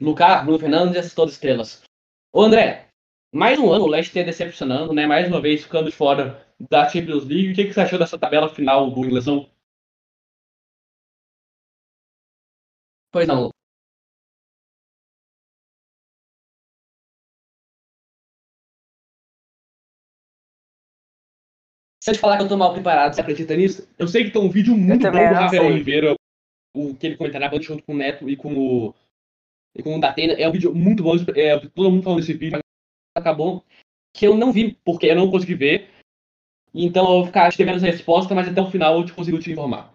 Lucas, 0.00 0.42
Bruno 0.42 0.58
Fernandes 0.58 0.96
e 0.96 0.98
essas 0.98 1.14
todas 1.14 1.34
estrelas. 1.34 1.82
Ô 2.32 2.42
André, 2.42 2.89
mais 3.32 3.58
um 3.58 3.72
ano 3.72 3.84
o 3.84 3.88
Leicester 3.88 4.24
decepcionando, 4.24 4.92
né? 4.92 5.06
Mais 5.06 5.28
uma 5.28 5.40
vez 5.40 5.62
ficando 5.62 5.90
fora 5.92 6.46
da 6.70 6.88
Champions 6.88 7.24
League. 7.24 7.52
O 7.52 7.54
que, 7.54 7.64
que 7.66 7.72
você 7.72 7.80
achou 7.80 7.98
dessa 7.98 8.18
tabela 8.18 8.48
final 8.48 8.90
do 8.90 9.04
inglesão? 9.04 9.48
Pois 13.12 13.26
não. 13.26 13.50
Se 22.02 22.10
eu 22.10 22.14
te 22.14 22.20
falar 22.20 22.38
que 22.38 22.44
eu 22.44 22.48
tô 22.48 22.56
mal 22.56 22.72
preparado, 22.72 23.14
você 23.14 23.20
acredita 23.20 23.54
nisso? 23.56 23.86
Eu 23.98 24.08
sei 24.08 24.24
que 24.24 24.30
tem 24.30 24.40
um 24.40 24.48
vídeo 24.48 24.76
muito 24.76 25.02
bom 25.04 25.10
do 25.10 25.34
Rafael 25.34 25.66
Oliveira, 25.66 26.14
o 26.74 26.94
que 26.94 27.06
ele 27.06 27.16
comentará 27.16 27.50
junto 27.60 27.82
com 27.82 27.92
o 27.92 27.96
Neto 27.96 28.28
e 28.28 28.36
com 28.36 28.54
o, 28.56 28.94
e 29.76 29.82
com 29.82 29.96
o 29.96 30.00
Datena. 30.00 30.32
É 30.32 30.48
um 30.48 30.52
vídeo 30.52 30.74
muito 30.74 31.02
bom, 31.02 31.14
é, 31.36 31.58
todo 31.58 31.90
mundo 31.90 32.02
falando 32.02 32.20
desse 32.20 32.32
vídeo, 32.32 32.59
acabou 33.20 33.64
que 34.12 34.26
eu 34.26 34.36
não 34.36 34.52
vi, 34.52 34.74
porque 34.84 35.06
eu 35.06 35.16
não 35.16 35.30
consegui 35.30 35.54
ver. 35.54 35.90
Então 36.74 37.04
eu 37.04 37.18
vou 37.18 37.26
ficar 37.26 37.50
devendo 37.50 37.76
essa 37.76 37.86
resposta, 37.86 38.34
mas 38.34 38.48
até 38.48 38.60
o 38.60 38.70
final 38.70 38.98
eu 38.98 39.04
te 39.04 39.12
consigo 39.12 39.38
te 39.38 39.50
informar. 39.50 39.92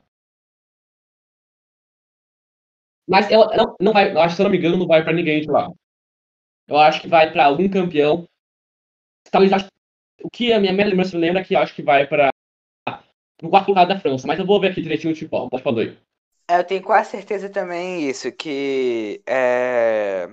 Mas 3.07 3.29
eu, 3.29 3.45
não, 3.55 3.75
não 3.79 3.93
vai, 3.93 4.11
eu 4.11 4.19
acho, 4.19 4.35
se 4.35 4.41
eu 4.41 4.45
não 4.45 4.51
me 4.51 4.57
engano, 4.57 4.77
não 4.77 4.88
vai 4.88 5.03
para 5.03 5.13
ninguém 5.13 5.41
de 5.41 5.47
lá. 5.47 5.69
Eu 6.67 6.77
acho 6.77 7.01
que 7.01 7.07
vai 7.07 7.31
para 7.31 7.45
algum 7.45 7.69
campeão. 7.69 8.27
Talvez 9.31 9.53
acho, 9.53 9.67
o 10.23 10.29
que 10.29 10.51
a 10.51 10.59
minha, 10.59 10.73
lembrança 10.73 11.17
lembra 11.17 11.41
é 11.41 11.43
que 11.43 11.55
acho 11.55 11.75
que 11.75 11.83
vai 11.83 12.07
para 12.07 12.29
o 13.43 13.49
quarto 13.49 13.67
lugar 13.67 13.85
da 13.85 13.99
França, 13.99 14.25
mas 14.25 14.39
eu 14.39 14.45
vou 14.45 14.59
ver 14.59 14.71
aqui 14.71 14.81
direitinho 14.81 15.13
o 15.13 15.15
tipo, 15.15 15.49
pode 15.49 15.63
falar 15.63 15.81
aí. 15.81 15.97
Eu 16.49 16.63
tenho 16.63 16.81
quase 16.83 17.11
certeza 17.11 17.49
também 17.49 18.07
isso, 18.07 18.31
que 18.31 19.21
é, 19.27 20.29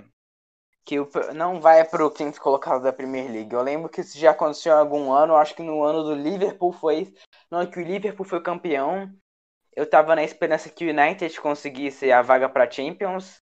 que 0.85 0.99
o, 0.99 1.09
não 1.35 1.61
vai 1.61 1.85
para 1.85 2.05
o 2.05 2.11
quinto 2.11 2.41
colocado 2.41 2.83
da 2.83 2.93
Premier 2.93 3.31
League. 3.31 3.53
Eu 3.53 3.63
lembro 3.63 3.89
que 3.89 4.01
isso 4.01 4.19
já 4.19 4.31
aconteceu 4.33 4.73
em 4.75 4.79
algum 4.79 5.13
ano, 5.13 5.37
acho 5.37 5.55
que 5.55 5.63
no 5.63 5.83
ano 5.83 6.03
do 6.03 6.15
Liverpool 6.15 6.73
foi. 6.73 7.13
Não, 7.51 7.67
que 7.67 7.79
o 7.79 7.83
Liverpool 7.83 8.27
foi 8.27 8.43
campeão. 8.43 9.11
Eu 9.75 9.89
tava 9.89 10.15
na 10.15 10.23
esperança 10.23 10.69
que 10.69 10.87
o 10.87 10.91
United 10.91 11.41
conseguisse 11.41 12.11
a 12.13 12.21
vaga 12.21 12.49
para 12.49 12.71
Champions. 12.71 13.41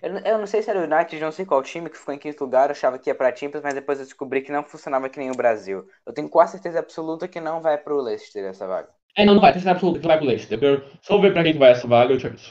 Eu, 0.00 0.18
eu, 0.18 0.38
não 0.38 0.46
sei 0.46 0.62
se 0.62 0.70
era 0.70 0.80
o 0.80 0.84
United, 0.84 1.20
não 1.20 1.32
sei 1.32 1.46
qual 1.46 1.62
time 1.62 1.88
que 1.88 1.98
ficou 1.98 2.14
em 2.14 2.18
quinto 2.18 2.44
lugar, 2.44 2.68
eu 2.68 2.72
achava 2.72 2.98
que 2.98 3.08
ia 3.08 3.14
para 3.14 3.34
Champions, 3.34 3.62
mas 3.62 3.74
depois 3.74 3.98
eu 3.98 4.04
descobri 4.04 4.42
que 4.42 4.52
não 4.52 4.64
funcionava 4.64 5.08
que 5.08 5.18
nem 5.18 5.30
o 5.30 5.36
Brasil. 5.36 5.86
Eu 6.04 6.12
tenho 6.12 6.28
quase 6.28 6.52
certeza 6.52 6.78
absoluta 6.78 7.28
que 7.28 7.40
não 7.40 7.60
vai 7.60 7.78
pro 7.78 8.00
Leicester 8.00 8.44
essa 8.44 8.66
vaga. 8.66 8.88
É, 9.16 9.24
não, 9.24 9.34
não 9.34 9.40
vai, 9.40 9.52
ter 9.52 9.60
certeza 9.60 9.72
absoluta 9.72 10.00
que 10.00 10.06
vai 10.06 10.18
pro 10.18 10.26
Leicester. 10.26 10.62
Eu 10.62 10.82
só 11.00 11.18
ver 11.18 11.32
pra 11.32 11.42
quem 11.42 11.56
vai 11.56 11.70
essa 11.70 11.86
vaga, 11.86 12.12
eu 12.12 12.18
te 12.18 12.26
aviso. 12.26 12.50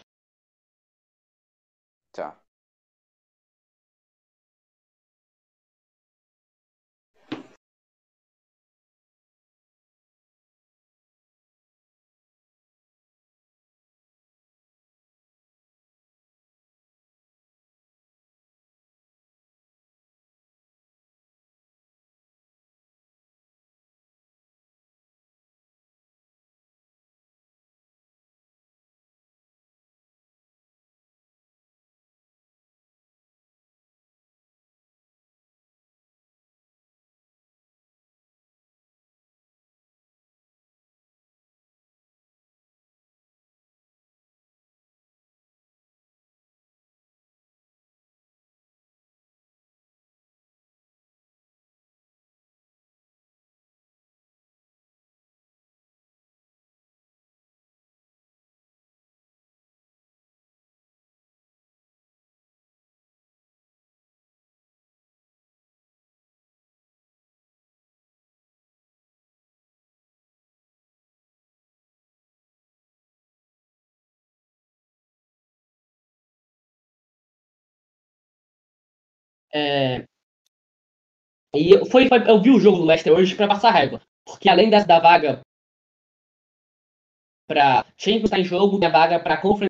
É, 79.54 80.06
e 81.56 81.86
foi, 81.89 82.08
foi- 82.08 82.30
eu 82.30 82.41
vi 82.41 82.49
o 82.51 82.60
jogo 82.60 82.78
do 82.78 82.86
Leicester 82.86 83.14
hoje 83.14 83.36
pra 83.36 83.47
passar 83.47 83.72
raiva. 83.72 84.01
Porque 84.26 84.49
além 84.49 84.70
dessa 84.70 84.88
da 84.88 84.99
vaga 84.99 85.41
pra 87.47 87.86
Champions 87.97 88.30
tá 88.30 88.38
em 88.39 88.43
jogo, 88.43 88.80
tem 88.80 88.89
a 88.89 88.91
vaga 88.91 89.20
pra 89.20 89.38
Conference 89.38 89.70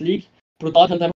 League, 0.00 0.28
pro 0.58 0.72
Tottenham 0.72 0.98
também. 0.98 1.10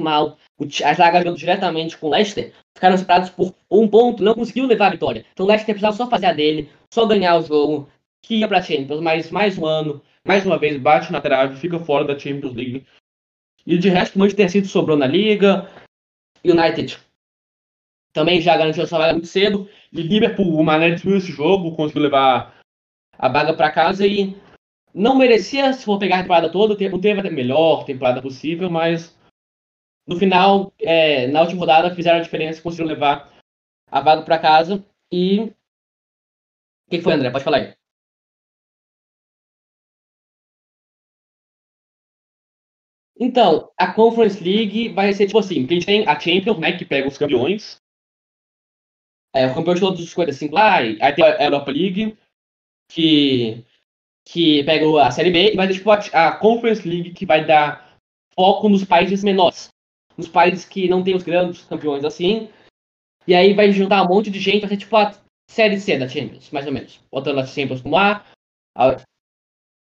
mal. 0.00 0.38
O 0.60 0.66
Ti- 0.66 0.84
A 0.84 0.92
zaga 0.92 1.18
jogando 1.18 1.38
diretamente 1.38 1.96
com 1.96 2.08
o 2.08 2.10
Leicester 2.10 2.52
ficaram 2.76 2.96
separados 2.98 3.30
por 3.30 3.54
um 3.70 3.88
ponto, 3.88 4.22
não 4.22 4.34
conseguiu 4.34 4.66
levar 4.66 4.88
a 4.88 4.90
vitória. 4.90 5.24
Então 5.32 5.46
o 5.46 5.48
Leicester 5.48 5.74
precisava 5.74 5.96
só 5.96 6.06
fazer 6.08 6.26
a 6.26 6.32
dele, 6.34 6.68
só 6.92 7.06
ganhar 7.06 7.36
o 7.38 7.42
jogo, 7.42 7.88
que 8.22 8.36
ia 8.36 8.46
pra 8.46 8.60
Champions, 8.60 9.00
mas 9.00 9.30
mais 9.30 9.56
um 9.56 9.64
ano, 9.64 10.02
mais 10.22 10.44
uma 10.44 10.58
vez 10.58 10.76
bate 10.76 11.10
na 11.10 11.20
trave, 11.20 11.56
fica 11.56 11.78
fora 11.78 12.04
da 12.04 12.18
Champions 12.18 12.54
League. 12.54 12.86
E 13.66 13.78
de 13.78 13.88
resto, 13.88 14.16
o 14.16 14.18
Manchester 14.18 14.50
City 14.50 14.68
sobrou 14.68 14.96
na 14.96 15.06
liga, 15.06 15.66
United 16.44 16.98
também 18.12 18.40
já 18.40 18.56
garantiu 18.56 18.86
sua 18.86 18.98
vaga 18.98 19.12
muito 19.12 19.28
cedo, 19.28 19.68
e 19.92 20.02
Liverpool, 20.02 20.58
o 20.58 20.64
Mané 20.64 20.90
destruiu 20.90 21.18
esse 21.18 21.30
jogo, 21.30 21.76
conseguiu 21.76 22.02
levar 22.02 22.60
a 23.16 23.28
vaga 23.28 23.54
pra 23.54 23.70
casa 23.70 24.06
e 24.06 24.36
não 24.92 25.16
merecia, 25.16 25.72
se 25.72 25.84
for 25.84 25.98
pegar 25.98 26.18
a 26.18 26.22
temporada 26.22 26.50
toda, 26.50 26.76
não 26.90 27.00
teve 27.00 27.28
a 27.28 27.30
melhor 27.30 27.84
temporada 27.84 28.20
possível, 28.20 28.68
mas 28.68 29.16
no 30.10 30.18
final, 30.18 30.72
é, 30.80 31.28
na 31.28 31.42
última 31.42 31.60
rodada, 31.60 31.94
fizeram 31.94 32.18
a 32.18 32.22
diferença, 32.22 32.60
conseguiram 32.60 32.88
levar 32.88 33.32
a 33.88 34.00
vaga 34.00 34.22
para 34.22 34.40
casa. 34.40 34.84
E. 35.10 35.42
O 36.86 36.90
que 36.90 37.00
foi, 37.00 37.12
André? 37.12 37.30
Pode 37.30 37.44
falar 37.44 37.58
aí. 37.58 37.74
Então, 43.20 43.70
a 43.78 43.92
Conference 43.92 44.42
League 44.42 44.88
vai 44.88 45.12
ser 45.12 45.26
tipo 45.26 45.38
assim: 45.38 45.64
que 45.64 45.74
a 45.74 45.76
gente 45.76 45.86
tem 45.86 46.08
a 46.08 46.18
Champions, 46.18 46.58
né, 46.58 46.76
que 46.76 46.84
pega 46.84 47.06
os 47.06 47.16
campeões. 47.16 47.80
É, 49.32 49.46
o 49.46 49.54
campeão 49.54 49.74
de 49.74 49.80
todos 49.80 50.00
os 50.00 50.08
55 50.08 50.52
lá, 50.52 50.82
e 50.82 51.00
aí 51.00 51.12
tem 51.14 51.24
a 51.24 51.44
Europa 51.44 51.70
League, 51.70 52.18
que, 52.90 53.64
que 54.26 54.64
pega 54.64 55.06
a 55.06 55.10
Série 55.12 55.30
B, 55.30 55.52
e 55.52 55.56
vai 55.56 55.68
ter 55.68 55.74
tipo, 55.74 55.88
a, 55.88 55.98
a 55.98 56.36
Conference 56.36 56.88
League, 56.88 57.12
que 57.12 57.24
vai 57.24 57.46
dar 57.46 57.96
foco 58.34 58.68
nos 58.68 58.84
países 58.84 59.22
menores 59.22 59.70
nos 60.20 60.28
países 60.28 60.64
que 60.64 60.88
não 60.88 61.02
tem 61.02 61.14
os 61.16 61.22
grandes 61.22 61.64
campeões 61.64 62.04
assim. 62.04 62.48
E 63.26 63.34
aí 63.34 63.52
vai 63.52 63.72
juntar 63.72 64.02
um 64.02 64.08
monte 64.08 64.30
de 64.30 64.38
gente, 64.38 64.60
vai 64.60 64.68
ser 64.70 64.76
tipo 64.76 64.96
a 64.96 65.14
série 65.50 65.80
C 65.80 65.98
da 65.98 66.08
Champions, 66.08 66.50
mais 66.50 66.66
ou 66.66 66.72
menos. 66.72 67.00
Botando 67.10 67.38
a 67.40 67.46
Champions 67.46 67.80
como 67.82 67.96
A. 67.96 68.24
a- 68.76 68.96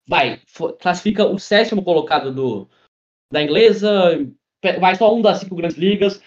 vai, 0.08 0.42
fo- 0.48 0.74
classifica 0.74 1.26
o 1.26 1.40
sétimo 1.40 1.84
colocado 1.84 2.34
do, 2.34 2.68
da 3.32 3.42
inglesa, 3.42 3.90
vai 4.80 4.96
só 4.96 5.14
um 5.14 5.22
das 5.22 5.40
cinco 5.40 5.56
grandes 5.56 5.78
ligas. 5.78 6.22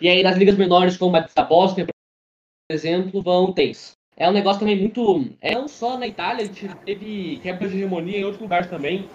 E 0.00 0.08
aí 0.08 0.22
nas 0.22 0.36
ligas 0.36 0.56
menores, 0.56 0.96
como 0.96 1.16
a 1.16 1.20
da 1.20 1.42
Bósnia, 1.42 1.84
por 1.86 2.74
exemplo, 2.74 3.22
vão 3.22 3.52
três. 3.52 3.92
É 4.16 4.28
um 4.28 4.32
negócio 4.32 4.60
também 4.60 4.76
muito. 4.78 5.32
É 5.40 5.54
não 5.54 5.68
só 5.68 5.96
na 5.98 6.06
Itália, 6.06 6.42
a 6.44 6.46
gente 6.46 6.68
teve 6.84 7.38
quebra 7.40 7.68
de 7.68 7.76
hegemonia 7.76 8.18
em 8.18 8.24
outros 8.24 8.42
lugares 8.42 8.68
também. 8.68 9.08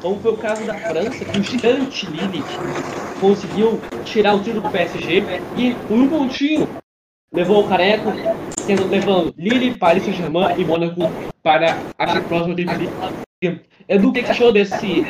Como 0.00 0.18
foi 0.20 0.32
o 0.32 0.36
caso 0.36 0.64
da 0.64 0.74
França, 0.74 1.24
que 1.24 1.38
o 1.38 1.42
gigante 1.42 2.06
Lille 2.06 2.42
conseguiu 3.20 3.78
tirar 4.04 4.34
o 4.34 4.42
título 4.42 4.62
do 4.62 4.70
PSG 4.70 5.22
e 5.58 5.74
por 5.86 5.98
um 5.98 6.08
pontinho 6.08 6.66
levou 7.32 7.64
o 7.64 7.68
Careco, 7.68 8.10
tendo, 8.66 8.88
levando 8.88 9.34
Lille, 9.36 9.76
Paris 9.76 10.02
Saint-Germain 10.04 10.58
e 10.58 10.64
Mônaco 10.64 11.02
para 11.42 11.76
a 11.98 12.20
próxima 12.22 12.56
Champions. 12.56 13.66
Edu, 13.88 14.08
o 14.08 14.12
que 14.12 14.22
você 14.22 14.30
achou 14.30 14.52
desse, 14.52 15.06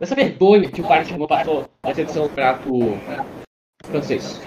dessa 0.00 0.16
vergonha 0.16 0.68
que 0.68 0.80
o 0.80 0.86
Paris 0.88 1.06
Saint-Germain 1.06 1.28
passou 1.28 1.70
nessa 1.84 2.02
edição 2.02 2.24
do 2.24 2.28
campeonato 2.30 2.70
francês? 3.84 4.40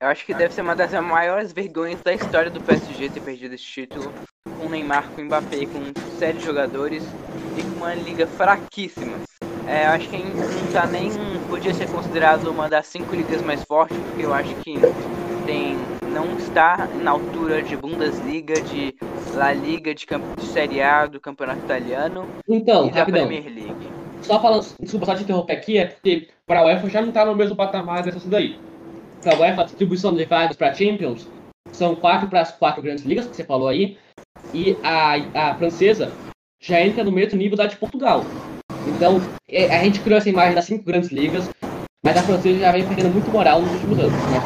Eu 0.00 0.08
acho 0.08 0.26
que 0.26 0.34
deve 0.34 0.52
ser 0.52 0.62
uma 0.62 0.74
das 0.74 0.92
maiores 1.00 1.52
vergonhas 1.52 2.00
da 2.02 2.12
história 2.12 2.50
do 2.50 2.60
PSG 2.60 3.08
ter 3.08 3.20
perdido 3.20 3.54
esse 3.54 3.64
título. 3.64 4.12
Com 4.58 4.68
Neymar, 4.68 5.08
com 5.10 5.22
Mbappé, 5.22 5.66
com 5.66 5.92
sete 6.18 6.44
jogadores 6.44 7.04
uma 7.76 7.94
liga 7.94 8.26
fraquíssima. 8.26 9.18
É, 9.66 9.86
eu 9.86 9.90
acho 9.90 10.08
que 10.08 10.16
não 10.16 10.72
tá 10.72 10.86
nem. 10.86 11.10
podia 11.48 11.72
ser 11.74 11.88
considerado 11.90 12.48
uma 12.50 12.68
das 12.68 12.86
cinco 12.86 13.14
ligas 13.14 13.42
mais 13.42 13.62
fortes, 13.64 13.96
porque 13.98 14.24
eu 14.24 14.34
acho 14.34 14.54
que 14.56 14.74
tem. 15.46 15.76
não 16.12 16.36
está 16.36 16.88
na 17.02 17.10
altura 17.10 17.62
de 17.62 17.76
Bundesliga, 17.76 18.60
de 18.60 18.94
La 19.34 19.52
Liga, 19.52 19.94
de, 19.94 20.06
de 20.06 20.46
Série 20.46 20.82
A, 20.82 21.06
do 21.06 21.20
Campeonato 21.20 21.60
Italiano 21.60 22.26
Então, 22.48 22.86
e 22.86 22.90
da 22.90 23.00
rapidão, 23.00 23.26
Premier 23.26 23.44
League. 23.46 23.88
só 24.22 24.40
falando, 24.40 24.66
desculpa 24.80 25.06
só 25.06 25.14
te 25.14 25.22
interromper 25.22 25.52
aqui, 25.52 25.78
é 25.78 25.86
porque 25.86 26.28
para 26.46 26.60
a 26.60 26.64
UEFA 26.66 26.88
já 26.88 27.00
não 27.02 27.12
tá 27.12 27.24
no 27.24 27.34
mesmo 27.34 27.56
patamar 27.56 28.02
dessas 28.02 28.24
daí. 28.26 28.58
Para 29.22 29.36
a 29.36 29.38
UEFA, 29.38 29.62
a 29.62 29.64
distribuição 29.64 30.14
de 30.14 30.24
vagas 30.24 30.56
para 30.56 30.74
Champions 30.74 31.28
são 31.70 31.94
quatro 31.94 32.28
para 32.28 32.40
as 32.40 32.52
quatro 32.52 32.82
grandes 32.82 33.04
ligas 33.04 33.26
que 33.26 33.36
você 33.36 33.44
falou 33.44 33.68
aí, 33.68 33.96
e 34.52 34.76
a, 34.82 35.50
a 35.50 35.54
francesa 35.54 36.12
já 36.62 36.80
entra 36.80 37.04
no 37.04 37.12
mesmo 37.12 37.38
nível 37.38 37.56
da 37.58 37.66
de 37.66 37.76
Portugal. 37.76 38.26
Então, 38.86 39.20
é, 39.48 39.74
a 39.76 39.84
gente 39.84 40.00
criou 40.00 40.18
essa 40.18 40.28
imagem 40.30 40.54
das 40.54 40.64
cinco 40.64 40.84
grandes 40.84 41.10
ligas, 41.10 41.50
mas 42.02 42.16
a 42.16 42.22
francesa 42.22 42.58
já 42.60 42.72
vem 42.72 42.86
perdendo 42.86 43.10
muito 43.10 43.30
moral 43.30 43.62
nos 43.62 43.72
últimos 43.74 43.98
anos. 43.98 44.26
né. 44.26 44.42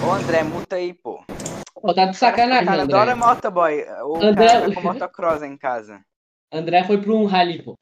Ô 0.00 0.10
André, 0.12 0.42
muta 0.42 0.76
aí, 0.76 0.92
pô. 0.94 1.22
Pô, 1.74 1.94
tá 1.94 2.06
de 2.06 2.16
sacanagem, 2.16 2.66
cara 2.66 2.82
André. 2.82 2.98
adora 2.98 3.16
motoboy. 3.16 3.84
O 4.02 4.18
André- 4.22 4.46
cara 4.46 4.60
tá 4.60 4.74
com 4.74 4.80
motocross 4.80 5.42
em 5.42 5.56
casa. 5.56 6.04
André 6.52 6.84
foi 6.84 7.00
para 7.00 7.12
um 7.12 7.24
rally, 7.24 7.62
pô. 7.62 7.74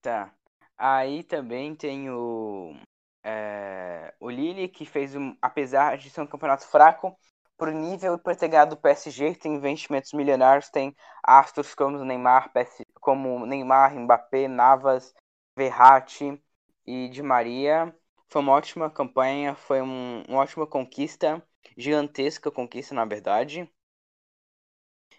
Tá. 0.00 0.32
Aí 0.76 1.24
também 1.24 1.74
tem 1.74 2.10
o. 2.10 2.74
é, 3.22 4.14
o 4.20 4.30
Lille, 4.30 4.68
que 4.68 4.86
fez 4.86 5.14
um. 5.14 5.36
Apesar 5.42 5.96
de 5.98 6.08
ser 6.10 6.20
um 6.20 6.26
campeonato 6.26 6.66
fraco, 6.66 7.16
pro 7.58 7.72
nível 7.72 8.14
e 8.14 8.18
por 8.18 8.34
ter 8.36 8.48
ganhado 8.48 8.76
o 8.76 8.78
PSG, 8.78 9.34
tem 9.34 9.56
investimentos 9.56 10.12
milionários, 10.12 10.70
tem 10.70 10.94
astros 11.22 11.74
como 11.74 12.02
Neymar, 12.04 12.52
PS 12.52 12.86
como 13.00 13.44
Neymar, 13.44 13.98
Mbappé, 13.98 14.46
Navas, 14.46 15.12
Verratti 15.56 16.40
e 16.86 17.08
Di 17.08 17.22
Maria. 17.22 17.94
Foi 18.28 18.40
uma 18.40 18.52
ótima 18.52 18.88
campanha, 18.88 19.54
foi 19.56 19.82
um, 19.82 20.22
uma 20.28 20.38
ótima 20.38 20.66
conquista, 20.66 21.42
gigantesca 21.76 22.50
conquista, 22.50 22.94
na 22.94 23.04
verdade. 23.04 23.68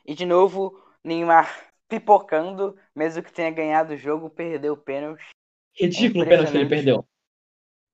E 0.06 0.16
de 0.16 0.26
novo, 0.26 0.82
Neymar 1.04 1.70
pipocando, 1.90 2.78
mesmo 2.96 3.22
que 3.22 3.34
tenha 3.34 3.52
ganhado 3.52 3.94
o 3.94 3.98
jogo, 3.98 4.30
perdeu 4.30 4.74
o 4.74 4.78
pênalti. 4.78 5.28
Ridículo 5.76 6.24
o 6.24 6.28
pênalti 6.28 6.52
que 6.52 6.58
ele 6.58 6.70
perdeu. 6.70 7.08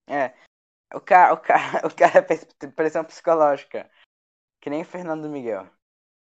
É. 0.07 0.33
O 0.93 0.99
cara, 0.99 1.33
o 1.33 1.37
cara, 1.37 1.87
o 1.87 1.95
cara 1.95 2.23
fez 2.23 2.45
pressão 2.75 3.03
psicológica. 3.03 3.89
Que 4.65 4.69
nem 4.71 4.81
o 4.81 4.85
Fernando 4.85 5.29
Miguel. 5.29 5.67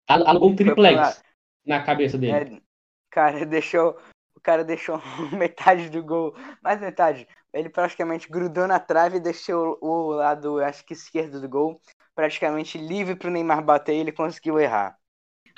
Al- 0.07 0.25
Alugou 0.25 0.51
um 0.51 0.55
triplex 0.55 1.21
na 1.65 1.83
cabeça 1.83 2.17
dele. 2.17 2.55
É, 2.55 2.61
cara, 3.09 3.45
deixou. 3.45 3.99
O 4.33 4.39
cara 4.39 4.63
deixou 4.63 4.97
metade 5.37 5.89
do 5.89 6.01
gol. 6.01 6.33
Mais 6.63 6.79
metade. 6.79 7.27
Ele 7.51 7.67
praticamente 7.67 8.29
grudou 8.29 8.65
na 8.65 8.79
trave 8.79 9.17
e 9.17 9.19
deixou 9.19 9.77
o 9.81 10.11
lado, 10.11 10.61
acho 10.61 10.85
que 10.85 10.93
esquerdo 10.93 11.41
do 11.41 11.49
gol, 11.49 11.81
praticamente 12.15 12.77
livre 12.77 13.13
pro 13.13 13.29
Neymar 13.29 13.61
bater 13.61 13.93
e 13.93 13.99
ele 13.99 14.13
conseguiu 14.13 14.57
errar. 14.57 14.97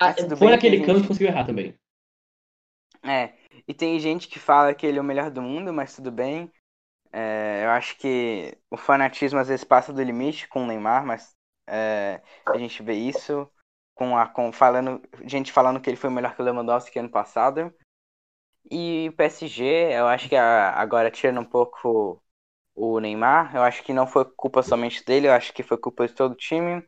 Ah, 0.00 0.12
foi 0.36 0.48
naquele 0.50 0.84
canto 0.84 1.02
que 1.02 1.06
conseguiu 1.06 1.28
errar 1.28 1.44
também. 1.46 1.78
É, 3.04 3.32
e 3.68 3.72
tem 3.72 4.00
gente 4.00 4.26
que 4.26 4.40
fala 4.40 4.74
que 4.74 4.84
ele 4.84 4.98
é 4.98 5.00
o 5.00 5.04
melhor 5.04 5.30
do 5.30 5.40
mundo, 5.40 5.72
mas 5.72 5.94
tudo 5.94 6.10
bem. 6.10 6.50
É, 7.12 7.64
eu 7.64 7.70
acho 7.70 7.96
que 7.98 8.58
o 8.70 8.76
fanatismo 8.76 9.38
às 9.38 9.48
vezes 9.48 9.64
passa 9.64 9.92
do 9.92 10.02
limite 10.02 10.48
com 10.48 10.64
o 10.64 10.66
Neymar, 10.66 11.06
mas 11.06 11.36
é, 11.66 12.20
a 12.46 12.58
gente 12.58 12.82
vê 12.82 12.94
isso 12.94 13.48
com 13.94 14.16
a 14.16 14.26
com 14.28 14.52
falando 14.52 15.02
gente 15.24 15.52
falando 15.52 15.80
que 15.80 15.90
ele 15.90 15.96
foi 15.96 16.10
melhor 16.10 16.34
que 16.34 16.42
o 16.42 16.44
Lewandowski 16.44 16.98
ano 16.98 17.10
passado. 17.10 17.72
E 18.70 19.08
o 19.08 19.12
PSG, 19.12 19.64
eu 19.92 20.06
acho 20.08 20.28
que 20.28 20.36
a- 20.36 20.72
agora 20.74 21.10
tirando 21.10 21.40
um 21.40 21.44
pouco 21.44 22.22
o 22.74 23.00
Neymar, 23.00 23.56
eu 23.56 23.62
acho 23.62 23.82
que 23.84 23.92
não 23.94 24.06
foi 24.06 24.24
culpa 24.36 24.62
somente 24.62 25.04
dele, 25.04 25.28
eu 25.28 25.32
acho 25.34 25.52
que 25.54 25.62
foi 25.62 25.78
culpa 25.78 26.06
de 26.08 26.14
todo 26.14 26.32
o 26.32 26.36
time. 26.36 26.84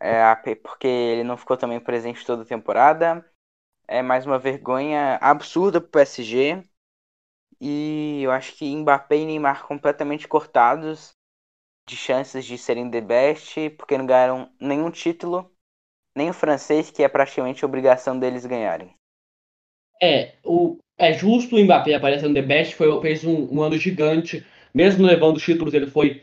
É, 0.00 0.22
porque 0.56 0.86
ele 0.86 1.24
não 1.24 1.36
ficou 1.36 1.56
também 1.56 1.80
presente 1.80 2.24
toda 2.26 2.42
a 2.42 2.46
temporada. 2.46 3.24
É 3.88 4.02
mais 4.02 4.26
uma 4.26 4.38
vergonha 4.38 5.18
absurda 5.22 5.80
pro 5.80 5.90
PSG. 5.90 6.62
E 7.60 8.22
eu 8.24 8.32
acho 8.32 8.56
que 8.56 8.76
Mbappé 8.76 9.18
e 9.18 9.26
Neymar 9.26 9.66
completamente 9.66 10.28
cortados 10.28 11.15
de 11.88 11.96
chances 11.96 12.44
de 12.44 12.58
serem 12.58 12.90
the 12.90 13.00
best, 13.00 13.70
porque 13.70 13.96
não 13.96 14.06
ganharam 14.06 14.50
nenhum 14.60 14.90
título, 14.90 15.50
nem 16.16 16.28
o 16.28 16.34
francês, 16.34 16.90
que 16.90 17.02
é 17.02 17.08
praticamente 17.08 17.64
obrigação 17.64 18.18
deles 18.18 18.44
ganharem. 18.44 18.94
É, 20.02 20.34
o, 20.44 20.78
é 20.98 21.12
justo 21.12 21.56
o 21.56 21.64
Mbappé 21.64 21.94
aparecer 21.94 22.28
no 22.28 22.34
The 22.34 22.42
Best, 22.42 22.74
foi, 22.74 23.00
fez 23.00 23.24
um, 23.24 23.54
um 23.54 23.62
ano 23.62 23.78
gigante, 23.78 24.44
mesmo 24.74 25.06
levando 25.06 25.36
os 25.36 25.42
títulos, 25.42 25.72
ele 25.74 25.86
foi, 25.86 26.22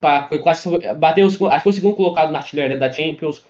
pra, 0.00 0.28
foi 0.28 0.38
quase, 0.38 0.68
bateu, 0.94 1.26
acho 1.26 1.38
que 1.38 1.60
foi 1.60 1.72
o 1.72 1.72
segundo 1.72 1.96
colocado 1.96 2.32
na 2.32 2.38
artilharia 2.38 2.78
da 2.78 2.90
Champions, 2.90 3.44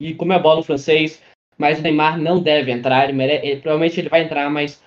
e 0.00 0.14
como 0.14 0.32
é 0.32 0.38
bola 0.38 0.56
no 0.56 0.62
francês, 0.62 1.22
mas 1.58 1.78
o 1.78 1.82
Neymar 1.82 2.18
não 2.18 2.42
deve 2.42 2.70
entrar, 2.70 3.08
ele, 3.08 3.22
ele 3.22 3.60
provavelmente 3.60 4.00
ele 4.00 4.08
vai 4.08 4.22
entrar, 4.22 4.48
mas 4.50 4.82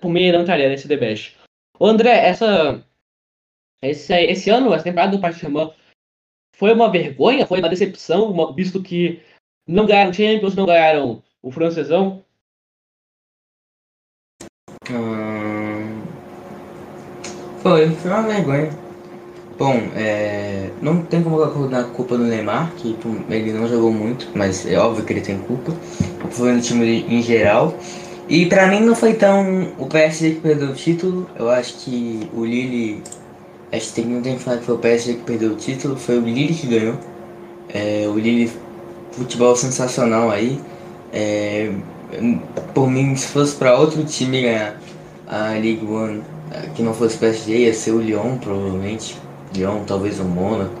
por 0.00 0.16
ele 0.16 0.32
não 0.32 0.42
entraria 0.42 0.68
nesse 0.68 0.88
The 0.88 0.96
Best. 0.96 1.36
Ô 1.78 1.86
André, 1.86 2.10
essa, 2.10 2.84
esse, 3.82 4.14
esse 4.14 4.50
ano, 4.50 4.72
essa 4.72 4.84
temporada 4.84 5.16
do 5.16 5.20
Saint-Germain, 5.20 5.72
foi 6.56 6.72
uma 6.72 6.90
vergonha, 6.90 7.46
foi 7.46 7.58
uma 7.58 7.68
decepção, 7.68 8.30
uma, 8.30 8.54
visto 8.54 8.82
que 8.82 9.20
não 9.66 9.86
ganharam 9.86 10.12
Champions, 10.12 10.54
não 10.54 10.66
ganharam 10.66 11.22
o 11.42 11.50
francesão, 11.50 12.24
Hum, 14.90 16.02
Foi, 17.60 17.90
foi 17.90 18.10
uma 18.10 18.22
vergonha. 18.22 18.70
Bom, 19.58 19.74
é, 19.96 20.70
não 20.82 21.02
tem 21.02 21.22
como 21.22 21.36
colocar 21.36 21.80
a 21.80 21.84
culpa 21.84 22.16
do 22.16 22.24
Neymar, 22.24 22.72
que 22.76 22.96
ele 23.30 23.52
não 23.52 23.66
jogou 23.66 23.90
muito, 23.90 24.28
mas 24.34 24.66
é 24.66 24.78
óbvio 24.78 25.04
que 25.04 25.12
ele 25.14 25.22
tem 25.22 25.38
culpa. 25.38 25.72
Foi 26.30 26.52
no 26.52 26.60
time 26.60 27.04
em 27.08 27.22
geral. 27.22 27.74
E 28.28 28.46
pra 28.46 28.66
mim 28.66 28.80
não 28.80 28.94
foi 28.94 29.14
tão 29.14 29.72
o 29.78 29.86
PSG 29.86 30.34
que 30.34 30.40
perdeu 30.40 30.70
o 30.70 30.74
título. 30.74 31.28
Eu 31.36 31.50
acho 31.50 31.74
que 31.78 32.28
o 32.34 32.44
Lille. 32.44 33.02
Acho 33.76 33.88
que 33.88 34.02
tem, 34.02 34.06
não 34.06 34.22
tem 34.22 34.36
que 34.36 34.42
foi 34.42 34.74
o 34.74 34.78
PSG 34.78 35.14
que 35.14 35.22
perdeu 35.22 35.52
o 35.52 35.56
título, 35.56 35.96
foi 35.96 36.18
o 36.18 36.20
Lille 36.20 36.54
que 36.54 36.66
ganhou. 36.66 36.94
É, 37.68 38.06
o 38.08 38.18
Lille, 38.18 38.50
futebol 39.12 39.54
sensacional 39.54 40.30
aí. 40.30 40.60
É, 41.12 41.70
por 42.74 42.90
mim, 42.90 43.14
se 43.16 43.26
fosse 43.28 43.54
pra 43.56 43.78
outro 43.78 44.04
time 44.04 44.42
ganhar 44.42 44.80
a 45.26 45.50
League 45.50 45.84
One, 45.84 46.22
que 46.74 46.82
não 46.82 46.94
fosse 46.94 47.16
o 47.16 47.18
PSG, 47.18 47.56
ia 47.58 47.74
ser 47.74 47.92
o 47.92 48.00
Lyon, 48.00 48.38
provavelmente. 48.38 49.16
Lyon, 49.54 49.84
talvez 49.86 50.20
o 50.20 50.24
Mônaco. 50.24 50.74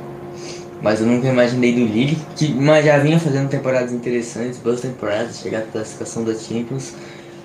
Mas 0.82 1.00
eu 1.00 1.06
nunca 1.06 1.26
imaginei 1.26 1.72
do 1.72 1.84
Lille, 1.84 2.16
que 2.36 2.52
mas 2.52 2.84
já 2.84 2.98
vinha 2.98 3.18
fazendo 3.18 3.48
temporadas 3.48 3.92
interessantes, 3.92 4.58
boas 4.58 4.80
temporadas, 4.80 5.40
chegar 5.40 5.60
à 5.60 5.62
classificação 5.62 6.22
da 6.22 6.34
Champions. 6.34 6.94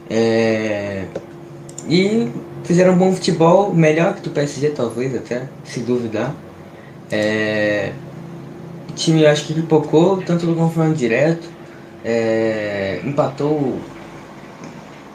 É... 0.10 1.06
E 1.88 2.28
fizeram 2.64 2.93
um 2.93 2.97
bom 2.97 3.14
futebol, 3.14 3.74
melhor 3.74 4.16
que 4.16 4.22
do 4.22 4.30
PSG 4.30 4.70
talvez 4.70 5.16
até, 5.16 5.43
se 5.64 5.82
duvidar. 5.82 6.34
É... 7.12 7.91
O 8.89 8.93
time 8.93 9.26
acho 9.26 9.45
que 9.45 9.53
pipocou, 9.53 10.22
tanto 10.22 10.45
no 10.45 10.55
confronto 10.55 10.95
direto, 10.95 11.47
é... 12.03 12.99
empatou 13.03 13.80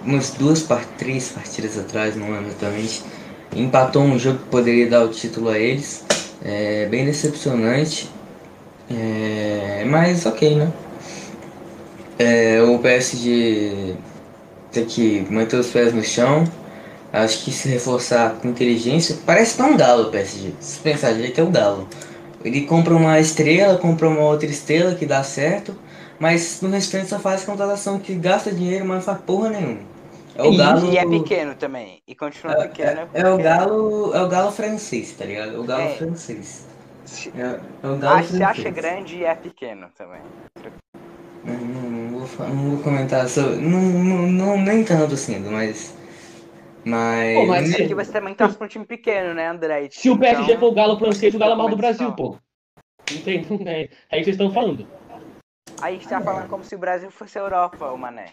umas 0.04 0.30
duas, 0.30 0.64
três 0.96 1.28
partidas 1.30 1.76
atrás, 1.76 2.16
não 2.16 2.30
lembro 2.30 2.46
exatamente. 2.48 3.02
Empatou 3.54 4.02
um 4.02 4.18
jogo 4.18 4.38
que 4.38 4.44
poderia 4.46 4.88
dar 4.88 5.04
o 5.04 5.08
título 5.08 5.48
a 5.48 5.58
eles. 5.58 6.04
É 6.44 6.86
bem 6.86 7.04
decepcionante. 7.04 8.08
É, 8.88 9.84
mas 9.88 10.24
ok, 10.26 10.54
né? 10.54 10.72
É, 12.18 12.62
o 12.62 12.78
PSG 12.78 13.96
tem 14.70 14.84
que 14.84 15.26
manter 15.30 15.56
os 15.56 15.68
pés 15.68 15.92
no 15.92 16.02
chão. 16.04 16.44
Acho 17.16 17.44
que 17.44 17.50
se 17.52 17.68
reforçar 17.68 18.34
com 18.40 18.48
inteligência. 18.48 19.16
Parece 19.24 19.56
tão 19.56 19.70
um 19.72 19.76
galo 19.76 20.08
o 20.08 20.10
PSG. 20.10 20.52
Se 20.60 20.78
pensar 20.80 21.12
direito, 21.14 21.40
é 21.40 21.44
o 21.44 21.50
galo. 21.50 21.88
Ele 22.44 22.62
compra 22.66 22.94
uma 22.94 23.18
estrela, 23.18 23.78
compra 23.78 24.08
uma 24.08 24.20
outra 24.20 24.46
estrela 24.46 24.94
que 24.94 25.06
dá 25.06 25.22
certo. 25.22 25.74
Mas 26.18 26.60
no 26.62 26.70
restante 26.70 27.08
só 27.08 27.18
faz 27.18 27.44
contratação 27.44 27.98
que 27.98 28.14
gasta 28.14 28.50
dinheiro, 28.52 28.84
mas 28.86 28.96
não 28.98 29.02
faz 29.02 29.18
porra 29.20 29.50
nenhuma. 29.50 29.80
É 30.34 30.42
o 30.42 30.56
galo. 30.56 30.92
E 30.92 30.98
é 30.98 31.06
pequeno 31.06 31.54
também. 31.54 32.00
E 32.06 32.14
continua 32.14 32.54
pequeno. 32.56 33.08
É, 33.14 33.20
é 33.22 33.26
o 33.28 33.30
porque 33.32 33.42
galo, 33.42 34.14
é 34.14 34.22
o 34.22 34.28
galo 34.28 34.52
francês, 34.52 35.12
tá 35.12 35.24
ligado? 35.24 35.56
É 35.56 35.58
o 35.58 35.64
galo 35.64 35.82
É. 35.82 35.94
francês. 35.94 36.64
É, 37.36 37.60
é 37.82 37.88
o 37.88 37.96
galo 37.96 38.18
acha- 38.18 38.28
Se 38.28 38.42
acha 38.42 38.62
francês. 38.62 38.74
grande 38.74 39.16
e 39.16 39.24
é 39.24 39.34
pequeno 39.34 39.86
também. 39.96 40.20
Não, 41.44 41.54
não, 41.54 41.90
não 41.90 42.18
vou, 42.26 42.48
não 42.48 42.70
vou 42.70 42.78
comentar 42.82 43.28
sobre. 43.28 43.56
Não, 43.56 43.80
não, 43.80 44.22
não, 44.26 44.60
nem 44.60 44.84
tanto 44.84 45.14
assim, 45.14 45.38
mas. 45.38 45.94
Mas. 46.86 47.34
Pô, 47.36 47.46
mas 47.46 47.74
É 47.74 47.88
que 47.88 47.94
você 47.94 48.12
também 48.12 48.32
torce 48.32 48.56
pra 48.56 48.64
um 48.64 48.68
time 48.68 48.86
pequeno, 48.86 49.34
né, 49.34 49.48
André? 49.48 49.88
Se 49.90 50.08
o 50.08 50.16
PSG 50.16 50.44
Então, 50.52 50.60
for 50.60 50.66
o 50.68 50.72
Galo 50.74 50.96
francês, 50.96 51.34
o 51.34 51.38
Galo 51.38 51.50
é 51.50 51.54
o 51.54 51.58
maior 51.58 51.70
do. 51.70 51.76
Brasil, 51.76 52.12
pô. 52.12 52.38
Não 53.10 53.20
tem, 53.22 53.38
é. 53.66 53.80
É 53.80 53.82
isso 53.82 53.90
que 54.10 54.24
vocês 54.24 54.28
estão 54.28 54.52
falando. 54.52 54.86
Aí 55.82 55.96
a 55.96 55.98
gente 55.98 56.08
tá 56.08 56.20
falando 56.20 56.48
como 56.48 56.62
se 56.62 56.76
o 56.76 56.78
Brasil 56.78 57.10
fosse 57.10 57.36
a 57.38 57.42
Europa, 57.42 57.90
o 57.90 57.98
Mané. 57.98 58.32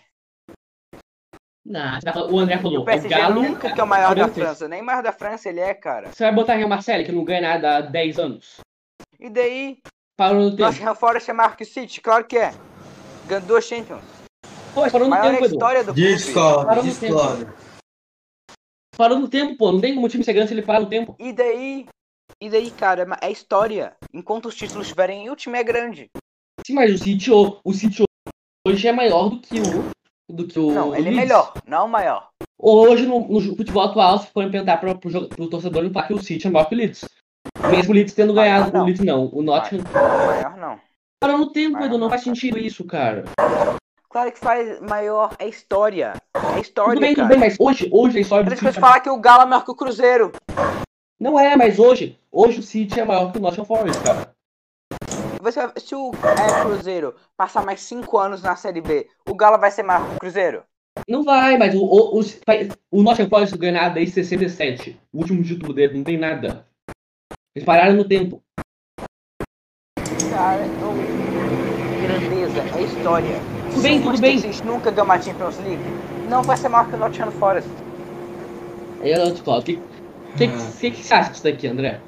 Não, 1.65 1.95
você 1.95 2.11
tá 2.11 2.25
o 2.25 2.37
André 2.39 2.57
falou, 2.59 2.79
o 2.79 2.81
o 2.81 2.85
PSG 2.85 3.09
Galo. 3.09 3.41
nunca 3.41 3.73
que 3.73 3.79
é 3.79 3.83
o 3.83 3.87
maior 3.87 4.13
da. 4.15 4.27
França. 4.27 4.67
Nem 4.67 4.83
maior 4.83 5.01
da 5.01 5.11
França 5.11 5.49
ele 5.49 5.59
é, 5.59 5.73
cara. 5.73 6.11
Você 6.11 6.23
vai 6.23 6.33
botar 6.33 6.53
Real 6.53 6.69
Marcelo, 6.69 7.03
que 7.03 7.11
não 7.11 7.23
ganha 7.23 7.41
nada 7.41 7.77
há 7.77 7.81
10 7.81 8.19
anos. 8.19 8.57
E 9.19 9.29
daí? 9.31 9.79
Parou 10.15 10.41
no 10.43 10.51
tempo. 10.51 10.61
Nottingham 10.63 10.93
Forest 10.93 11.31
é 11.31 11.33
maior 11.33 11.55
que 11.55 11.63
o 11.63 11.65
City? 11.65 12.01
Claro 12.01 12.25
que 12.25 12.37
é. 12.37 12.53
Ganhou 13.25 13.45
duas 13.47 13.65
Champions. 13.65 14.03
Pô, 14.75 14.81
parou 14.83 14.99
no 15.01 15.09
Maior 15.09 15.25
é 15.25 15.31
tempo, 15.31 15.43
a 15.43 15.47
Edu. 15.47 15.55
história 15.55 15.83
do 15.83 15.93
clube. 15.93 16.15
Discordo, 16.15 16.81
discordo. 16.83 17.53
Parou 18.97 19.19
no 19.19 19.27
tempo, 19.27 19.57
pô. 19.57 19.71
Não 19.71 19.81
tem 19.81 19.93
como 19.93 20.05
o 20.05 20.09
time 20.09 20.23
ser 20.23 20.33
grande 20.33 20.49
se 20.49 20.53
ele 20.53 20.61
parar 20.61 20.79
no 20.81 20.89
tempo. 20.89 21.15
E 21.19 21.33
daí? 21.33 21.85
E 22.41 22.49
daí, 22.49 22.71
cara, 22.71 23.05
é 23.21 23.31
história. 23.31 23.95
Enquanto 24.13 24.47
os 24.47 24.55
títulos 24.55 24.83
estiverem 24.87 25.29
o 25.29 25.35
time 25.35 25.57
é 25.57 25.63
grande. 25.63 26.09
Sim, 26.65 26.73
mas 26.73 26.93
o 26.93 26.97
City, 26.97 27.31
o, 27.31 27.59
o 27.63 27.73
City 27.73 28.03
hoje 28.67 28.87
é 28.87 28.91
maior 28.91 29.29
do 29.29 29.39
que 29.39 29.59
o. 29.59 29.91
Do 30.31 30.47
que 30.47 30.57
o 30.57 30.71
Não, 30.71 30.95
ele 30.95 31.09
é 31.09 31.11
Leeds. 31.11 31.15
melhor, 31.17 31.53
não 31.67 31.85
o 31.85 31.89
maior. 31.89 32.29
Hoje, 32.57 33.05
no, 33.05 33.27
no 33.27 33.55
futebol 33.57 33.83
atual, 33.83 34.19
se 34.19 34.27
for 34.27 34.49
perguntar 34.49 34.77
para 34.77 34.91
o 34.91 35.49
torcedor, 35.49 35.83
ele 35.83 35.93
fala 35.93 36.07
que 36.07 36.13
o 36.13 36.23
City 36.23 36.47
é 36.47 36.49
maior 36.49 36.65
que 36.69 36.75
o 36.75 36.77
Leeds. 36.77 37.05
Mesmo 37.69 37.91
o 37.91 37.95
Leeds 37.95 38.13
tendo 38.13 38.33
Maior 38.33 38.59
ganhado, 38.69 38.73
não. 38.73 38.83
o 38.83 38.85
Leeds 38.85 39.05
não. 39.05 39.25
O 39.33 39.41
Nottingham 39.41 39.83
Maior 39.91 40.57
não. 40.57 40.79
parou 41.19 41.37
no 41.37 41.51
tempo, 41.51 41.73
Maior 41.73 41.87
Edu. 41.87 41.97
Não 41.97 42.09
faz 42.09 42.23
sentido 42.23 42.57
isso, 42.57 42.85
cara. 42.85 43.25
Claro 44.13 44.31
que 44.31 44.39
faz 44.39 44.79
maior. 44.79 45.35
É 45.39 45.47
história. 45.47 46.13
É 46.55 46.59
história, 46.59 46.93
Tudo 46.93 47.01
bem, 47.01 47.15
tudo 47.15 47.23
cara. 47.23 47.29
bem, 47.29 47.39
mas 47.39 47.57
hoje, 47.59 47.89
hoje 47.91 48.19
a 48.19 48.21
história 48.21 48.45
É 48.45 48.49
do 48.51 48.55
City... 48.55 48.79
falar 48.79 48.99
que 48.99 49.09
o 49.09 49.17
Galo 49.17 49.41
é 49.41 49.45
maior 49.47 49.65
que 49.65 49.71
o 49.71 49.75
Cruzeiro. 49.75 50.31
Não 51.19 51.39
é, 51.39 51.57
mas 51.57 51.79
hoje, 51.79 52.19
hoje 52.31 52.59
o 52.59 52.63
City 52.63 52.99
é 52.99 53.05
maior 53.05 53.31
que 53.31 53.39
o 53.39 53.41
Nottingham 53.41 53.65
Forest, 53.65 54.03
cara. 54.03 54.31
Você, 55.41 55.61
se 55.77 55.95
o 55.95 56.11
é, 56.11 56.61
Cruzeiro 56.61 57.15
passar 57.35 57.65
mais 57.65 57.81
5 57.81 58.15
anos 58.19 58.43
na 58.43 58.55
Série 58.55 58.81
B, 58.81 59.09
o 59.27 59.33
Galo 59.33 59.57
vai 59.57 59.71
ser 59.71 59.81
maior 59.81 60.07
que 60.07 60.15
o 60.15 60.19
Cruzeiro? 60.19 60.63
Não 61.09 61.23
vai, 61.23 61.57
mas 61.57 61.73
o, 61.73 61.83
o, 61.83 62.19
o, 62.19 62.23
o 62.91 63.01
Nottingham 63.01 63.29
Forest 63.29 63.57
ganhou 63.57 63.77
nada 63.77 63.95
desde 63.95 64.13
67. 64.13 64.95
O 65.11 65.21
último 65.21 65.43
título 65.43 65.73
dele, 65.73 65.97
não 65.97 66.03
tem 66.03 66.19
nada. 66.19 66.67
Eles 67.55 67.65
pararam 67.65 67.95
no 67.95 68.07
tempo. 68.07 68.43
Cara, 70.29 70.61
eu... 70.61 70.93
grandeza, 72.07 72.77
é 72.77 72.81
história. 72.83 73.52
Tudo 73.73 73.81
bem, 73.81 74.01
tudo 74.01 74.19
bem. 74.19 74.41
Nunca 74.65 74.91
ganhou 74.91 75.05
uma 75.05 75.21
Champions 75.21 75.57
League, 75.57 75.83
não 76.29 76.43
vai 76.43 76.55
ser 76.55 76.69
maior 76.69 76.87
que 76.87 76.95
o 76.95 76.97
Nottingham 76.97 77.31
Forest. 77.31 77.69
Aí 79.01 79.11
eu 79.11 79.25
não 79.25 79.33
te 79.33 79.41
falo. 79.41 79.59
O 79.59 79.63
que, 79.63 79.79
que, 80.37 80.47
que, 80.79 80.91
que 80.91 81.03
você 81.03 81.13
acha 81.13 81.31
disso 81.31 81.43
daqui, 81.43 81.67
André? 81.67 81.99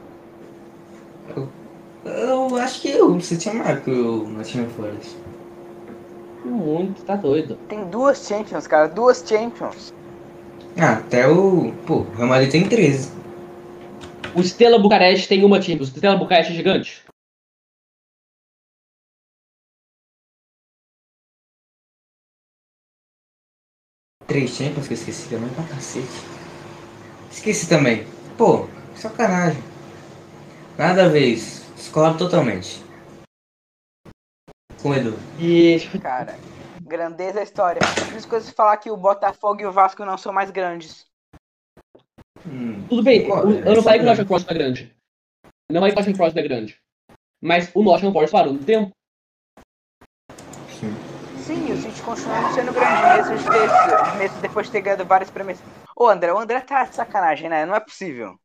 Eu 2.06 2.56
acho 2.58 2.82
que 2.82 3.02
o 3.02 3.20
City 3.20 3.50
é 3.50 3.54
maior 3.54 3.82
que 3.82 3.90
o 3.90 4.28
Nottingham 4.28 4.70
Forest. 4.70 5.18
Muito, 6.46 7.04
tá 7.04 7.16
doido. 7.16 7.58
Tem 7.68 7.84
duas 7.86 8.26
Champions, 8.26 8.68
cara, 8.68 8.88
duas 8.88 9.24
Champions. 9.28 9.92
Ah, 10.78 10.94
até 10.94 11.28
o. 11.28 11.74
Pô, 11.88 11.96
o 11.96 12.08
Real 12.16 12.30
Madrid 12.30 12.52
tem 12.52 12.68
13. 12.68 13.12
O 14.36 14.42
Stella 14.42 14.78
Bucareste 14.78 15.28
tem 15.28 15.44
uma 15.44 15.62
Champions. 15.62 15.90
O 15.90 15.92
Stella 15.92 16.18
Bucareste 16.18 16.54
é 16.54 16.56
gigante. 16.56 17.05
Três 24.36 24.52
Champions 24.52 24.86
que 24.86 24.94
eu 24.94 24.98
esqueci 24.98 25.30
também 25.30 25.48
pra 25.54 25.64
cacete. 25.64 26.10
Esqueci 27.32 27.70
também. 27.70 28.06
Pô, 28.38 28.68
sacanagem. 28.94 29.64
Nada 30.78 31.06
a 31.06 31.08
ver 31.08 31.26
isso. 31.26 31.66
Discordo 31.74 32.18
totalmente. 32.18 32.84
Com 34.82 34.90
o 34.90 34.94
Edu. 34.94 35.18
E 35.40 35.80
Cara, 36.02 36.38
grandeza 36.82 37.40
é 37.40 37.44
história. 37.44 37.80
Por 37.80 38.18
isso 38.18 38.28
que 38.28 38.36
você 38.36 38.52
falar 38.52 38.76
que 38.76 38.92
o 38.92 38.98
Botafogo 38.98 39.62
e 39.62 39.66
o 39.66 39.72
Vasco 39.72 40.04
não 40.04 40.18
são 40.18 40.34
mais 40.34 40.52
grandes. 40.52 41.06
Hum, 42.46 42.86
tudo 42.90 43.04
bem, 43.04 43.26
Pô, 43.26 43.38
eu 43.38 43.64
não 43.64 43.72
é 43.72 43.82
falei 43.82 44.00
que 44.00 44.04
o. 44.04 44.08
Nottingham 44.10 44.28
Forest 44.28 44.52
é 44.52 44.54
grande. 44.54 44.96
Não 45.72 45.80
falei 45.80 45.94
que 45.94 45.96
o 45.96 46.02
Nottingham 46.02 46.18
Forest 46.18 46.38
é 46.38 46.44
grande. 46.44 46.82
Mas 47.42 47.72
o 47.74 47.82
Nottingham 47.82 48.12
Forest 48.12 48.34
parou 48.34 48.52
no 48.52 48.60
tempo. 48.60 48.92
sim. 50.78 51.16
Sim, 51.38 51.72
o 52.08 52.16
City 52.16 52.28
continua 52.30 52.54
sendo 52.54 52.74
grande 52.74 53.30
mesmo, 53.32 53.38
de 53.38 54.18
mesmo 54.18 54.42
depois 54.42 54.66
de 54.68 54.72
ter 54.72 54.82
ganhado 54.82 55.06
várias 55.06 55.30
premiações. 55.30 55.68
Ô 55.96 56.08
André, 56.08 56.32
o 56.34 56.38
André 56.40 56.62
tá 56.62 56.84
de 56.86 56.96
sacanagem, 56.96 57.50
né? 57.50 57.66
Não 57.66 57.76
é 57.76 57.80
possível. 57.80 58.40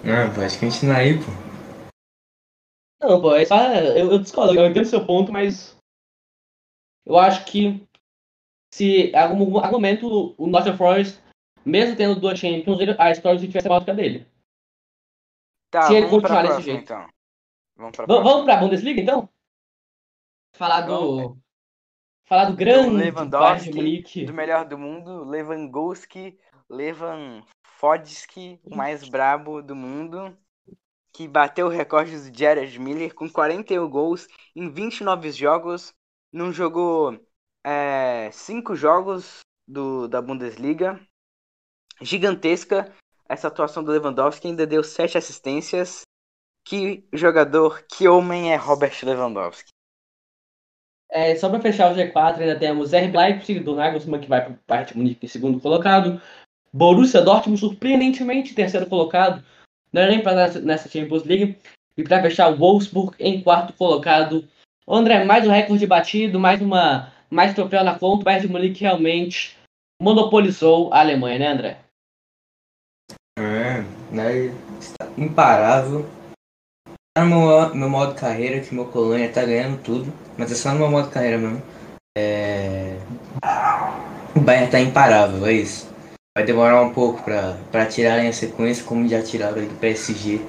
Ah, 0.00 0.28
pode 0.34 0.58
continuar 0.58 0.98
aí, 0.98 1.14
pô. 1.18 1.24
Não, 3.00 3.20
pô, 3.20 3.34
é 3.34 3.44
só, 3.44 3.56
eu, 3.74 4.12
eu 4.12 4.18
discordo. 4.18 4.54
Eu 4.54 4.66
entendo 4.66 4.86
seu 4.86 5.04
ponto, 5.06 5.32
mas. 5.32 5.76
Eu 7.06 7.18
acho 7.18 7.44
que 7.44 7.86
se 8.72 9.10
em 9.10 9.16
algum 9.16 9.58
argumento 9.58 10.34
o 10.38 10.46
Nottingham 10.46 10.76
Forest, 10.76 11.22
mesmo 11.64 11.96
tendo 11.96 12.18
duas 12.18 12.38
Champions, 12.38 12.80
ele- 12.80 12.96
a 12.98 13.10
história 13.10 13.36
do 13.36 13.40
City 13.42 13.52
vai 13.52 13.62
ser 13.62 13.68
maior 13.68 13.84
que 13.84 13.90
a 13.90 13.94
dele. 13.94 14.26
Tá, 15.70 15.82
Se 15.82 15.94
ele 15.94 16.08
continuar 16.08 16.42
desse 16.42 16.62
jeito. 16.62 16.82
então. 16.82 17.06
Vamos 17.76 17.96
pra 17.96 18.06
V- 18.06 18.06
próxima. 18.06 18.30
vamos 18.30 18.44
pra 18.46 18.56
Bundesliga, 18.56 19.00
então? 19.00 19.28
Falar 20.54 20.82
do... 20.82 21.36
Falar 22.26 22.46
do 22.46 22.56
grande 22.56 22.96
Lewandowski, 22.96 23.74
Munique. 23.74 24.24
Do 24.24 24.32
melhor 24.32 24.64
do 24.64 24.78
mundo, 24.78 25.24
Lewandowski, 25.24 26.38
Levan 26.70 27.42
Fodski, 27.62 28.60
o 28.64 28.74
mais 28.74 29.06
brabo 29.06 29.60
do 29.60 29.74
mundo, 29.76 30.34
que 31.12 31.28
bateu 31.28 31.66
o 31.66 31.70
recorde 31.70 32.30
do 32.30 32.38
Jared 32.38 32.78
Miller 32.78 33.14
com 33.14 33.28
41 33.28 33.88
gols 33.90 34.26
em 34.54 34.70
29 34.70 35.32
jogos. 35.32 35.92
Não 36.32 36.52
jogou 36.52 37.20
5 38.32 38.74
jogos 38.74 39.40
do, 39.66 40.08
da 40.08 40.22
Bundesliga. 40.22 41.00
Gigantesca 42.00 42.94
essa 43.28 43.48
atuação 43.48 43.82
do 43.82 43.92
Lewandowski, 43.92 44.48
ainda 44.48 44.66
deu 44.66 44.84
7 44.84 45.18
assistências. 45.18 46.02
Que 46.64 47.06
jogador, 47.12 47.84
que 47.86 48.08
homem 48.08 48.52
é 48.52 48.56
Robert 48.56 48.98
Lewandowski? 49.02 49.73
É, 51.14 51.36
só 51.36 51.48
para 51.48 51.60
fechar 51.60 51.92
o 51.92 51.94
G4, 51.94 52.40
ainda 52.40 52.58
temos 52.58 52.92
RB 52.92 53.16
Leipzig 53.16 53.60
do 53.60 53.76
Nagelsmann, 53.76 54.20
que 54.20 54.28
vai 54.28 54.40
para 54.40 54.52
o 54.52 54.58
Bayern 54.66 54.96
Munique 54.96 55.24
em 55.24 55.28
segundo 55.28 55.60
colocado. 55.60 56.20
Borussia 56.72 57.22
Dortmund, 57.22 57.60
surpreendentemente, 57.60 58.52
terceiro 58.52 58.86
colocado. 58.86 59.40
Não 59.92 60.02
era 60.02 60.10
nem 60.10 60.20
para 60.20 60.48
nessa, 60.60 60.88
Champions 60.88 61.22
League. 61.22 61.56
E 61.96 62.02
para 62.02 62.20
fechar, 62.20 62.50
Wolfsburg 62.50 63.14
em 63.20 63.40
quarto 63.40 63.72
colocado. 63.74 64.48
André, 64.88 65.24
mais 65.24 65.46
um 65.46 65.52
recorde 65.52 65.86
batido, 65.86 66.40
mais 66.40 66.60
uma 66.60 67.12
mais 67.30 67.54
troféu 67.54 67.84
na 67.84 67.96
conta. 67.96 68.22
O 68.22 68.24
Bayern 68.24 68.48
de 68.48 68.52
Munique 68.52 68.80
realmente 68.80 69.56
monopolizou 70.02 70.92
a 70.92 70.98
Alemanha, 70.98 71.38
né, 71.38 71.46
André? 71.46 71.78
É, 73.38 73.82
né? 74.10 74.52
Está 74.80 75.08
imparável. 75.16 76.04
No 77.16 77.26
meu, 77.26 77.74
meu 77.74 77.88
modo 77.88 78.14
carreira, 78.14 78.58
que 78.58 78.74
meu 78.74 78.86
Colônia 78.86 79.28
tá 79.28 79.44
ganhando 79.44 79.78
tudo. 79.82 80.12
Mas 80.36 80.50
é 80.50 80.54
só 80.56 80.72
no 80.72 80.80
meu 80.80 80.90
modo 80.90 81.10
carreira 81.10 81.38
mesmo. 81.38 81.62
É... 82.18 82.96
O 84.34 84.40
Bayern 84.40 84.70
tá 84.70 84.80
imparável, 84.80 85.46
é 85.46 85.52
isso. 85.52 85.88
Vai 86.36 86.44
demorar 86.44 86.82
um 86.82 86.92
pouco 86.92 87.22
pra, 87.22 87.56
pra 87.70 87.86
tirarem 87.86 88.28
a 88.28 88.32
sequência, 88.32 88.84
como 88.84 89.08
já 89.08 89.22
tiraram 89.22 89.58
aí 89.58 89.66
do 89.66 89.78
PSG 89.78 90.40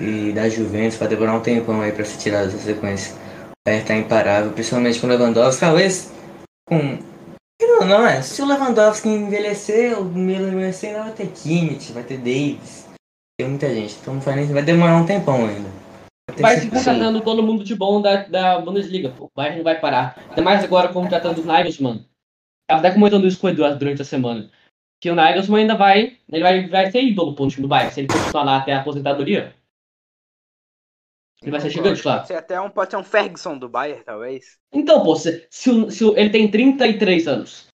e, 0.00 0.32
da 0.32 0.48
Juventus. 0.48 0.96
Vai 0.96 1.08
demorar 1.08 1.34
um 1.34 1.40
tempão 1.40 1.82
aí 1.82 1.92
pra 1.92 2.04
ser 2.06 2.16
tirada 2.16 2.46
essa 2.46 2.58
sequência. 2.58 3.14
O 3.50 3.68
Bayern 3.68 3.86
tá 3.86 3.94
imparável, 3.94 4.52
principalmente 4.52 4.98
com 4.98 5.06
o 5.06 5.10
Lewandowski. 5.10 5.60
Talvez 5.60 6.10
com 6.66 6.98
não, 7.60 7.86
não 7.86 8.06
é. 8.06 8.22
Se 8.22 8.40
o 8.40 8.46
Lewandowski 8.46 9.08
envelhecer, 9.08 9.98
o 10.00 10.04
Milan 10.04 10.48
envelhecer, 10.48 10.90
ainda 10.90 11.04
vai 11.04 11.12
ter 11.12 11.26
Kimmich, 11.26 11.92
vai 11.92 12.02
ter 12.02 12.16
Davis. 12.16 12.86
Tem 13.38 13.48
muita 13.48 13.68
gente. 13.68 13.96
Então 14.00 14.14
não 14.14 14.20
vai 14.20 14.62
demorar 14.62 14.96
um 14.96 15.04
tempão 15.04 15.46
ainda. 15.46 15.79
Vai 16.38 16.58
se 16.58 16.70
contratando 16.70 17.20
todo 17.20 17.42
mundo 17.42 17.64
de 17.64 17.74
bom 17.74 18.00
da, 18.00 18.24
da 18.24 18.60
Bundesliga. 18.60 19.10
Pô. 19.10 19.24
O 19.24 19.30
Bayern 19.34 19.58
não 19.58 19.64
vai 19.64 19.80
parar. 19.80 20.22
Ainda 20.28 20.42
mais 20.42 20.64
agora 20.64 20.92
contratando 20.92 21.40
o 21.40 21.44
Nagelsmann. 21.44 22.06
Tava 22.68 22.80
até 22.80 22.92
comentando 22.92 23.26
isso 23.26 23.40
com 23.40 23.46
o 23.46 23.50
Eduardo 23.50 23.78
durante 23.78 24.02
a 24.02 24.04
semana. 24.04 24.50
Que 25.00 25.10
o 25.10 25.14
Nagelsmann 25.14 25.62
ainda 25.62 25.76
vai. 25.76 26.18
Ele 26.30 26.42
vai, 26.42 26.68
vai 26.68 26.90
ser 26.90 27.02
ídolo 27.02 27.34
pro 27.34 27.48
time 27.48 27.62
do 27.62 27.68
Bayern. 27.68 27.92
Se 27.92 28.00
ele 28.00 28.08
continuar 28.08 28.44
lá 28.44 28.56
até 28.58 28.72
a 28.72 28.80
aposentadoria. 28.80 29.54
Ele 31.42 31.50
vai 31.50 31.60
ser 31.60 31.70
gigante 31.70 32.06
lá. 32.06 32.16
Pode 32.16 32.28
ser 32.28 32.34
até 32.34 32.60
um, 32.60 32.68
pode 32.68 32.90
ser 32.90 32.96
um 32.98 33.04
Ferguson 33.04 33.56
do 33.56 33.68
Bayern, 33.68 34.04
talvez. 34.04 34.58
Então, 34.72 35.02
pô, 35.02 35.16
se, 35.16 35.46
se, 35.50 35.90
se 35.90 36.04
ele 36.16 36.30
tem 36.30 36.50
33 36.50 37.26
anos. 37.26 37.66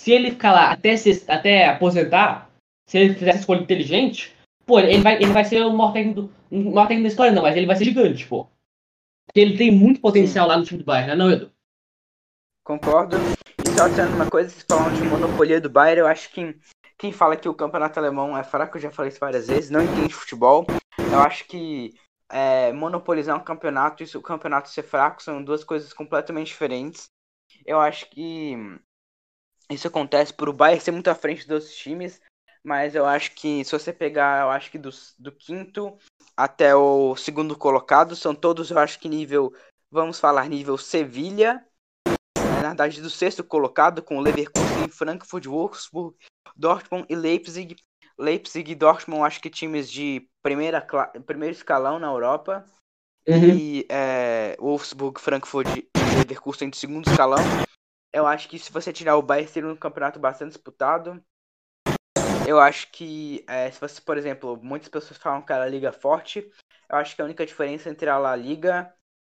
Se 0.00 0.12
ele 0.12 0.30
ficar 0.30 0.52
lá 0.52 0.70
até, 0.70 0.96
se, 0.96 1.24
até 1.26 1.66
aposentar, 1.66 2.48
se 2.88 2.96
ele 2.96 3.14
fizer 3.14 3.30
essa 3.30 3.40
escolha 3.40 3.60
inteligente, 3.60 4.32
pô, 4.68 4.78
ele 4.80 5.02
vai, 5.02 5.16
ele 5.16 5.32
vai 5.32 5.44
ser 5.44 5.62
o 5.64 5.72
maior 5.72 5.92
técnico, 5.92 6.22
do- 6.22 6.34
maior 6.52 6.86
técnico 6.88 7.04
da 7.04 7.08
história, 7.08 7.32
não, 7.32 7.42
mas 7.42 7.56
ele 7.56 7.66
vai 7.66 7.76
ser 7.76 7.86
gigante, 7.86 8.26
pô. 8.28 8.44
Porque 9.26 9.40
ele 9.40 9.58
tem 9.58 9.72
muito 9.72 10.00
potencial 10.00 10.48
lá 10.48 10.56
no 10.58 10.64
time 10.64 10.80
do 10.80 10.84
Bayern, 10.86 11.10
né, 11.10 11.16
não, 11.16 11.30
Edu? 11.30 11.52
Concordo. 12.64 13.16
E 13.66 13.70
só 13.74 13.88
dizendo 13.88 14.14
uma 14.14 14.26
coisa, 14.28 14.50
vocês 14.50 14.62
falam 14.62 14.92
de 14.92 15.02
monopolia 15.02 15.60
do 15.60 15.70
Bayern, 15.70 16.00
eu 16.00 16.06
acho 16.06 16.30
que 16.30 16.56
quem 16.98 17.12
fala 17.12 17.36
que 17.36 17.48
o 17.48 17.54
campeonato 17.54 17.98
alemão 17.98 18.36
é 18.36 18.44
fraco, 18.44 18.76
eu 18.76 18.82
já 18.82 18.90
falei 18.90 19.10
isso 19.10 19.20
várias 19.20 19.48
vezes, 19.48 19.70
não 19.70 19.82
entende 19.82 20.14
futebol. 20.14 20.66
Eu 21.10 21.20
acho 21.20 21.46
que 21.46 21.94
é, 22.30 22.72
monopolizar 22.72 23.36
um 23.36 23.44
campeonato 23.44 24.02
e 24.02 24.16
o 24.16 24.22
campeonato 24.22 24.68
ser 24.68 24.82
fraco 24.82 25.22
são 25.22 25.42
duas 25.42 25.64
coisas 25.64 25.92
completamente 25.92 26.48
diferentes. 26.48 27.08
Eu 27.66 27.80
acho 27.80 28.10
que 28.10 28.54
isso 29.70 29.88
acontece 29.88 30.32
por 30.32 30.48
o 30.48 30.52
Bayern 30.52 30.80
ser 30.80 30.90
muito 30.92 31.08
à 31.08 31.14
frente 31.14 31.46
dos 31.46 31.74
times, 31.74 32.20
mas 32.68 32.94
eu 32.94 33.06
acho 33.06 33.34
que 33.34 33.64
se 33.64 33.72
você 33.72 33.94
pegar, 33.94 34.42
eu 34.42 34.50
acho 34.50 34.70
que 34.70 34.76
do, 34.76 34.90
do 35.18 35.32
quinto 35.32 35.96
até 36.36 36.76
o 36.76 37.16
segundo 37.16 37.56
colocado, 37.56 38.14
são 38.14 38.34
todos, 38.34 38.70
eu 38.70 38.78
acho 38.78 39.00
que 39.00 39.08
nível, 39.08 39.54
vamos 39.90 40.20
falar 40.20 40.46
nível 40.50 40.76
Sevilha, 40.76 41.66
na 42.36 42.60
verdade 42.60 43.00
do 43.00 43.08
sexto 43.08 43.42
colocado, 43.42 44.02
com 44.02 44.20
Leverkusen, 44.20 44.88
Frankfurt, 44.90 45.46
Wolfsburg, 45.46 46.14
Dortmund 46.54 47.06
e 47.08 47.16
Leipzig. 47.16 47.74
Leipzig 48.18 48.72
e 48.72 48.74
Dortmund, 48.74 49.22
acho 49.22 49.40
que 49.40 49.48
times 49.48 49.90
de 49.90 50.28
primeira, 50.42 50.86
primeiro 51.24 51.54
escalão 51.54 51.98
na 51.98 52.08
Europa. 52.08 52.66
E 53.26 53.86
é, 53.88 54.56
Wolfsburg, 54.60 55.18
Frankfurt 55.18 55.68
e 55.68 55.88
Leverkusen 56.18 56.68
de 56.68 56.76
segundo 56.76 57.08
escalão. 57.08 57.38
Eu 58.12 58.26
acho 58.26 58.46
que 58.46 58.58
se 58.58 58.70
você 58.70 58.92
tirar 58.92 59.16
o 59.16 59.22
Bayern, 59.22 59.50
seria 59.50 59.68
um 59.70 59.76
campeonato 59.76 60.18
bastante 60.18 60.50
disputado. 60.50 61.22
Eu 62.48 62.58
acho 62.58 62.90
que, 62.90 63.44
é, 63.46 63.70
se 63.70 63.78
você, 63.78 64.00
por 64.00 64.16
exemplo, 64.16 64.58
muitas 64.62 64.88
pessoas 64.88 65.20
falam 65.20 65.42
que 65.42 65.52
a 65.52 65.58
La 65.58 65.66
Liga 65.66 65.92
forte. 65.92 66.50
Eu 66.88 66.96
acho 66.96 67.14
que 67.14 67.20
a 67.20 67.24
única 67.26 67.44
diferença 67.44 67.90
entre 67.90 68.08
a 68.08 68.16
La 68.16 68.34
Liga 68.34 68.90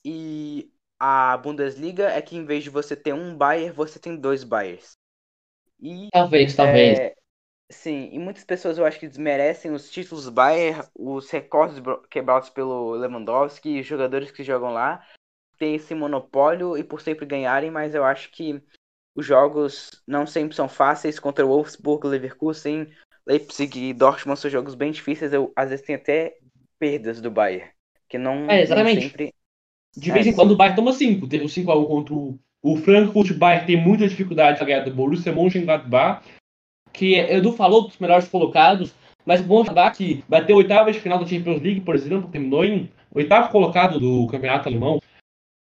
e 0.06 0.72
a 1.00 1.36
Bundesliga 1.38 2.08
é 2.12 2.22
que 2.22 2.36
em 2.36 2.46
vez 2.46 2.64
de 2.64 2.70
você 2.70 2.96
ter 2.96 3.12
um 3.12 3.36
Bayern, 3.36 3.76
você 3.76 3.98
tem 3.98 4.16
dois 4.16 4.44
Bayers. 4.44 4.92
E 5.82 6.08
Talvez, 6.14 6.56
talvez. 6.56 7.00
é, 7.00 7.16
sim, 7.72 8.12
e 8.14 8.20
muitas 8.20 8.44
pessoas 8.44 8.78
eu 8.78 8.86
acho 8.86 9.00
que 9.00 9.08
desmerecem 9.08 9.72
os 9.72 9.90
títulos 9.90 10.30
Bayern, 10.30 10.88
os 10.94 11.32
recordes 11.32 11.82
quebrados 12.12 12.52
pelo 12.52 12.92
Lewandowski, 12.92 13.80
os 13.80 13.88
jogadores 13.88 14.30
que 14.30 14.44
jogam 14.44 14.72
lá, 14.72 15.04
tem 15.58 15.74
esse 15.74 15.96
monopólio 15.96 16.78
e 16.78 16.84
por 16.84 17.02
sempre 17.02 17.26
ganharem, 17.26 17.72
mas 17.72 17.96
eu 17.96 18.04
acho 18.04 18.30
que 18.32 18.64
os 19.20 19.26
jogos 19.26 19.92
não 20.08 20.26
sempre 20.26 20.56
são 20.56 20.68
fáceis 20.70 21.20
contra 21.20 21.46
o 21.46 21.50
Wolfsburg, 21.50 22.08
Leverkusen, 22.08 22.88
Leipzig 23.28 23.90
e 23.90 23.94
Dortmund 23.94 24.40
são 24.40 24.50
jogos 24.50 24.76
bem 24.76 24.92
difíceis, 24.92 25.34
eu, 25.34 25.52
às 25.56 25.70
vezes 25.70 25.86
tem 25.86 25.96
até 25.96 26.36
perdas 26.80 27.22
do 27.22 27.30
Bayern, 27.30 27.70
que 28.08 28.18
não, 28.18 28.50
É, 28.50 28.62
exatamente. 28.62 29.02
sempre 29.10 29.34
De 29.96 30.10
É, 30.10 30.14
vez 30.14 30.28
em 30.28 30.30
sim. 30.32 30.36
quando 30.36 30.52
o 30.52 30.56
Bayern 30.56 30.76
toma 30.76 30.94
5. 30.94 31.28
Teve 31.28 31.46
o 31.46 31.50
5x1 31.50 31.88
contra 31.88 32.14
o, 32.14 32.40
o 32.64 32.78
Frankfurt. 32.78 33.32
O 33.32 33.38
Bayern 33.38 33.66
tem 33.68 33.78
muita 33.78 34.08
dificuldade 34.08 34.58
para 34.58 34.68
ganhar 34.68 34.86
do 34.86 34.94
Borussia 34.94 35.34
Mönchengladbach. 35.34 36.24
Que 36.94 37.16
Edu 37.16 37.52
falou 37.54 37.88
dos 37.88 37.98
melhores 37.98 38.28
colocados. 38.28 38.94
Mas 39.26 39.42
o 39.42 39.44
Mönchengladbach 39.44 39.98
que 39.98 40.24
bateu 40.28 40.56
oitava 40.56 40.92
de 40.92 41.00
final 41.00 41.20
da 41.20 41.26
Champions 41.26 41.62
League, 41.62 41.82
por 41.82 41.96
exemplo, 41.96 42.30
terminou 42.30 42.64
em 42.64 42.90
oitavo 43.14 43.50
colocado 43.50 44.00
do 44.00 44.28
campeonato 44.28 44.70
alemão. 44.70 45.00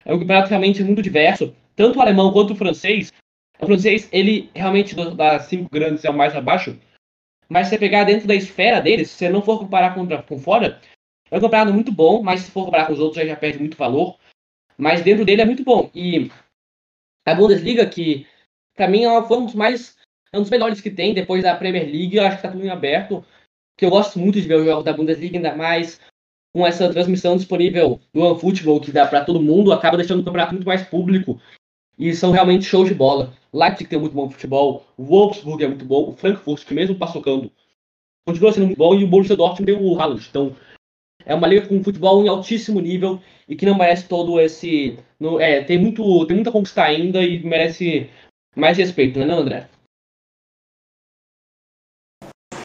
É 0.04 0.14
um 0.14 0.18
campeonato 0.18 0.48
realmente 0.48 0.82
muito 0.84 1.02
diverso. 1.02 1.54
Tanto 1.74 1.98
o 1.98 2.02
alemão 2.02 2.32
quanto 2.32 2.52
o 2.52 2.56
francês. 2.56 3.12
O 3.60 3.66
francês, 3.66 4.08
ele 4.12 4.50
realmente 4.54 4.94
das 5.14 5.46
cinco 5.46 5.68
grandes 5.70 6.04
é 6.04 6.10
o 6.10 6.16
mais 6.16 6.34
abaixo. 6.34 6.78
Mas 7.48 7.66
se 7.66 7.70
você 7.70 7.78
pegar 7.78 8.04
dentro 8.04 8.28
da 8.28 8.34
esfera 8.34 8.80
deles, 8.80 9.10
se 9.10 9.18
você 9.18 9.28
não 9.28 9.42
for 9.42 9.58
comparar 9.58 9.94
contra, 9.94 10.22
com 10.22 10.38
fora, 10.38 10.80
é 11.30 11.36
um 11.36 11.40
campeonato 11.40 11.72
muito 11.72 11.90
bom, 11.90 12.22
mas 12.22 12.40
se 12.40 12.50
for 12.50 12.66
comparar 12.66 12.86
com 12.86 12.92
os 12.92 13.00
outros 13.00 13.26
já 13.26 13.36
perde 13.36 13.58
muito 13.58 13.76
valor. 13.76 14.18
Mas 14.76 15.02
dentro 15.02 15.24
dele 15.24 15.42
é 15.42 15.44
muito 15.44 15.64
bom. 15.64 15.90
E 15.94 16.30
a 17.26 17.34
Bundesliga, 17.34 17.84
que 17.86 18.26
pra 18.74 18.86
mim 18.88 19.04
é 19.04 19.10
um 19.10 19.44
dos 19.44 19.54
mais. 19.54 19.96
É 20.32 20.38
um 20.38 20.42
dos 20.42 20.50
melhores 20.50 20.80
que 20.80 20.90
tem 20.90 21.14
depois 21.14 21.42
da 21.42 21.56
Premier 21.56 21.86
League, 21.86 22.16
eu 22.16 22.24
acho 22.24 22.36
que 22.36 22.42
tá 22.42 22.50
tudo 22.50 22.64
em 22.64 22.70
aberto. 22.70 23.24
Que 23.76 23.84
eu 23.84 23.90
gosto 23.90 24.18
muito 24.18 24.40
de 24.40 24.46
ver 24.46 24.56
os 24.56 24.64
jogos 24.64 24.84
da 24.84 24.92
Bundesliga, 24.92 25.38
ainda 25.38 25.54
mais 25.54 26.00
com 26.54 26.66
essa 26.66 26.90
transmissão 26.90 27.36
disponível 27.36 28.00
do 28.12 28.20
OneFootball, 28.20 28.80
que 28.80 28.92
dá 28.92 29.06
pra 29.06 29.24
todo 29.24 29.42
mundo, 29.42 29.72
acaba 29.72 29.96
deixando 29.96 30.20
o 30.20 30.24
campeonato 30.24 30.54
muito 30.54 30.66
mais 30.66 30.82
público. 30.82 31.40
E 31.98 32.14
são 32.14 32.30
realmente 32.30 32.64
shows 32.64 32.88
de 32.88 32.94
bola. 32.94 33.32
Leipzig 33.52 33.88
tem 33.90 33.98
muito 33.98 34.12
bom 34.14 34.30
futebol, 34.30 34.84
o 34.96 35.04
Wolfsburg 35.04 35.64
é 35.64 35.68
muito 35.68 35.84
bom, 35.84 36.08
o 36.10 36.12
Frankfurt, 36.12 36.64
que 36.64 36.74
mesmo 36.74 36.94
passocando, 36.96 37.50
continua 38.26 38.52
sendo 38.52 38.66
muito 38.66 38.78
bom, 38.78 38.94
e 38.94 39.02
o 39.04 39.08
Borussia 39.08 39.36
Dortmund 39.36 39.72
tem 39.72 39.74
o 39.82 39.98
Haaland. 40.00 40.26
Então, 40.28 40.54
é 41.24 41.34
uma 41.34 41.46
liga 41.46 41.66
com 41.66 41.82
futebol 41.82 42.22
em 42.24 42.28
altíssimo 42.28 42.80
nível 42.80 43.20
e 43.48 43.56
que 43.56 43.66
não 43.66 43.76
merece 43.76 44.06
todo 44.08 44.40
esse. 44.40 44.98
no- 45.18 45.40
é, 45.40 45.64
tem, 45.64 45.78
muito, 45.78 46.26
tem 46.26 46.36
muita 46.36 46.52
conquista 46.52 46.82
ainda 46.82 47.22
e 47.22 47.42
merece 47.42 48.08
mais 48.54 48.76
respeito, 48.78 49.18
né, 49.18 49.24
não, 49.24 49.38
André? 49.40 49.68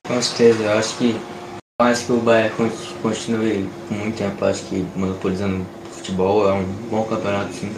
Com 0.07 0.21
certeza, 0.21 0.63
eu 0.63 0.77
acho 0.77 0.97
que 0.97 1.13
mais 1.81 2.05
que 2.05 2.11
o 2.11 2.21
con- 2.21 3.01
continue 3.01 3.67
por 3.87 3.97
muito 3.97 4.17
tempo, 4.17 4.45
acho 4.45 4.69
que 4.69 4.75
monopolizando 4.97 5.65
futebol 5.91 6.47
é 6.47 6.53
um 6.53 6.65
bom 6.89 7.03
campeonato 7.05 7.51
sim. 7.53 7.69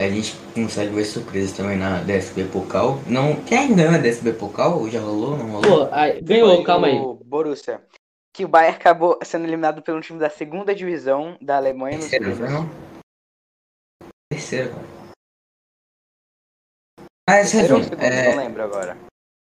A 0.00 0.08
gente 0.08 0.34
consegue 0.54 0.94
ver 0.94 1.04
surpresas 1.04 1.52
também 1.54 1.76
na 1.76 2.00
DSB 2.02 2.44
Pokal. 2.44 2.98
Não, 3.06 3.36
quem 3.44 3.74
ganhou 3.76 3.94
a 3.94 3.98
DSB 3.98 4.32
Pokal? 4.32 4.88
Já 4.88 4.98
rolou? 5.00 5.36
Não 5.36 5.50
rolou? 5.50 5.86
Pô, 5.88 5.94
aí, 5.94 6.22
ganhou, 6.22 6.56
Foi 6.56 6.64
calma 6.64 6.86
aí. 6.86 6.96
o 6.98 7.14
Borussia. 7.14 7.82
Que 8.34 8.44
o 8.44 8.48
Bayern 8.48 8.76
acabou 8.78 9.18
sendo 9.22 9.44
eliminado 9.44 9.82
pelo 9.82 10.00
time 10.00 10.18
da 10.18 10.30
segunda 10.30 10.74
divisão 10.74 11.36
da 11.42 11.56
Alemanha 11.58 11.98
nos 11.98 12.08
Terceira, 12.08 12.48
não 12.50 12.66
foi? 12.66 12.76
Terceira, 14.32 14.68
cara. 14.70 14.84
Mas, 17.28 17.50
Terceira 17.50 17.74
ou 17.74 17.80
enfim, 17.80 17.88
segunda? 17.90 18.06
é, 18.06 18.30
Não 18.30 18.36
lembro 18.42 18.62
agora. 18.62 18.96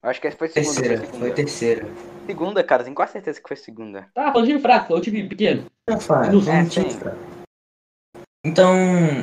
Acho 0.05 0.21
que 0.21 0.31
foi 0.33 0.49
segunda. 0.49 0.75
terceira, 0.81 1.07
foi 1.07 1.19
foi 1.19 1.33
terceira. 1.33 1.87
Segunda, 2.27 2.63
cara, 2.65 2.83
tenho 2.85 2.95
quase 2.95 3.13
certeza 3.13 3.41
que 3.41 3.49
foi 3.49 3.57
segunda. 3.57 4.09
Tá, 4.15 4.33
falando 4.33 4.45
de 4.47 4.51
time 4.51 4.61
fraco, 4.61 4.93
é 4.93 4.97
o 4.97 5.01
time 5.01 5.27
pequeno. 5.29 5.65
Não 5.89 5.99
faz, 5.99 6.31
Nos 6.33 6.47
não 6.47 6.61
últimos. 6.63 6.75
tinha, 6.93 7.01
cara. 7.01 7.17
Então, 8.45 8.75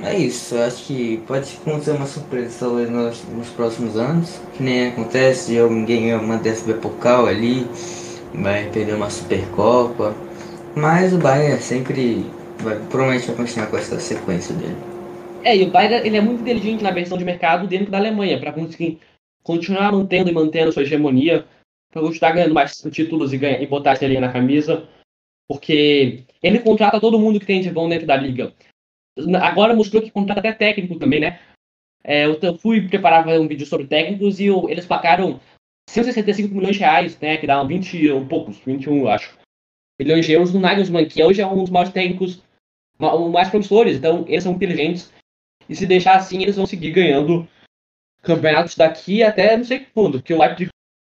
é 0.05 0.17
isso. 0.17 0.57
Acho 0.57 0.86
que 0.86 1.17
pode 1.28 1.57
acontecer 1.61 1.91
uma 1.91 2.05
surpresa 2.05 2.65
talvez 2.65 2.89
nos, 2.89 3.22
nos 3.26 3.49
próximos 3.49 3.97
anos. 3.97 4.39
Que 4.55 4.63
nem 4.63 4.88
acontece 4.88 5.51
de 5.51 5.59
alguém 5.59 5.86
ganhar 5.86 6.22
uma 6.22 6.38
DSB 6.38 6.76
Pokal 6.76 7.26
ali, 7.26 7.65
vai 8.34 8.70
perder 8.72 8.95
uma 8.95 9.09
Supercopa. 9.09 10.15
Mas 10.74 11.13
o 11.13 11.17
Bayern 11.17 11.61
sempre 11.61 12.26
vai, 12.59 12.80
provavelmente 12.89 13.28
vai 13.28 13.36
continuar 13.36 13.67
com 13.67 13.78
essa 13.78 13.99
sequência 13.99 14.55
dele. 14.55 14.78
É, 15.43 15.57
e 15.57 15.63
o 15.63 15.72
Bayern 15.72 16.07
ele 16.07 16.15
é 16.15 16.22
muito 16.22 16.41
inteligente 16.41 16.82
na 16.82 16.91
versão 16.91 17.17
de 17.17 17.26
mercado 17.26 17.67
dentro 17.67 17.91
da 17.91 17.97
Alemanha, 17.97 18.39
para 18.39 18.53
conseguir 18.53 18.99
continuar 19.43 19.91
mantendo 19.91 20.30
e 20.30 20.34
mantendo 20.34 20.72
sua 20.72 20.84
hegemonia, 20.84 21.45
para 21.91 22.01
continuar 22.01 22.32
ganhando 22.32 22.53
mais 22.53 22.82
títulos 22.89 23.34
e, 23.34 23.38
ganhar, 23.38 23.61
e 23.61 23.67
botar 23.67 23.91
essa 23.91 24.07
linha 24.07 24.22
na 24.22 24.32
camisa, 24.32 24.88
porque 25.45 26.24
ele 26.41 26.59
contrata 26.59 27.01
todo 27.01 27.20
mundo 27.20 27.39
que 27.39 27.45
tem 27.45 27.59
de 27.59 27.70
bom 27.70 27.89
dentro 27.89 28.07
da 28.07 28.15
liga. 28.15 28.53
Agora 29.41 29.76
mostrou 29.76 30.01
que 30.01 30.11
contrata 30.11 30.39
até 30.39 30.51
técnico 30.53 30.97
também, 30.97 31.20
né? 31.20 31.39
É, 32.03 32.26
eu 32.26 32.57
fui 32.57 32.88
preparar 32.88 33.28
um 33.28 33.47
vídeo 33.47 33.65
sobre 33.65 33.88
técnicos 33.88 34.39
e 34.39 34.45
eu- 34.45 34.70
eles 34.70 34.86
pagaram 34.86 35.39
165 35.89 36.53
milhões 36.55 36.76
de 36.76 36.80
reais, 36.82 37.20
né? 37.20 37.38
Que 37.38 37.45
dá 37.47 37.61
20 37.63 38.09
ou 38.09 38.26
poucos, 38.26 38.57
21 38.59 38.99
eu 38.99 39.09
acho. 39.09 39.38
Milhões 39.99 40.26
de 40.26 40.32
euros 40.32 40.53
no 40.53 40.59
Nagelsmann, 40.59 41.07
que 41.07 41.22
hoje 41.24 41.41
é 41.41 41.47
um 41.47 41.57
dos 41.61 41.70
maiores 41.70 41.91
técnicos, 41.91 42.41
ma- 42.97 43.15
um 43.15 43.30
mais 43.30 43.49
promissores. 43.49 43.97
Então, 43.97 44.26
eles 44.28 44.43
são 44.43 44.53
inteligentes. 44.53 45.11
E 45.67 45.76
se 45.76 45.86
deixar 45.86 46.15
assim, 46.15 46.41
eles 46.41 46.55
vão 46.55 46.65
seguir 46.65 46.91
ganhando 46.91 47.47
campeonatos 48.22 48.76
daqui 48.76 49.22
até 49.24 49.55
não 49.57 49.63
sei 49.63 49.82
quando, 49.93 50.20
porque 50.20 50.34
o 50.34 50.39
Leipzig 50.39 50.70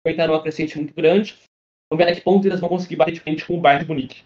vai 0.04 0.14
estar 0.14 0.26
numa 0.26 0.42
crescente 0.42 0.76
muito 0.76 0.94
grande. 0.94 1.36
Vamos 1.90 2.04
ver 2.04 2.10
até 2.10 2.18
que 2.18 2.24
ponto 2.24 2.46
eles 2.46 2.60
vão 2.60 2.68
conseguir 2.68 2.96
bater 2.96 3.12
de 3.12 3.20
frente 3.20 3.44
com 3.44 3.58
o 3.58 3.60
Bayern 3.60 3.84
de 3.84 3.88
Munique. 3.90 4.22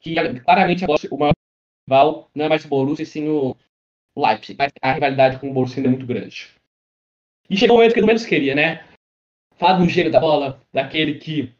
Que 0.00 0.14
claramente 0.40 0.84
agora 0.84 1.00
o 1.10 1.16
maior 1.18 1.32
rival 1.88 2.30
não 2.34 2.44
é 2.44 2.48
mais 2.48 2.64
o 2.64 2.68
Borussia, 2.68 3.02
e 3.02 3.06
sim 3.06 3.28
o 3.28 3.56
Leipzig. 4.16 4.56
Mas 4.58 4.72
a 4.82 4.92
rivalidade 4.92 5.38
com 5.38 5.50
o 5.50 5.54
Borussia 5.54 5.78
ainda 5.78 5.88
é 5.88 5.92
muito 5.92 6.06
grande. 6.06 6.48
E 7.48 7.56
chegou 7.56 7.76
o 7.76 7.78
momento 7.78 7.94
que 7.94 8.00
eu 8.00 8.06
menos 8.06 8.26
queria, 8.26 8.54
né? 8.54 8.84
Fala 9.56 9.78
do 9.78 9.88
gênio 9.88 10.12
da 10.12 10.20
bola, 10.20 10.60
daquele 10.72 11.14
que 11.14 11.52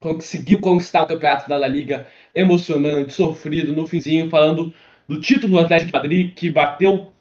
conseguiu 0.00 0.60
conquistar 0.60 1.02
o 1.02 1.06
campeonato 1.06 1.48
da 1.48 1.56
La 1.56 1.66
Liga 1.66 2.06
emocionante, 2.34 3.12
sofrido 3.12 3.72
no 3.72 3.86
finzinho, 3.86 4.30
falando 4.30 4.72
do 5.08 5.20
título 5.20 5.54
do 5.54 5.58
Atlético 5.58 5.90
de 5.90 5.92
Madrid, 5.92 6.34
que 6.34 6.50
bateu 6.50 7.12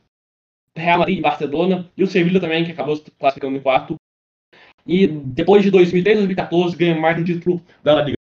Real 0.75 0.99
Madrid 0.99 1.17
e 1.17 1.21
Barcelona, 1.21 1.91
e 1.97 2.03
o 2.03 2.07
Sevilla 2.07 2.39
também, 2.39 2.63
que 2.63 2.71
acabou 2.71 2.95
se 2.95 3.09
classificando 3.11 3.57
em 3.57 3.61
quarto. 3.61 3.95
E 4.85 5.07
depois 5.07 5.63
de 5.63 5.71
2013 5.71 6.27
2014 6.27 6.75
ganha 6.75 6.95
mais 6.99 7.17
um 7.17 7.23
título 7.23 7.61
da 7.81 7.95
La 7.95 8.03
Liga. 8.03 8.17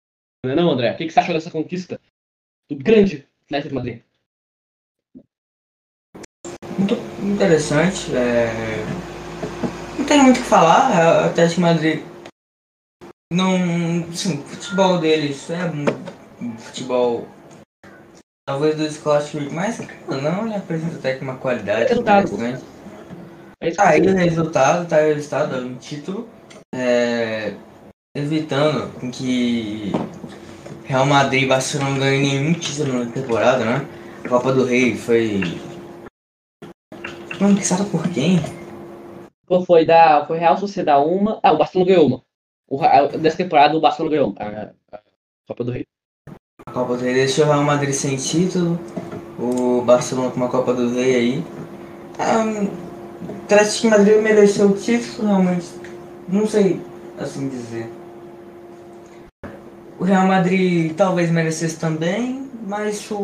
Não 0.44 0.52
é 0.52 0.56
não, 0.56 0.70
André? 0.70 0.92
O 0.92 0.96
que 0.96 1.06
que 1.06 1.12
você 1.12 1.20
achou 1.20 1.34
dessa 1.34 1.50
conquista 1.50 2.00
do 2.68 2.76
grande 2.76 3.26
Atlético 3.44 3.68
de 3.68 3.74
Madrid? 3.74 4.05
Muito 6.78 6.94
interessante. 7.22 8.14
é, 8.14 8.84
Não 9.98 10.04
tem 10.04 10.22
muito 10.22 10.38
o 10.38 10.42
que 10.42 10.48
falar. 10.48 10.90
é, 10.98 11.22
O 11.22 11.26
Atlético 11.30 11.60
Madrid 11.60 12.02
não. 13.32 14.06
Assim, 14.10 14.38
o 14.38 14.42
futebol 14.42 14.98
deles 14.98 15.50
é 15.50 15.64
um 16.40 16.56
futebol. 16.58 17.26
Talvez 18.48 18.76
dos 18.76 18.96
clássicos, 18.98 19.50
mas 19.52 19.80
não, 20.08 20.46
ele 20.46 20.54
apresenta 20.54 20.94
até 20.96 21.14
com 21.14 21.24
uma 21.24 21.34
qualidade 21.36 21.88
Resultado. 21.88 22.28
É 23.60 23.68
isso 23.68 23.76
Tá 23.76 23.88
aí 23.88 24.00
que 24.00 24.08
o 24.08 24.14
resultado, 24.14 24.86
tá 24.86 24.96
aí 24.96 25.10
o 25.10 25.14
resultado, 25.16 25.56
um 25.56 25.74
título. 25.74 26.28
é, 26.72 27.54
evitando 28.14 28.92
com 29.00 29.10
que 29.10 29.90
Real 30.84 31.06
Madrid 31.06 31.42
e 31.42 31.46
Barcelona 31.46 31.90
não 31.90 31.98
ganhem 31.98 32.22
nenhum 32.22 32.52
título 32.54 33.04
na 33.04 33.10
temporada, 33.10 33.64
né? 33.64 33.84
A 34.24 34.28
Copa 34.28 34.52
do 34.52 34.64
Rei 34.64 34.96
foi. 34.96 35.42
Conquistada 37.38 37.84
por 37.84 38.02
quem? 38.10 38.40
Foi 39.66 39.84
da. 39.84 40.24
Foi 40.26 40.38
Real 40.38 40.56
Sociedade 40.56 41.04
uma. 41.06 41.38
Ah, 41.42 41.52
o 41.52 41.58
Barcelona 41.58 41.90
ganhou 41.90 42.06
uma. 42.06 42.22
O, 42.68 42.76
Ra- 42.76 43.06
dessa 43.06 43.36
temporada 43.36 43.76
o 43.76 43.80
Barcelona 43.80 44.10
ganhou 44.16 44.34
a, 44.38 44.96
a 44.96 45.00
Copa 45.46 45.64
do 45.64 45.70
Rei. 45.70 45.86
A 46.66 46.72
Copa 46.72 46.96
do 46.96 47.04
Rei 47.04 47.14
deixou 47.14 47.44
o 47.44 47.48
Real 47.48 47.62
Madrid 47.62 47.92
sem 47.94 48.16
título. 48.16 48.78
O 49.38 49.82
Barcelona 49.82 50.30
com 50.30 50.36
uma 50.36 50.48
Copa 50.48 50.72
do 50.74 50.92
Rei 50.94 51.14
aí. 51.14 51.44
Um, 52.18 52.64
o 52.64 53.42
Atlético 53.44 53.88
Madrid 53.88 54.22
mereceu 54.22 54.68
o 54.70 54.76
título, 54.76 55.28
realmente. 55.28 55.66
Não 56.28 56.46
sei 56.46 56.80
assim 57.18 57.48
dizer. 57.48 57.88
O 59.98 60.04
Real 60.04 60.26
Madrid 60.26 60.94
talvez 60.96 61.30
merecesse 61.30 61.78
também, 61.78 62.50
mas 62.66 63.08
o. 63.10 63.16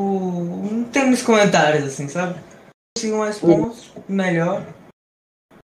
Não 0.71 0.85
tem 0.85 1.07
muitos 1.07 1.23
comentários 1.23 1.85
assim, 1.85 2.07
sabe? 2.09 2.39
Conseguiu 2.97 3.19
mais 3.19 3.39
pontos, 3.39 3.93
melhor. 4.09 4.67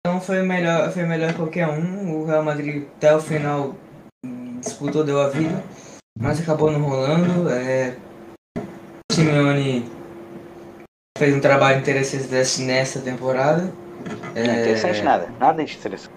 Então 0.06 0.20
foi 0.20 0.42
melhor, 0.42 0.92
foi 0.92 1.02
melhor 1.04 1.34
qualquer 1.34 1.66
um. 1.66 2.20
O 2.20 2.26
Real 2.26 2.44
Madrid 2.44 2.86
até 2.96 3.14
o 3.14 3.20
final 3.20 3.74
disputou, 4.60 5.02
deu 5.02 5.20
a 5.20 5.28
vida, 5.28 5.62
mas 6.18 6.40
acabou 6.40 6.70
não 6.70 6.82
rolando. 6.82 7.48
É... 7.50 7.96
O 9.10 9.14
Simeone 9.14 9.90
fez 11.18 11.34
um 11.34 11.40
trabalho 11.40 11.80
interessante 11.80 12.62
nessa 12.62 13.00
temporada. 13.00 13.72
Não 14.34 14.42
é 14.42 14.60
interessante 14.60 15.02
nada. 15.02 15.28
Nada 15.40 15.64
de 15.64 15.74
interessante. 15.74 16.14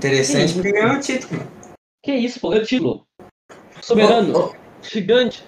Interessante 0.00 0.54
porque 0.54 0.72
ganhou 0.72 0.96
o 0.96 1.00
título. 1.00 1.40
Que 2.04 2.12
isso, 2.12 2.40
pô, 2.40 2.50
ganhou 2.50 2.64
título. 2.64 3.06
Soberano, 3.80 4.36
Ô, 4.36 4.44
ô, 4.46 4.54
gigante. 4.82 5.44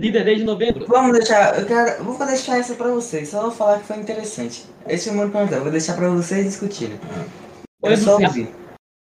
Líder 0.00 0.24
desde 0.24 0.44
novembro. 0.44 0.86
Vamos 0.86 1.12
deixar, 1.12 1.60
eu 1.60 1.66
quero, 1.66 2.02
vou 2.02 2.16
deixar 2.26 2.58
essa 2.58 2.74
pra 2.74 2.88
vocês, 2.88 3.28
só 3.28 3.42
vou 3.42 3.50
falar 3.50 3.80
que 3.80 3.86
foi 3.86 3.98
interessante. 3.98 4.64
Esse 4.88 5.10
é 5.10 5.12
o 5.12 5.14
meu 5.14 5.30
comentário, 5.30 5.62
vou 5.62 5.70
deixar 5.70 5.94
pra 5.94 6.08
vocês 6.08 6.46
discutirem. 6.46 6.98
Oi, 7.82 7.92
É 7.92 7.96
só 7.96 8.14
ouvir. 8.14 8.48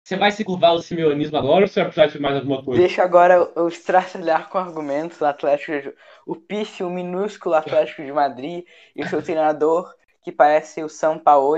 Você 0.05 0.17
vai 0.17 0.31
se 0.31 0.45
curvar 0.45 0.71
ao 0.73 0.81
simeonismo 0.83 1.39
agora 1.39 1.63
ou 1.63 1.69
você 1.69 1.81
vai 1.81 1.91
precisar 1.91 2.07
de 2.09 2.21
mais 2.21 2.37
alguma 2.37 2.63
coisa? 2.63 2.79
Deixa 2.79 3.03
agora 3.03 3.51
eu 3.57 3.69
estraçalhar 3.69 4.51
com 4.51 4.59
argumentos 4.59 5.19
o 5.21 5.25
Atlético, 5.25 5.73
de- 5.81 5.95
o 6.27 6.37
pífio 6.37 6.91
minúsculo 6.91 7.55
Atlético 7.55 8.03
de 8.03 8.13
Madrid 8.13 8.65
e 8.95 9.03
o 9.03 9.09
seu 9.09 9.23
treinador 9.23 9.95
que 10.23 10.31
parece 10.31 10.83
o 10.83 10.91
São 10.91 11.19
Paulo 11.19 11.57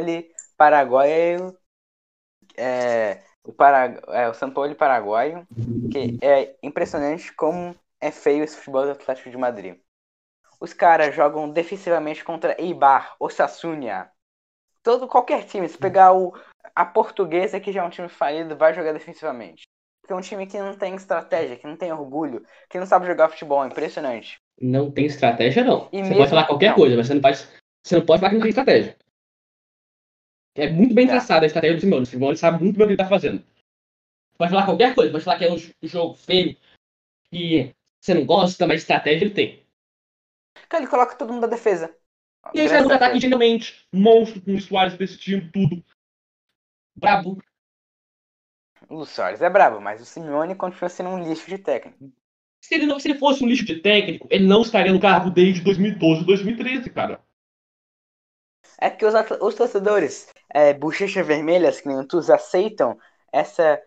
paraguaio, 0.57 1.57
é, 2.57 3.21
o, 3.43 3.53
Para, 3.53 4.01
é, 4.09 4.29
o 4.29 4.35
São 4.35 4.51
Paulo 4.51 4.73
paraguaio, 4.77 5.45
que 5.91 6.19
é 6.23 6.55
impressionante 6.63 7.33
como 7.35 7.75
é 8.05 8.11
feio 8.11 8.45
esse 8.45 8.59
futebol 8.59 8.85
do 8.85 8.91
Atlético 8.91 9.31
de 9.31 9.37
Madrid. 9.39 9.81
Os 10.61 10.75
caras 10.75 11.15
jogam 11.15 11.51
defensivamente 11.51 12.23
contra 12.23 12.61
Eibar, 12.61 13.17
Osasuna, 13.19 14.11
todo 14.83 15.09
qualquer 15.09 15.47
time. 15.47 15.67
Se 15.67 15.79
pegar 15.79 16.13
o, 16.13 16.37
a 16.75 16.85
portuguesa, 16.85 17.59
que 17.59 17.73
já 17.73 17.83
é 17.83 17.87
um 17.87 17.91
time 17.91 18.09
falido, 18.09 18.57
vai 18.57 18.75
jogar 18.75 18.93
defensivamente. 18.93 19.63
Porque 20.03 20.13
é 20.13 20.17
um 20.17 20.21
time 20.21 20.47
que 20.47 20.59
não 20.59 20.77
tem 20.77 20.95
estratégia, 20.95 21.57
que 21.57 21.67
não 21.67 21.79
tem 21.79 21.91
orgulho, 21.93 22.47
que 22.69 22.79
não 22.79 22.85
sabe 22.85 23.07
jogar 23.07 23.31
futebol, 23.31 23.65
é 23.65 23.69
impressionante. 23.69 24.37
Não 24.61 24.91
tem 24.91 25.07
estratégia, 25.07 25.65
não. 25.65 25.89
E 25.91 25.97
você 25.97 26.03
mesmo- 26.03 26.17
pode 26.19 26.31
falar 26.31 26.47
qualquer 26.47 26.69
não. 26.69 26.77
coisa, 26.77 26.97
mas 26.97 27.07
você 27.07 27.15
não 27.15 27.23
pode, 27.23 27.39
você 27.83 27.97
não 27.97 28.05
pode 28.05 28.21
falar 28.21 28.31
que 28.31 28.37
não 28.37 28.43
tem 28.43 28.51
estratégia. 28.51 28.99
É 30.55 30.69
muito 30.71 30.95
bem 30.95 31.07
É. 31.07 31.09
traçada 31.09 31.45
a 31.45 31.49
estratégia 31.49 31.77
do 31.77 31.81
Simeone. 31.81 32.03
O 32.03 32.07
Simeone 32.07 32.37
sabe 32.37 32.63
muito 32.63 32.77
bem 32.77 32.85
o 32.85 32.87
que 32.89 32.93
ele 32.93 33.03
tá 33.03 33.09
fazendo. 33.09 33.43
Pode 34.37 34.51
falar 34.51 34.67
qualquer 34.67 34.95
coisa, 34.95 35.11
pode 35.11 35.25
falar 35.25 35.39
que 35.39 35.45
é 35.47 35.53
um 35.53 35.59
jogo 35.89 36.15
feio, 36.15 36.57
que 37.31 37.75
você 38.05 38.13
não 38.13 38.27
gosta, 38.27 38.67
mas 38.67 38.83
estratégia 38.83 39.25
ele 39.25 39.35
tem. 39.35 39.67
Cara, 40.69 40.83
ele 40.83 40.91
coloca 40.91 41.17
todo 41.17 41.33
mundo 41.33 41.43
na 41.43 41.49
defesa. 41.49 41.97
E 42.53 42.61
ele 42.61 42.69
já 42.69 42.83
no 42.83 42.89
ataque 42.89 43.15
defesa. 43.15 43.21
genialmente. 43.21 43.89
Monstro 43.91 44.43
com 44.43 44.55
o 44.55 44.61
Soares 44.61 44.99
decidindo 44.99 45.51
tudo. 45.51 45.83
Brabo. 46.95 47.43
O 48.91 49.07
Soares 49.07 49.41
é 49.41 49.49
brabo, 49.49 49.81
mas 49.81 50.03
o 50.03 50.05
Simeone 50.05 50.55
continua 50.55 50.91
sendo 50.91 51.09
um 51.09 51.27
lixo 51.27 51.49
de 51.49 51.57
técnico. 51.57 52.13
Se 52.63 52.75
ele, 52.75 52.85
não, 52.85 53.01
se 53.01 53.09
ele 53.09 53.19
fosse 53.19 53.43
um 53.43 53.49
lixo 53.49 53.65
de 53.65 53.81
técnico, 53.81 54.29
ele 54.31 54.47
não 54.47 54.61
estaria 54.61 54.93
no 54.93 55.01
cargo 55.01 55.31
desde 55.31 55.63
2012, 55.63 56.27
2013, 56.27 56.91
cara. 56.91 57.25
É 58.79 58.91
que 58.91 59.07
os, 59.07 59.15
os 59.41 59.55
torcedores 59.55 60.31
é, 60.51 60.75
bochechas 60.75 61.27
vermelhas, 61.27 61.81
que 61.81 61.89
nem 61.89 61.99
o 61.99 62.07
Tuz, 62.07 62.29
aceitam 62.29 62.99
essa 63.33 63.83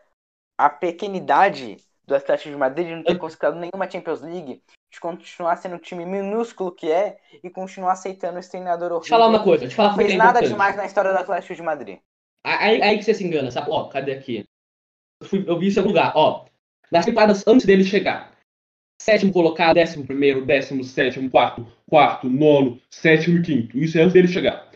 a 0.57 0.72
pequenidade 0.72 1.78
do 2.08 2.16
Atlético 2.16 2.49
de 2.49 2.55
Madrid 2.55 2.88
de 2.88 2.95
não 2.95 3.03
ter 3.03 3.18
conseguido 3.18 3.55
nenhuma 3.58 3.89
Champions 3.89 4.22
League, 4.22 4.62
de 4.91 4.99
continuar 4.99 5.58
sendo 5.58 5.76
um 5.76 5.80
time 5.80 6.05
minúsculo 6.05 6.72
que 6.72 6.89
é 6.89 7.18
e 7.43 7.49
continuar 7.49 7.91
aceitando 7.91 8.39
esse 8.39 8.49
treinador 8.49 8.93
horrível. 8.93 8.99
Deixa 9.01 9.14
eu 9.16 9.20
falar 9.20 9.28
uma 9.30 9.43
coisa, 9.43 9.60
deixa 9.62 9.74
eu 9.74 9.76
falar 9.76 9.89
uma 9.89 9.91
Não 9.91 9.97
coisa 10.03 10.10
fez 10.10 10.18
nada 10.18 10.47
demais 10.47 10.76
na 10.78 10.86
história 10.86 11.12
do 11.12 11.18
Atlético 11.18 11.55
de 11.55 11.62
Madrid. 11.62 11.99
Aí, 12.45 12.82
aí 12.82 12.97
que 12.97 13.03
você 13.03 13.14
se 13.14 13.26
engana, 13.26 13.51
sabe? 13.51 13.70
Ó, 13.70 13.89
cadê 13.89 14.14
aqui? 14.14 14.45
Eu, 15.22 15.28
fui- 15.28 15.43
eu 15.45 15.60
vi 15.60 15.68
isso 15.68 15.80
em 15.80 15.82
algum 15.82 15.89
lugar, 15.89 16.14
ó. 16.16 16.45
Nas 16.89 17.05
temporadas 17.05 17.45
antes 17.45 17.66
dele 17.66 17.84
chegar. 17.84 18.32
Sétimo 19.01 19.34
colocado, 19.34 19.76
décimo 19.76 20.08
primeiro, 20.08 20.45
décimo 20.45 20.84
sétimo, 20.84 21.30
quarto, 21.30 21.68
quarto, 21.89 22.30
nono, 22.30 22.82
sétimo 22.89 23.38
e 23.38 23.41
quinto. 23.41 23.78
Isso 23.78 23.97
é 23.97 24.01
antes 24.01 24.14
dele 24.14 24.28
chegar. 24.30 24.72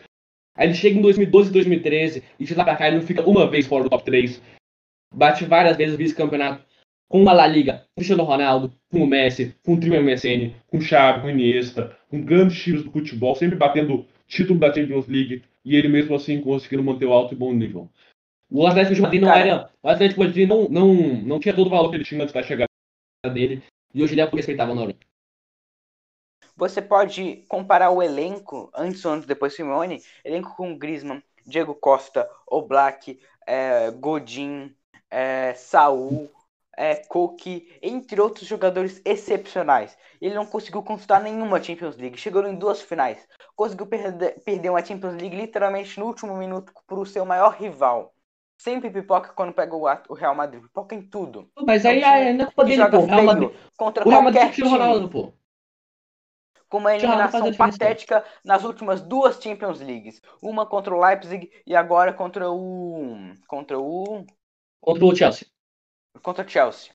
Aí 0.54 0.66
ele 0.66 0.74
chega 0.74 0.98
em 0.98 1.02
2012 1.02 1.48
e 1.48 1.52
2013, 1.54 2.22
e 2.38 2.44
de 2.44 2.54
lá 2.54 2.62
pra 2.62 2.76
cá 2.76 2.86
ele 2.88 2.98
não 2.98 3.06
fica 3.06 3.22
uma 3.22 3.50
vez 3.50 3.66
fora 3.66 3.84
do 3.84 3.90
top 3.90 4.04
3. 4.04 4.40
Bate 5.14 5.44
várias 5.46 5.76
vezes 5.78 5.94
o 5.94 5.98
vice-campeonato 5.98 6.62
com 7.12 7.28
a 7.28 7.34
La 7.34 7.46
Liga, 7.46 7.74
com 7.74 7.82
o 7.82 7.94
Cristiano 7.96 8.22
Ronaldo, 8.22 8.72
com 8.90 9.04
o 9.04 9.06
Messi, 9.06 9.54
com 9.62 9.74
o 9.74 9.78
trio 9.78 10.02
MSN, 10.02 10.54
com 10.66 10.78
o 10.78 10.80
Xavi, 10.80 11.20
com 11.20 11.26
o 11.26 11.30
Iniesta, 11.30 11.94
com 12.08 12.24
grandes 12.24 12.58
times 12.62 12.82
do 12.82 12.90
futebol, 12.90 13.34
sempre 13.34 13.54
batendo 13.54 14.06
título 14.26 14.58
da 14.58 14.72
Champions 14.72 15.06
League, 15.08 15.44
e 15.62 15.76
ele 15.76 15.88
mesmo 15.88 16.14
assim 16.14 16.40
conseguindo 16.40 16.82
manter 16.82 17.04
o 17.04 17.12
alto 17.12 17.34
e 17.34 17.36
bom 17.36 17.52
nível. 17.52 17.86
O 18.50 18.66
Atlético 18.66 18.94
de 18.94 19.02
Madrid 19.02 19.20
não 19.20 19.28
Cara. 19.28 19.40
era. 19.46 19.70
O 19.82 19.88
Atlético 19.90 20.20
de 20.22 20.26
Madrid 20.26 20.48
não, 20.48 20.68
não, 20.70 20.94
não 20.94 21.38
tinha 21.38 21.54
todo 21.54 21.66
o 21.66 21.70
valor 21.70 21.90
que 21.90 21.96
ele 21.96 22.04
tinha 22.04 22.22
antes 22.22 22.32
da 22.32 22.42
chegada 22.42 22.68
dele. 23.30 23.62
E 23.92 24.02
hoje 24.02 24.14
ele 24.14 24.22
é 24.22 24.24
o 24.24 24.30
que 24.30 24.36
respeitava 24.36 24.74
na 24.74 24.80
Europa. 24.80 25.04
Você 26.56 26.80
pode 26.80 27.44
comparar 27.46 27.90
o 27.90 28.02
elenco, 28.02 28.70
antes 28.74 29.04
ou 29.04 29.12
antes 29.12 29.26
depois 29.26 29.54
Simeone, 29.54 30.02
elenco 30.24 30.56
com 30.56 30.78
Griezmann, 30.78 31.22
Diego 31.46 31.74
Costa, 31.74 32.26
Oblak, 32.46 33.20
é, 33.46 33.90
Godin, 33.90 34.74
é, 35.10 35.52
Saul, 35.54 36.30
é, 36.76 36.96
Koki, 36.96 37.68
entre 37.82 38.20
outros 38.20 38.46
jogadores 38.46 39.00
excepcionais. 39.04 39.96
Ele 40.20 40.34
não 40.34 40.46
conseguiu 40.46 40.82
conquistar 40.82 41.20
nenhuma 41.20 41.62
Champions 41.62 41.96
League, 41.96 42.16
chegou 42.16 42.46
em 42.46 42.54
duas 42.54 42.80
finais. 42.80 43.26
Conseguiu 43.54 43.86
perder, 43.86 44.40
perder 44.42 44.70
uma 44.70 44.84
Champions 44.84 45.14
League 45.14 45.36
literalmente 45.36 45.98
no 45.98 46.06
último 46.06 46.36
minuto 46.36 46.72
para 46.86 46.98
o 46.98 47.06
seu 47.06 47.24
maior 47.24 47.54
rival. 47.54 48.14
Sempre 48.56 48.90
pipoca 48.90 49.32
quando 49.32 49.52
pega 49.52 49.74
o, 49.74 50.14
Real 50.14 50.34
Madrid, 50.34 50.62
pipoca 50.62 50.94
em 50.94 51.02
tudo. 51.02 51.48
Mas 51.66 51.84
aí 51.84 52.00
É 52.00 52.06
um 52.06 52.12
time 52.12 52.28
aí 52.28 52.32
não 52.34 52.44
é 52.44 52.46
culpa 52.46 52.62
Que 52.62 52.70
dele, 52.70 52.82
joga 52.82 52.98
pô. 52.98 53.02
O 53.02 53.06
Real 53.06 53.24
Madrid, 53.24 53.50
contra 53.76 54.06
o 54.06 54.08
Real 54.08 54.22
Madrid 54.22 54.42
qualquer 54.42 54.54
tinha 54.54 54.66
o. 54.66 54.70
Ronaldo, 54.70 55.08
pô. 55.08 55.32
com 56.68 56.78
uma 56.78 56.94
eliminação 56.94 57.52
patética 57.54 58.24
nas 58.44 58.62
últimas 58.62 59.02
duas 59.02 59.42
Champions 59.42 59.80
Leagues. 59.80 60.22
Uma 60.40 60.64
contra 60.64 60.94
o 60.94 61.00
Leipzig 61.00 61.50
e 61.66 61.74
agora 61.74 62.12
contra 62.12 62.50
o. 62.50 63.34
contra 63.48 63.78
o. 63.78 64.24
Contra 64.80 65.04
o 65.04 65.14
Chelsea. 65.16 65.52
Contra 66.20 66.44
o 66.44 66.48
Chelsea. 66.48 66.90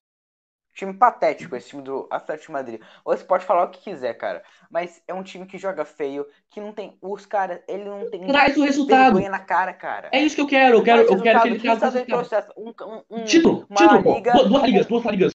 Time 0.74 0.94
patético 0.94 1.56
esse 1.56 1.70
time 1.70 1.82
do 1.82 2.08
Atlético 2.12 2.48
de 2.48 2.52
Madrid. 2.52 2.82
Ou 3.04 3.18
você 3.18 3.24
pode 3.24 3.44
falar 3.44 3.64
o 3.64 3.70
que 3.70 3.80
quiser, 3.80 4.14
cara. 4.14 4.44
Mas 4.70 5.02
é 5.08 5.14
um 5.14 5.24
time 5.24 5.48
que 5.48 5.58
joga 5.58 5.84
feio, 5.84 6.28
que 6.52 6.62
não 6.62 6.72
tem. 6.72 6.96
Os 7.02 7.26
caras, 7.26 7.62
ele 7.68 7.86
não 7.86 8.08
tem 8.12 8.28
Traz 8.28 8.56
o 8.56 8.64
resultado. 8.64 9.20
na 9.20 9.40
cara, 9.40 9.74
cara. 9.74 10.10
É 10.12 10.22
isso 10.22 10.36
que 10.36 10.42
eu 10.42 10.48
quero. 10.48 10.78
Eu 10.78 10.84
quero, 10.84 11.02
eu 11.02 11.22
quero 11.22 11.42
que 11.42 11.48
ele 11.48 11.60
traga 11.60 11.88
o 11.88 11.90
resultado. 11.90 12.54
um, 12.56 12.70
um, 12.70 13.04
um, 13.10 13.24
Título, 13.24 13.66
uma 13.68 13.78
título, 13.78 14.04
pô. 14.04 14.14
liga. 14.14 14.34
Duas, 14.34 14.48
duas 14.50 14.64
ligas, 14.64 14.86
duas 14.86 15.06
ligas. 15.06 15.32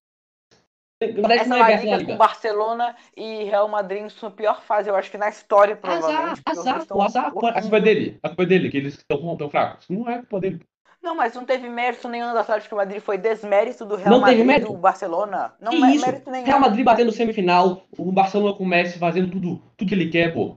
Essa 1.00 1.56
La 1.56 1.70
Liga 1.70 1.88
com 1.90 1.96
Liga. 1.96 2.16
Barcelona 2.16 2.96
e 3.16 3.42
Real 3.42 3.66
Madrid 3.66 4.02
em 4.04 4.08
sua 4.08 4.30
pior 4.30 4.62
fase, 4.62 4.88
eu 4.88 4.94
acho 4.94 5.10
que 5.10 5.18
na 5.18 5.28
história, 5.28 5.76
Azar, 5.82 6.00
provavelmente. 6.00 6.42
dois 6.46 6.58
azar, 6.58 6.78
estão 6.78 6.96
pô, 6.96 7.02
azar. 7.02 7.26
A 7.26 7.30
culpa 7.32 7.76
é 7.78 7.80
dele. 7.80 8.18
A 8.22 8.28
culpa 8.28 8.42
é 8.44 8.46
dele, 8.46 8.70
que 8.70 8.76
eles 8.76 8.94
estão 8.94 9.36
tão 9.36 9.50
fracos. 9.50 9.88
Não 9.88 10.08
é 10.08 10.18
culpa 10.18 10.38
dele. 10.40 10.60
Não, 11.02 11.14
mas 11.16 11.34
não 11.34 11.44
teve 11.44 11.68
mérito 11.68 12.08
nenhum 12.08 12.30
do 12.32 12.38
Atlético 12.38 12.76
Madrid, 12.76 13.00
foi 13.02 13.18
desmérito 13.18 13.84
do 13.84 13.96
Real 13.96 14.12
Não 14.12 14.20
Madrid 14.20 14.38
teve 14.38 14.46
mérito? 14.46 14.72
do 14.72 14.78
Barcelona. 14.78 15.54
Não 15.60 15.72
Que 15.72 15.76
é 15.76 15.90
isso? 15.96 16.06
mérito 16.06 16.30
nenhum. 16.30 16.46
Real 16.46 16.60
Madrid 16.60 16.84
batendo 16.84 17.12
semifinal, 17.12 17.82
o 17.98 18.12
Barcelona 18.12 18.54
com 18.56 18.64
o 18.64 18.66
Messi 18.66 18.98
fazendo 18.98 19.30
tudo, 19.30 19.60
tudo 19.76 19.88
que 19.88 19.94
ele 19.94 20.08
quer, 20.10 20.32
pô. 20.32 20.54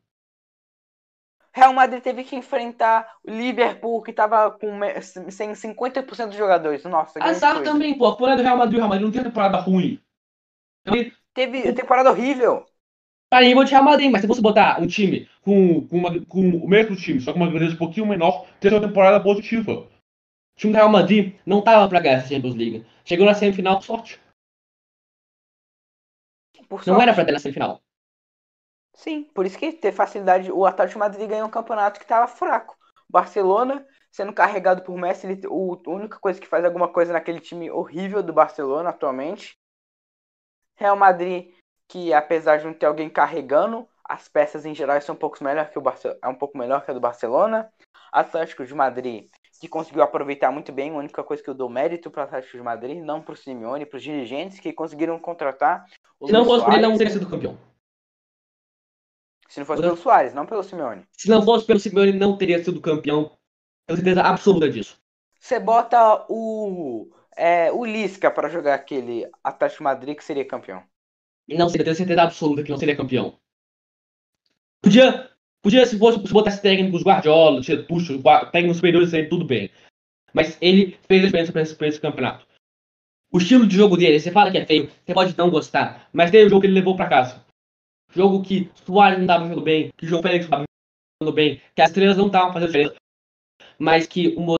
Real 1.53 1.73
Madrid 1.73 2.03
teve 2.03 2.23
que 2.23 2.35
enfrentar 2.35 3.15
o 3.23 3.31
Liverpool, 3.31 4.03
que 4.03 4.13
tava 4.13 4.51
com 4.51 4.79
sem 5.31 5.55
50% 5.55 6.27
dos 6.29 6.37
jogadores. 6.37 6.83
Nossa, 6.83 7.19
Azar 7.19 7.55
coisa. 7.55 7.71
também, 7.71 7.97
pô. 7.97 8.05
A 8.07 8.11
temporada 8.13 8.37
do 8.37 8.43
Real 8.43 8.57
Madrid, 8.57 8.75
o 8.75 8.77
Real 8.77 8.89
Madrid 8.89 9.05
não 9.05 9.11
tem 9.11 9.23
temporada 9.23 9.57
ruim. 9.59 9.99
Teve 11.33 11.73
temporada 11.73 12.09
horrível. 12.11 12.65
Tá 13.29 13.41
nível 13.41 13.63
de 13.63 13.71
Real 13.71 13.83
Madrid, 13.83 14.11
mas 14.11 14.21
se 14.21 14.27
você 14.27 14.41
botar 14.41 14.81
um 14.81 14.87
time 14.87 15.27
com, 15.41 15.85
com, 15.87 15.97
uma- 15.97 16.25
com 16.25 16.41
o 16.41 16.67
mesmo 16.67 16.95
time, 16.95 17.19
só 17.19 17.33
com 17.33 17.39
uma 17.39 17.49
grandeza 17.49 17.73
um 17.75 17.77
pouquinho 17.77 18.05
menor, 18.05 18.45
tem 18.59 18.71
uma 18.71 18.79
temporada 18.87 19.19
positiva. 19.21 19.87
O 20.55 20.59
time 20.59 20.73
do 20.73 20.77
Real 20.77 20.89
Madrid 20.89 21.35
não 21.45 21.61
tava 21.63 21.87
pra 21.89 21.99
ganhar 21.99 22.17
essa 22.17 22.29
Champions 22.29 22.55
League. 22.55 22.85
Chegou 23.03 23.25
na 23.25 23.33
semifinal 23.33 23.75
com 23.75 23.81
sorte. 23.81 24.19
Por 26.69 26.79
Não 26.79 26.85
sorte. 26.85 27.01
era 27.03 27.13
pra 27.13 27.25
ter 27.25 27.31
na 27.31 27.39
semifinal. 27.39 27.81
Sim, 28.93 29.25
por 29.35 29.45
isso 29.45 29.57
que 29.59 29.73
teve 29.73 29.95
facilidade. 29.95 30.51
O 30.51 30.65
Atlético 30.65 30.93
de 30.93 30.99
Madrid 30.99 31.29
ganhou 31.29 31.47
um 31.47 31.51
campeonato 31.51 31.99
que 31.99 32.05
tava 32.05 32.27
fraco. 32.27 32.77
Barcelona, 33.09 33.85
sendo 34.11 34.33
carregado 34.33 34.81
por 34.81 34.97
Messi, 34.97 35.27
ele, 35.27 35.41
o, 35.47 35.79
a 35.85 35.89
única 35.91 36.17
coisa 36.19 36.39
que 36.39 36.47
faz 36.47 36.63
alguma 36.63 36.87
coisa 36.87 37.13
naquele 37.13 37.39
time 37.39 37.69
horrível 37.69 38.23
do 38.23 38.33
Barcelona 38.33 38.89
atualmente. 38.89 39.57
Real 40.77 40.95
Madrid, 40.95 41.53
que 41.87 42.13
apesar 42.13 42.57
de 42.57 42.65
não 42.65 42.73
ter 42.73 42.85
alguém 42.85 43.09
carregando, 43.09 43.87
as 44.03 44.27
peças 44.27 44.65
em 44.65 44.73
geral 44.73 44.99
são 45.01 45.15
um 45.15 45.17
pouco 45.17 45.43
melhor 45.43 45.69
que 45.69 45.77
o 45.77 45.81
Barce- 45.81 46.17
é 46.21 46.27
um 46.27 46.35
pouco 46.35 46.57
melhor 46.57 46.83
que 46.83 46.91
a 46.91 46.93
do 46.93 46.99
Barcelona. 46.99 47.71
Atlético 48.11 48.65
de 48.65 48.73
Madrid, 48.73 49.29
que 49.59 49.67
conseguiu 49.67 50.03
aproveitar 50.03 50.51
muito 50.51 50.71
bem, 50.71 50.91
a 50.91 50.95
única 50.95 51.23
coisa 51.23 51.41
que 51.41 51.49
eu 51.49 51.53
dou 51.53 51.69
mérito 51.69 52.11
para 52.11 52.21
o 52.21 52.23
Atlético 52.25 52.57
de 52.57 52.63
Madrid, 52.63 52.97
não 53.01 53.21
para 53.21 53.33
o 53.33 53.37
Simeone, 53.37 53.85
para 53.85 53.97
os 53.97 54.03
dirigentes 54.03 54.59
que 54.59 54.73
conseguiram 54.73 55.17
contratar 55.19 55.85
o 56.19 56.27
Se 56.27 56.33
não 56.33 56.45
fosse 56.45 56.65
por 56.65 56.73
ele, 56.73 56.81
não 56.81 56.97
teria 56.97 57.13
sido 57.13 57.29
campeão. 57.29 57.57
Se 59.47 59.59
não 59.59 59.65
fosse 59.65 59.81
pelo 59.81 59.97
Soares, 59.97 60.33
não 60.33 60.45
pelo 60.45 60.63
Simeone. 60.63 61.05
Se 61.13 61.29
não 61.29 61.41
fosse 61.41 61.65
pelo 61.65 61.79
Simeone, 61.79 62.13
não 62.13 62.37
teria 62.37 62.63
sido 62.63 62.81
campeão. 62.81 63.37
Tenho 63.85 63.97
certeza 63.97 64.21
absoluta 64.21 64.69
disso. 64.69 64.99
Você 65.39 65.59
bota 65.59 66.25
o 66.27 67.07
é, 67.35 67.71
o 67.71 67.85
Lisca 67.85 68.31
para 68.31 68.49
jogar 68.49 68.75
aquele 68.75 69.29
Atlético 69.43 69.79
de 69.79 69.83
Madrid 69.83 70.17
que 70.17 70.23
seria 70.23 70.45
campeão. 70.45 70.83
Não 71.47 71.69
seria, 71.69 71.83
tenho 71.83 71.95
certeza 71.95 72.23
absoluta 72.23 72.63
que 72.63 72.71
não 72.71 72.77
seria 72.77 72.95
campeão. 72.95 73.37
Podia, 74.81 75.29
podia 75.65 75.83
se 75.83 75.97
fosse 75.97 76.19
se 76.19 76.31
botasse 76.31 76.61
técnicos 76.61 77.01
Guardiola, 77.01 77.59
gua- 78.21 78.45
técnicos 78.45 78.77
superiores, 78.77 79.15
aí 79.15 79.27
tudo 79.27 79.43
bem. 79.43 79.71
Mas 80.31 80.59
ele 80.61 80.95
fez 81.07 81.23
a 81.23 81.25
diferença 81.25 81.51
pra 81.51 81.61
esse, 81.63 81.75
pra 81.75 81.87
esse 81.87 81.99
campeonato. 81.99 82.45
O 83.33 83.39
estilo 83.39 83.65
de 83.65 83.75
jogo 83.75 83.97
dele, 83.97 84.19
você 84.19 84.31
fala 84.31 84.51
que 84.51 84.59
é 84.59 84.65
feio, 84.65 84.91
você 85.03 85.11
pode 85.11 85.35
não 85.35 85.49
gostar, 85.49 86.07
mas 86.13 86.29
tem 86.29 86.45
o 86.45 86.49
jogo 86.49 86.61
que 86.61 86.67
ele 86.67 86.75
levou 86.75 86.95
pra 86.95 87.09
casa. 87.09 87.43
Jogo 88.13 88.43
que 88.43 88.69
Soares 88.85 89.17
não 89.17 89.25
tava 89.25 89.45
jogando 89.45 89.63
bem, 89.63 89.89
que 89.97 90.05
o 90.05 90.07
João 90.07 90.21
Félix 90.21 90.45
não 90.45 90.51
tava 90.51 90.63
jogando 91.19 91.35
bem, 91.35 91.59
que 91.75 91.81
as 91.81 91.89
estrelas 91.89 92.17
não 92.17 92.27
estavam 92.27 92.53
fazendo 92.53 92.67
diferença, 92.67 92.95
mas 93.79 94.05
que 94.05 94.35
o 94.37 94.57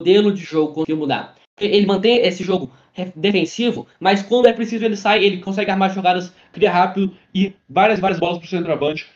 modelo 0.00 0.32
de 0.32 0.42
jogo 0.42 0.74
conseguiu 0.74 0.96
mudar. 0.96 1.36
Ele 1.60 1.86
mantém 1.86 2.18
esse 2.18 2.42
jogo 2.42 2.72
defensivo, 3.14 3.86
mas 4.00 4.24
quando 4.24 4.48
é 4.48 4.52
preciso 4.52 4.84
ele 4.84 4.96
sai, 4.96 5.22
ele 5.22 5.40
consegue 5.40 5.70
armar 5.70 5.94
jogadas, 5.94 6.34
cria 6.52 6.72
rápido 6.72 7.16
e 7.32 7.54
várias, 7.68 8.00
várias 8.00 8.18
bolas 8.18 8.38
pro 8.38 8.48
centroavante. 8.48 9.08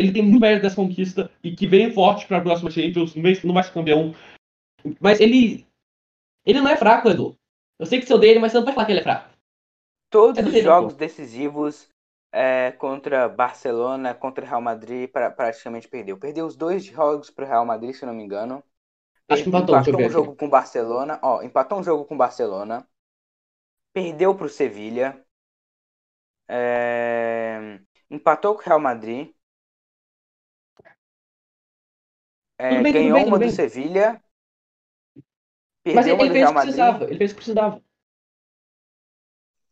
Ele 0.00 0.12
tem 0.12 0.22
muito 0.22 0.40
mérito 0.40 0.62
dessa 0.62 0.76
conquista 0.76 1.30
e 1.44 1.54
que 1.54 1.66
vem 1.66 1.92
forte 1.92 2.26
para 2.26 2.38
a 2.38 2.40
próxima 2.40 2.70
Champions, 2.70 3.14
não 3.14 3.52
vai, 3.52 3.62
ser 3.62 3.72
campeão. 3.72 4.14
Mas 4.98 5.20
ele. 5.20 5.66
Ele 6.46 6.60
não 6.60 6.70
é 6.70 6.76
fraco, 6.76 7.10
Edu. 7.10 7.36
Eu 7.78 7.84
sei 7.84 8.00
que 8.00 8.06
você 8.06 8.14
odeia 8.14 8.30
ele, 8.30 8.40
mas 8.40 8.50
você 8.50 8.58
não 8.58 8.64
pode 8.64 8.74
falar 8.74 8.86
que 8.86 8.92
ele 8.92 9.00
é 9.00 9.02
fraco. 9.02 9.28
Todos 10.08 10.38
É 10.38 10.42
os 10.42 10.62
jogos 10.62 10.94
decisivos 10.94 11.88
é, 12.32 12.72
contra 12.72 13.28
Barcelona, 13.28 14.14
contra 14.14 14.46
Real 14.46 14.62
Madrid, 14.62 15.10
pra, 15.10 15.30
praticamente 15.30 15.86
perdeu. 15.86 16.18
Perdeu 16.18 16.46
os 16.46 16.56
dois 16.56 16.82
jogos 16.82 17.30
pro 17.30 17.46
Real 17.46 17.66
Madrid, 17.66 17.94
se 17.94 18.04
eu 18.04 18.06
não 18.06 18.14
me 18.14 18.24
engano. 18.24 18.64
Acho 19.28 19.42
que 19.42 19.48
empatou, 19.50 19.80
ver 19.82 19.96
um 19.96 20.10
jogo 20.10 20.34
com 20.34 20.48
Barcelona, 20.48 21.20
ó, 21.22 21.42
empatou 21.42 21.78
um 21.78 21.84
jogo 21.84 22.06
com 22.06 22.16
Barcelona. 22.16 22.86
Perdeu 23.92 24.34
pro 24.34 24.48
Sevilha. 24.48 25.22
É, 26.48 27.78
empatou 28.10 28.54
com 28.54 28.62
o 28.62 28.64
Real 28.64 28.80
Madrid. 28.80 29.32
É, 32.60 32.82
bem, 32.82 32.92
ganhou 32.92 33.18
bem, 33.18 33.26
uma 33.26 33.38
bem. 33.38 33.48
do 33.48 33.54
Sevilha. 33.54 34.22
Mas 35.86 36.06
ele, 36.06 36.12
uma 36.14 36.24
ele 36.24 36.28
do 36.28 36.34
fez 36.34 36.50
o 36.50 36.52
que 36.54 36.60
precisava. 36.60 37.04
Ele 37.04 37.16
fez 37.18 37.30
o 37.30 37.34
que 37.34 37.40
precisava. 37.40 37.82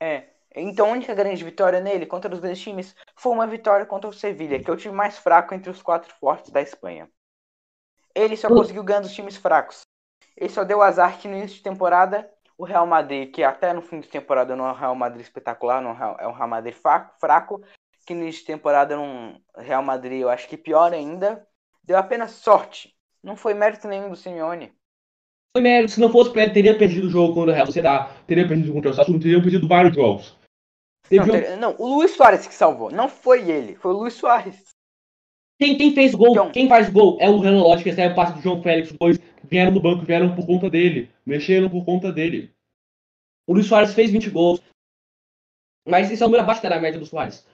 É. 0.01 0.29
Então 0.55 0.89
a 0.89 0.93
única 0.93 1.15
grande 1.15 1.45
vitória 1.45 1.81
nele 1.81 2.07
contra 2.07 2.33
os 2.33 2.41
dois 2.41 2.59
times 2.61 2.95
foi 3.17 3.33
uma 3.33 3.47
vitória 3.47 3.85
contra 3.87 4.09
o 4.09 4.13
Sevilha, 4.13 4.59
que 4.59 4.71
é 4.71 4.73
o 4.73 4.77
time 4.77 4.95
mais 4.95 5.19
fraco 5.19 5.55
entre 5.55 5.71
os 5.71 5.83
quatro 5.83 6.13
fortes 6.15 6.51
da 6.51 6.63
Espanha. 6.63 7.09
Ele 8.15 8.37
só 8.37 8.49
Hum. 8.51 8.57
conseguiu 8.57 8.85
ganhar 8.85 9.01
dos 9.01 9.13
times 9.15 9.37
fracos. 9.37 9.83
Ele 10.37 10.51
só 10.51 10.65
deu 10.65 10.83
azar 10.83 11.19
que 11.19 11.29
no 11.29 11.37
início 11.37 11.59
de 11.59 11.65
temporada 11.65 12.31
o 12.57 12.65
Real 12.65 12.87
Madrid, 12.87 13.33
que 13.33 13.45
até 13.45 13.73
no 13.73 13.83
fim 13.83 14.01
de 14.01 14.09
temporada 14.09 14.57
não 14.57 14.69
é 14.69 14.73
um 14.73 14.77
Real 14.77 14.95
Madrid 14.95 15.23
espetacular, 15.23 15.81
não 15.83 15.91
é 15.91 15.95
um 15.95 15.97
Real- 15.97 16.17
é 16.21 16.29
um 16.29 16.33
Real 16.33 16.49
Madrid 16.49 16.75
fraco, 16.75 17.63
que 18.07 18.15
no 18.15 18.23
início 18.23 18.43
de 18.43 18.49
temporada 18.49 18.97
no 18.97 19.41
Real 19.57 19.83
Madrid 19.83 20.21
eu 20.21 20.29
acho 20.29 20.49
que 20.49 20.57
pior 20.59 20.93
ainda, 20.93 21.48
deu 21.89 21.97
apenas 21.97 22.33
sorte. 22.33 22.95
Não 23.25 23.35
foi 23.35 23.55
mérito 23.55 23.89
nenhum 23.89 24.11
do 24.11 24.15
Simeone. 24.17 24.71
Foi 25.57 25.63
mérito. 25.63 25.93
Se 25.93 26.01
não 26.01 26.13
fosse 26.13 26.31
pra 26.31 26.43
ele, 26.43 26.53
teria 26.53 26.77
perdido 26.79 27.07
o 27.07 27.11
jogo 27.11 27.33
contra 27.35 27.51
o 27.51 27.55
Real 27.55 27.67
Sociedade, 27.67 28.15
teria 28.27 28.47
perdido 28.47 28.73
contra 28.75 28.91
o 28.91 28.95
Sassuolo, 28.95 29.19
teria 29.19 29.41
perdido 29.41 29.67
vários 29.67 29.95
jogos. 29.97 30.37
Não, 31.11 31.25
um- 31.25 31.31
ter- 31.31 31.57
não, 31.57 31.75
o 31.79 31.97
Luiz 31.97 32.11
Soares 32.15 32.47
que 32.47 32.53
salvou. 32.55 32.91
Não 32.91 33.09
foi 33.09 33.51
ele, 33.51 33.75
foi 33.77 33.93
o 33.93 33.97
Luiz 33.97 34.13
Soares. 34.15 34.69
Quem, 35.59 35.77
quem 35.79 35.95
fez 35.95 36.15
gol, 36.15 36.31
Então- 36.31 36.53
quem 36.53 36.69
faz 36.69 36.91
gol 36.91 37.17
é 37.21 37.29
o 37.29 37.39
Renan 37.41 37.63
Lodge, 37.63 37.83
que 37.83 37.89
recebe 37.91 38.13
o 38.13 38.17
passe 38.17 38.35
do 38.35 38.43
João 38.43 38.63
Félix. 38.63 38.91
Os 38.91 38.99
dois 38.99 39.19
vieram 39.45 39.73
no 39.73 39.81
banco, 39.81 40.05
vieram 40.05 40.37
por 40.37 40.47
conta 40.47 40.69
dele. 40.69 41.11
Mexeram 41.27 41.71
por 41.71 41.85
conta 41.85 42.13
dele. 42.13 42.53
O 43.49 43.55
Luiz 43.55 43.67
Soares 43.67 43.95
fez 43.95 44.11
20 44.11 44.29
gols. 44.31 44.61
Mas 45.87 46.11
isso 46.11 46.23
é 46.23 46.27
um 46.27 46.29
número 46.29 46.45
abaixo 46.45 46.63
da 46.63 46.79
média 46.79 47.01
do 47.01 47.07
Soares. 47.07 47.49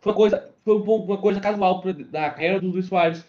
Foi 0.00 0.12
uma 0.12 0.16
coisa, 0.16 0.54
foi 0.64 0.74
um 0.76 0.82
uma 0.84 1.20
coisa 1.20 1.40
casual 1.40 1.80
pra- 1.82 1.92
da 1.92 2.30
carreira 2.30 2.60
do 2.60 2.68
Luiz 2.70 2.86
Soares. 2.86 3.26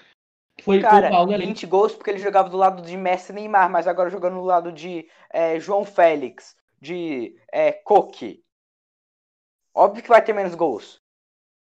Foi 0.61 0.79
Cara, 0.79 1.09
no 1.09 1.31
elenco. 1.31 1.47
20 1.47 1.65
gols 1.67 1.95
porque 1.95 2.09
ele 2.09 2.19
jogava 2.19 2.49
do 2.49 2.57
lado 2.57 2.81
de 2.81 2.95
Messi 2.95 3.31
e 3.31 3.35
Neymar, 3.35 3.69
mas 3.69 3.87
agora 3.87 4.09
jogando 4.09 4.35
do 4.35 4.43
lado 4.43 4.71
de 4.71 5.07
é, 5.31 5.59
João 5.59 5.83
Félix, 5.83 6.55
de 6.79 7.35
é, 7.51 7.71
Coque. 7.71 8.43
Óbvio 9.73 10.03
que 10.03 10.09
vai 10.09 10.21
ter 10.23 10.33
menos 10.33 10.53
gols. 10.53 11.01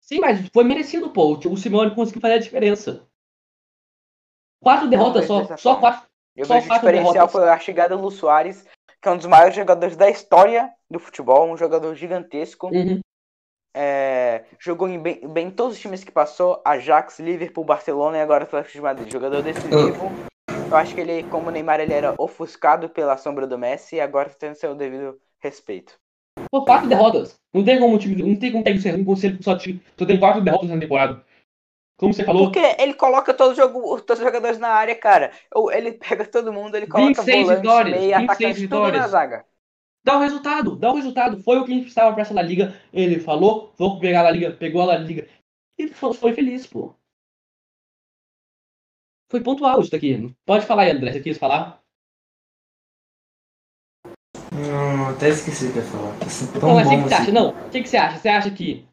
Sim, 0.02 0.20
mas 0.20 0.48
foi 0.50 0.64
merecido, 0.64 1.10
pô. 1.12 1.34
O 1.34 1.58
Simeone 1.58 1.96
conseguiu 1.96 2.22
fazer 2.22 2.34
a 2.34 2.40
diferença. 2.40 3.08
Quatro 4.62 4.90
derrotas 4.90 5.26
só. 5.26 5.46
Só 5.58 5.76
forma. 5.76 5.80
quatro. 5.80 6.10
Eu 6.36 6.46
Só 6.46 6.56
vejo 6.56 6.66
o 6.66 6.70
quatro 6.70 6.88
diferencial 6.88 7.14
derrotas. 7.14 7.32
foi 7.32 7.50
a 7.50 7.60
chegada 7.60 7.96
do 7.96 8.02
Lu 8.02 8.12
Soares, 8.12 8.66
que 9.02 9.08
é 9.08 9.12
um 9.12 9.18
dos 9.18 9.28
maiores 9.28 9.56
jogadores 9.56 9.96
da 9.96 10.10
história 10.10 10.74
do 10.90 11.00
futebol, 11.00 11.52
um 11.52 11.58
jogador 11.58 11.94
gigantesco. 11.96 12.68
Uhum. 12.68 13.00
É, 13.74 14.44
jogou 14.60 14.88
em 14.88 15.00
bem, 15.00 15.28
bem 15.28 15.48
em 15.48 15.52
todos 15.52 15.76
os 15.76 15.82
times 15.82 16.04
que 16.04 16.12
passou, 16.12 16.62
Ajax, 16.64 17.20
Liverpool, 17.20 17.66
Barcelona 17.66 18.18
e 18.18 18.22
agora 18.22 18.44
Atlético 18.44 18.74
de 18.74 18.82
Madrid. 18.82 19.12
Jogador 19.12 19.42
decisivo. 19.42 20.12
Eu 20.70 20.78
acho 20.78 20.94
que 20.94 21.02
ele, 21.02 21.24
como 21.24 21.48
o 21.48 21.52
Neymar, 21.52 21.80
ele 21.80 21.94
era 21.94 22.14
ofuscado 22.18 22.90
pela 22.90 23.18
sombra 23.18 23.48
do 23.48 23.58
Messi 23.58 23.96
e 23.96 24.02
agora 24.02 24.30
tá 24.30 24.36
tendo 24.40 24.56
seu 24.56 24.76
devido 24.76 25.20
respeito. 25.40 26.00
Pô, 26.52 26.64
quatro 26.66 26.88
derrotas. 26.88 27.36
Não 27.54 27.64
tem 27.64 27.80
como 27.80 27.96
o 27.96 28.00
time. 28.00 28.22
Não 28.22 28.36
tem 28.36 28.52
como 28.52 28.64
ter 28.64 28.80
ser 28.80 28.92
ruim 28.92 29.04
com 29.04 29.16
se 29.16 29.28
ele 29.28 29.38
só, 29.42 29.58
só 29.58 30.06
tem 30.06 30.20
quatro 30.20 30.42
derrotas 30.42 30.70
na 30.70 30.80
temporada. 30.80 31.24
Como 31.98 32.14
você 32.14 32.24
falou, 32.24 32.46
Porque 32.52 32.76
ele 32.80 32.96
coloca 32.96 33.34
todo 33.34 33.56
jogo, 33.56 34.02
todos 34.02 34.20
os 34.20 34.26
jogadores 34.26 34.58
na 34.60 34.70
área, 34.70 34.96
cara. 34.96 35.32
Ou 35.54 35.72
Ele 35.72 35.94
pega 35.94 36.26
todo 36.26 36.52
mundo, 36.52 36.76
ele 36.76 36.88
coloca 36.88 37.22
26 37.22 37.42
volante, 37.46 37.62
vitórias, 37.62 38.00
meia, 38.00 38.18
26 38.20 38.30
atacante, 38.30 38.68
tudo 38.68 38.82
na 38.82 38.86
vitórias. 38.88 39.12
zaga. 39.12 39.46
Dá 40.04 40.18
o 40.18 40.20
resultado, 40.20 40.76
dá 40.76 40.92
o 40.92 40.96
resultado. 40.96 41.42
Foi 41.42 41.58
o 41.58 41.66
que 41.66 41.72
a 41.72 41.76
gente 41.76 41.84
precisava 41.84 42.14
pra 42.14 42.22
essa 42.22 42.34
La 42.34 42.42
Liga. 42.42 42.80
Ele 42.92 43.20
falou, 43.20 43.74
vou 43.78 44.00
pegar 44.00 44.20
a 44.20 44.24
La 44.24 44.32
Liga, 44.32 44.52
pegou 44.52 44.82
a 44.82 44.86
La 44.86 44.98
Liga. 44.98 45.28
E 45.78 45.88
foi, 45.88 46.34
feliz, 46.34 46.68
pô. 46.68 46.94
Foi 49.32 49.42
pontual 49.42 49.82
isso 49.82 49.90
daqui. 49.90 50.34
Pode 50.46 50.66
falar 50.66 50.84
aí, 50.84 50.92
André, 50.92 51.14
você 51.14 51.20
quis 51.20 51.38
falar? 51.38 51.82
Não, 54.52 55.10
até 55.10 55.30
esqueci 55.30 55.66
o 55.66 55.74
que 55.74 55.80
eu 55.80 55.84
ia 55.84 55.90
falar. 55.90 56.20
Tão 56.60 56.70
Não, 56.70 56.76
mas 56.76 56.88
o 56.88 56.90
que, 56.92 56.98
que 56.98 57.04
você 57.04 57.14
assim. 57.16 57.24
acha? 57.24 57.32
Não, 57.32 57.50
o 57.50 57.70
que, 57.72 57.82
que 57.82 57.90
você 57.90 57.98
acha? 57.98 58.20
Você 58.20 58.30
acha 58.30 58.52
que. 58.52 58.88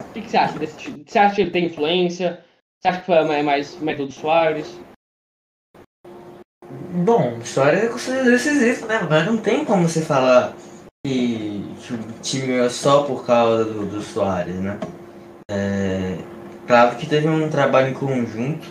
O 0.00 0.12
que, 0.12 0.22
que 0.22 0.30
você 0.30 0.36
acha 0.38 0.58
desse? 0.58 0.90
Você 0.90 1.18
acha 1.18 1.34
que 1.34 1.40
ele 1.42 1.50
tem 1.50 1.66
influência? 1.66 2.44
Você 2.80 2.88
acha 2.88 3.00
que 3.00 3.06
foi 3.06 3.24
mais, 3.24 3.44
mais 3.44 3.76
método 3.76 4.08
do 4.08 4.14
Soares? 4.14 4.80
Bom, 6.94 7.38
história 7.42 7.78
é 7.78 7.88
considerado 7.88 8.26
decisivo, 8.26 8.86
né? 8.86 9.06
Mas 9.08 9.24
não 9.24 9.38
tem 9.38 9.64
como 9.64 9.88
você 9.88 10.02
falar 10.02 10.54
que, 11.02 11.64
que 11.80 11.94
o 11.94 11.98
time 12.20 12.48
ganhou 12.48 12.68
só 12.68 13.04
por 13.04 13.24
causa 13.24 13.64
do, 13.64 13.86
do 13.86 14.02
Soares, 14.02 14.56
né? 14.56 14.78
É, 15.50 16.18
claro 16.66 16.96
que 16.96 17.06
teve 17.06 17.26
um 17.28 17.48
trabalho 17.48 17.88
em 17.88 17.94
conjunto. 17.94 18.68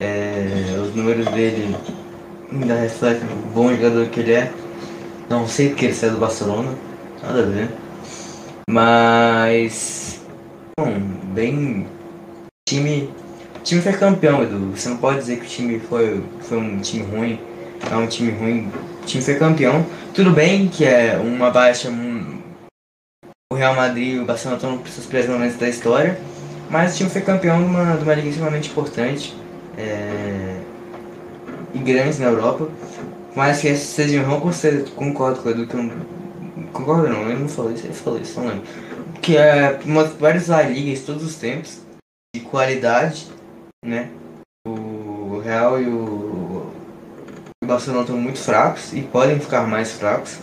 é, 0.00 0.74
os 0.80 0.94
números 0.94 1.26
dele 1.26 1.76
ainda 2.50 2.74
refletem 2.76 3.28
o 3.28 3.52
bom 3.52 3.70
jogador 3.74 4.08
que 4.08 4.20
ele 4.20 4.32
é. 4.32 4.50
Não 5.28 5.46
sei 5.46 5.68
porque 5.68 5.84
ele 5.84 5.94
saiu 5.94 6.12
do 6.12 6.18
Barcelona, 6.18 6.74
nada 7.22 7.42
a 7.42 7.46
ver. 7.46 7.68
Mas. 8.70 10.18
Bom, 10.78 10.98
bem. 11.34 11.86
Time. 12.66 13.12
O 13.54 13.62
time 13.62 13.82
foi 13.82 13.92
campeão, 13.92 14.42
Edu. 14.42 14.70
Você 14.74 14.88
não 14.88 14.96
pode 14.96 15.18
dizer 15.18 15.40
que 15.40 15.44
o 15.44 15.48
time 15.48 15.78
foi, 15.78 16.24
foi 16.40 16.56
um 16.56 16.80
time 16.80 17.04
ruim. 17.04 17.49
É 17.90 17.96
um 17.96 18.06
time 18.06 18.30
ruim. 18.32 18.70
O 19.02 19.06
time 19.06 19.22
foi 19.22 19.34
campeão. 19.36 19.84
Tudo 20.14 20.30
bem 20.32 20.68
que 20.68 20.84
é 20.84 21.16
uma 21.16 21.50
baixa. 21.50 21.88
um- 21.88 22.40
o 23.52 23.56
Real 23.56 23.74
Madrid 23.74 24.14
e 24.14 24.18
o 24.20 24.24
Barcelona 24.24 24.56
estão 24.56 24.76
nos 24.76 24.90
seus 24.90 25.06
piores 25.06 25.28
momentos 25.28 25.56
da 25.56 25.68
história. 25.68 26.18
Mas 26.68 26.94
o 26.94 26.96
time 26.98 27.10
foi 27.10 27.20
campeão 27.22 27.58
de 27.58 27.64
uma, 27.68 27.96
de 27.96 28.02
uma 28.04 28.14
liga 28.14 28.28
extremamente 28.28 28.70
importante. 28.70 29.34
é, 29.78 30.60
e 31.72 31.78
grande 31.78 32.18
na 32.20 32.26
Europa. 32.26 32.68
Mas 33.34 33.60
que 33.60 33.74
seja 33.76 34.20
um 34.20 34.40
concordo, 34.40 34.90
concordo 34.94 35.40
com 35.40 35.48
o 35.48 35.52
Edu 35.52 35.66
que 35.66 35.74
eu. 35.74 35.90
Concordo 36.72 37.08
não, 37.08 37.30
ele 37.30 37.38
não 37.40 37.48
falou 37.48 37.72
isso, 37.72 37.86
ele 37.86 37.94
falou 37.94 38.20
isso, 38.20 38.38
não 38.40 38.48
lembro. 38.48 38.64
Que 39.22 39.36
é 39.36 39.78
uma 39.86 40.02
das 40.04 40.12
várias 40.14 40.48
Ligas 40.48 41.00
todos 41.00 41.22
os 41.24 41.36
tempos, 41.36 41.80
de 42.34 42.42
qualidade, 42.42 43.28
né? 43.84 44.10
O 44.66 45.40
Real 45.42 45.80
e 45.80 45.86
o 45.86 46.29
Barcelona 47.70 48.02
estão 48.02 48.16
muito 48.16 48.40
fracos 48.40 48.92
e 48.92 49.00
podem 49.00 49.38
ficar 49.38 49.64
mais 49.64 49.92
fracos. 49.92 50.38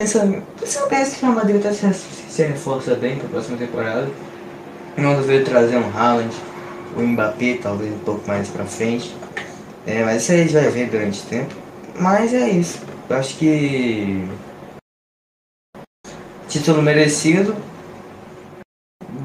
Pensando, 0.00 0.42
pensando 0.58 0.88
bem, 0.88 1.08
que 1.08 1.24
o 1.24 1.28
Madrid 1.28 1.56
até 1.60 1.72
se, 1.72 1.94
se 1.94 2.42
reforça 2.42 2.96
bem 2.96 3.16
para 3.16 3.26
a 3.26 3.30
próxima 3.30 3.56
temporada. 3.56 4.08
Não 4.96 5.14
deveria 5.14 5.44
trazer 5.44 5.76
um 5.76 5.96
Haaland, 5.96 6.34
o 6.96 7.02
Mbappé 7.02 7.58
talvez 7.62 7.94
um 7.94 8.00
pouco 8.00 8.26
mais 8.26 8.48
pra 8.48 8.64
frente. 8.64 9.16
É, 9.86 10.04
mas 10.04 10.22
isso 10.22 10.32
aí 10.32 10.40
a 10.40 10.42
gente 10.42 10.54
vai 10.54 10.68
ver 10.68 10.90
durante 10.90 11.22
o 11.22 11.26
tempo. 11.26 11.54
Mas 12.00 12.34
é 12.34 12.50
isso. 12.50 12.80
Eu 13.08 13.16
acho 13.16 13.38
que. 13.38 14.28
Título 16.48 16.82
merecido. 16.82 17.54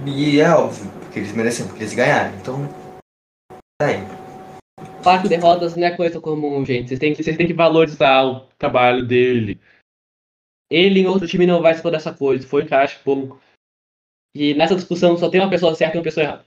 E 0.06 0.40
é 0.40 0.50
óbvio, 0.52 0.92
porque 1.02 1.20
eles 1.20 1.32
mereciam, 1.32 1.68
porque 1.68 1.84
eles 1.84 1.96
ganharam. 1.96 2.36
Então. 2.36 2.70
Tá 3.80 3.88
aí. 3.88 4.13
Quatro 5.04 5.30
derrotas 5.30 5.76
não 5.76 5.86
é 5.88 5.96
coisa 5.96 6.20
comum, 6.20 6.66
gente. 6.66 6.88
Vocês 6.90 7.00
têm, 7.00 7.14
que- 7.14 7.24
vocês 7.24 7.38
têm 7.38 7.48
que 7.48 7.54
valorizar 7.54 8.24
o 8.26 8.48
trabalho 8.58 9.06
dele. 9.06 9.60
Ele 10.70 11.00
em 11.00 11.08
outro 11.08 11.28
time 11.28 11.46
não 11.46 11.62
vai 11.62 11.72
expor 11.74 11.94
essa 11.94 12.14
coisa. 12.14 12.46
Foi 12.48 12.64
encaixe 12.64 13.00
pouco. 13.04 13.40
E 14.36 14.54
nessa 14.56 14.76
discussão 14.76 15.18
só 15.18 15.30
tem 15.30 15.40
uma 15.42 15.50
pessoa 15.50 15.76
certa 15.76 15.98
e 15.98 16.00
uma 16.00 16.04
pessoa 16.04 16.24
errada. 16.26 16.46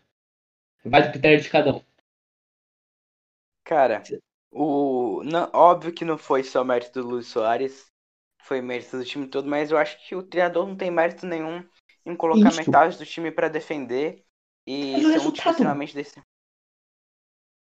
Vai 0.84 1.02
do 1.02 1.12
critério 1.12 1.40
de 1.42 1.50
cada 1.50 1.76
um. 1.76 1.82
Cara, 3.64 4.02
o 4.50 5.22
não, 5.24 5.50
óbvio 5.52 5.92
que 5.92 6.04
não 6.04 6.16
foi 6.16 6.42
só 6.44 6.62
mérito 6.64 7.02
do 7.02 7.08
Luiz 7.08 7.26
Soares, 7.26 7.92
foi 8.42 8.60
mérito 8.60 8.96
do 8.98 9.04
time 9.04 9.26
todo, 9.28 9.48
mas 9.48 9.70
eu 9.70 9.78
acho 9.78 9.98
que 10.06 10.14
o 10.14 10.22
treinador 10.22 10.66
não 10.66 10.76
tem 10.76 10.90
mérito 10.90 11.26
nenhum 11.26 11.66
em 12.04 12.16
colocar 12.16 12.48
Isso. 12.48 12.52
metade 12.52 12.96
do 12.96 13.04
time 13.06 13.30
pra 13.32 13.48
defender 13.48 14.24
e 14.66 14.94
Mas 14.94 15.04
o 15.04 15.08
ser 15.10 15.20
um 15.20 15.30
resultado? 15.30 15.32
time 15.32 15.52
extremamente 15.52 15.94
desse. 15.94 16.20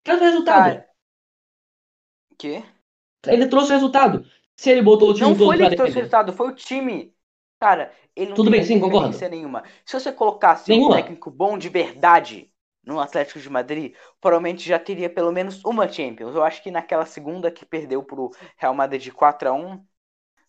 Traz 0.05 0.21
o 0.21 0.25
resultado. 0.25 0.65
Cara, 0.65 0.87
que? 2.39 2.63
Ele 3.27 3.47
trouxe 3.47 3.71
o 3.71 3.75
resultado. 3.75 4.25
Se 4.57 4.71
ele 4.71 4.83
botou 4.83 5.11
o 5.11 5.15
time 5.15 5.31
Não 5.31 5.37
todo 5.37 5.47
foi 5.47 5.57
ele 5.57 5.71
que 5.71 5.77
trouxe 5.77 5.93
o 5.93 5.97
resultado, 5.97 6.33
foi 6.33 6.49
o 6.49 6.55
time. 6.55 7.15
Cara, 7.61 7.93
ele 8.15 8.31
não 8.31 8.37
Tudo 8.37 8.51
tem 8.51 8.61
bem, 8.61 8.65
sim, 8.65 8.79
concordo. 8.81 9.19
nenhuma. 9.29 9.65
Se 9.85 9.99
você 9.99 10.13
colocasse 10.13 10.71
um 10.71 10.77
Nenhuma. 10.77 10.97
técnico 10.97 11.31
bom 11.31 11.57
de 11.57 11.69
verdade 11.69 12.53
no 12.85 13.01
Atlético 13.01 13.41
de 13.41 13.49
Madrid, 13.49 13.95
provavelmente 14.21 14.69
já 14.69 14.79
teria 14.79 15.09
pelo 15.09 15.33
menos 15.33 15.65
uma 15.65 15.89
Champions. 15.89 16.35
Eu 16.35 16.45
acho 16.45 16.63
que 16.63 16.71
naquela 16.71 17.07
segunda 17.07 17.51
que 17.51 17.65
perdeu 17.65 18.03
pro 18.03 18.31
Real 18.59 18.75
Madrid 18.75 19.01
de 19.03 19.11
4 19.11 19.49
a 19.49 19.53
1 19.53 19.83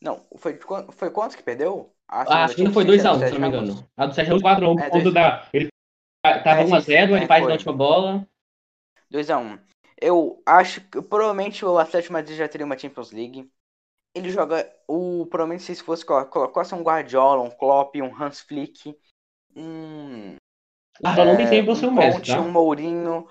Não, 0.02 0.26
foi, 0.38 0.60
foi 0.92 1.10
quantos 1.12 1.36
que 1.36 1.44
perdeu? 1.44 1.96
Ah, 2.08 2.44
a 2.44 2.48
segunda 2.50 2.72
foi 2.72 2.84
Champions, 2.84 2.86
2x1, 2.86 3.14
do 3.14 3.16
se 3.16 3.20
Sérgio 3.20 3.40
não 3.40 3.50
me 3.50 3.58
engano. 3.58 3.90
A 3.96 4.06
do 4.06 4.14
Sérgio 4.14 4.30
Ramos 4.32 4.44
4x1 4.44 4.76
por 4.76 4.84
É, 4.84 4.90
dois- 4.90 5.14
da. 5.14 5.48
Ele 5.54 5.70
tava 6.44 6.62
É, 6.62 6.66
sim, 6.66 6.72
1x0, 6.72 7.08
sim, 7.08 7.16
ele 7.16 7.24
é, 7.24 7.28
faz 7.28 7.46
na 7.48 7.54
última 7.54 7.74
bola. 7.74 8.28
2x1. 9.10 9.60
Eu 10.00 10.42
acho 10.46 10.82
que 10.90 11.02
provavelmente 11.02 11.64
o 11.64 11.78
Atlético 11.78 12.14
Madrid 12.14 12.38
já 12.38 12.48
teria 12.48 12.66
uma 12.66 12.78
Champions 12.78 13.12
League. 13.12 13.50
Ele 14.14 14.30
joga. 14.30 14.70
O, 14.88 15.26
provavelmente 15.28 15.64
se 15.64 15.84
fosse 15.84 16.06
colo- 16.06 16.26
colocasse 16.28 16.74
um 16.74 16.84
Guardiola, 16.84 17.42
um 17.42 17.52
Klopp, 17.52 17.96
um 17.98 18.24
Hans 18.24 18.42
Flick, 18.42 18.98
um. 19.56 20.36
Guardiola 21.02 21.32
não 21.32 21.38
tem 21.38 21.46
é, 21.46 21.50
Champions 21.50 21.80
sem 21.80 21.90
um 21.90 21.92
o 21.92 21.96
Messi, 21.96 22.18
Conte, 22.18 22.32
tá? 22.32 22.42
um 22.42 22.52
Mourinho. 22.52 23.28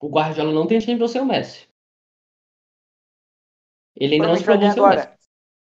O 0.00 0.08
Guardiola 0.08 0.52
não 0.52 0.66
tem 0.66 0.80
Champions 0.80 1.10
sem 1.10 1.20
o 1.20 1.26
Messi. 1.26 1.68
Ele 3.96 4.14
ainda 4.14 4.28
não 4.28 4.36
se 4.36 4.44
provou 4.44 4.62
o 4.62 4.88
Messi. 4.88 5.08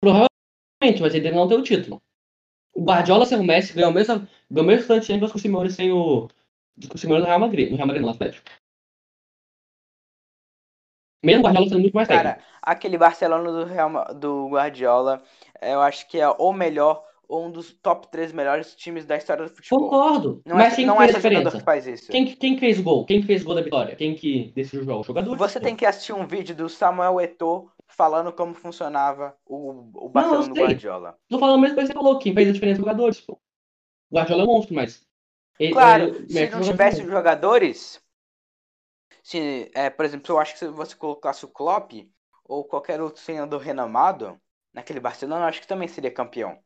Provavelmente, 0.01 1.03
mas 1.03 1.15
ele 1.15 1.31
não 1.33 1.49
tem 1.49 1.59
o 1.59 1.63
título. 1.63 2.01
O 2.75 2.85
Guardiola 2.85 3.27
sem 3.27 3.39
o 3.39 3.45
Messi 3.45 3.75
ganhou 3.75 3.91
o 3.91 3.95
mesmo, 3.95 4.27
ganhou 4.51 4.65
o 4.65 4.67
mesmo 4.67 4.89
tanto 4.89 5.01
de 5.01 5.07
Champions 5.07 5.31
que 5.31 5.37
o 5.37 5.41
Simeone 5.41 5.71
sem 5.71 5.93
o. 5.93 6.29
Com 6.89 6.95
o 6.95 6.99
Simeone 6.99 7.21
no 7.23 7.27
Real 7.27 7.41
Madrid, 7.41 7.71
no 7.71 7.77
Real 7.77 7.87
Madrid, 7.87 8.03
no 8.03 8.11
Atlético. 8.11 8.49
Mesmo 11.23 11.41
o 11.41 11.45
Guardiola 11.45 11.69
sendo 11.69 11.81
muito 11.81 11.95
mais 11.95 12.09
técnico. 12.09 12.29
Cara, 12.31 12.45
aquele 12.61 12.99
Barcelona 12.99 13.53
do, 13.53 13.65
Real, 13.65 14.15
do 14.15 14.49
Guardiola, 14.49 15.23
eu 15.61 15.81
acho 15.81 16.09
que 16.09 16.19
é 16.19 16.29
o 16.29 16.53
melhor, 16.53 17.05
ou 17.29 17.47
um 17.47 17.51
dos 17.51 17.73
top 17.73 18.09
3 18.11 18.33
melhores 18.33 18.75
times 18.75 19.07
da 19.07 19.17
história 19.17 19.45
do 19.45 19.51
futebol. 19.51 19.89
Concordo. 19.89 20.43
Não 20.45 20.57
mas 20.57 20.73
é, 20.73 20.77
quem 20.77 20.87
não 20.87 20.97
que 20.97 21.03
é 21.03 21.07
fez 21.07 21.15
a 21.15 21.19
diferença? 21.19 21.59
que 21.59 21.65
faz 21.65 21.87
isso. 21.87 22.11
Quem, 22.11 22.27
quem 22.27 22.59
fez 22.59 22.79
o 22.81 22.83
gol? 22.83 23.07
Quem 23.07 23.23
fez 23.23 23.43
o 23.43 23.45
gol 23.45 23.55
da 23.55 23.63
vitória? 23.63 23.95
Quem 23.95 24.15
que 24.17 24.53
decidiu 24.55 24.81
o 24.83 24.85
jogo? 24.85 25.01
O 25.01 25.05
jogador. 25.05 25.37
Você 25.37 25.61
tem 25.61 25.77
que 25.77 25.87
assistir 25.87 26.13
um 26.13 26.27
vídeo 26.27 26.57
do 26.57 26.69
Samuel 26.69 27.21
Eto'o 27.21 27.71
falando 27.87 28.33
como 28.33 28.53
funcionava 28.55 29.37
o, 29.47 29.91
o 29.95 30.09
Barcelona 30.09 30.49
do 30.49 30.55
sei. 30.57 30.65
Guardiola. 30.65 31.17
Tô 31.29 31.39
falando 31.39 31.61
mesmo 31.61 31.77
que 31.77 31.87
você 31.87 31.93
falou, 31.93 32.19
quem 32.19 32.35
fez 32.35 32.49
a 32.49 32.53
diferença 32.53 32.79
é 32.81 32.81
jogadores, 32.81 33.21
pô. 33.21 33.35
O 34.11 34.17
Guardiola 34.17 34.43
é 34.43 34.45
um 34.45 34.49
monstro, 34.49 34.75
mas. 34.75 35.07
ele- 35.61 35.73
Claro, 35.73 36.05
ele- 36.05 36.29
se 36.29 36.51
não 36.51 36.61
os 36.61 36.67
tivesse 36.67 37.05
jogadores. 37.07 38.02
Se, 39.23 39.71
é, 39.75 39.91
por 39.91 40.05
exemplo, 40.05 40.33
eu 40.35 40.39
acho 40.39 40.53
que 40.55 40.59
se 40.61 40.69
você 40.69 40.97
colocasse 40.97 41.45
o 41.45 41.49
Klopp 41.49 41.93
ou 42.45 42.65
qualquer 42.65 43.01
outro 43.01 43.23
treinador 43.25 43.61
renomado 43.61 44.41
naquele 44.73 45.01
Barcelona, 45.01 45.45
eu 45.45 45.49
acho 45.49 45.61
que 45.61 45.67
também 45.67 45.89
seria 45.89 46.13
campeão. 46.13 46.59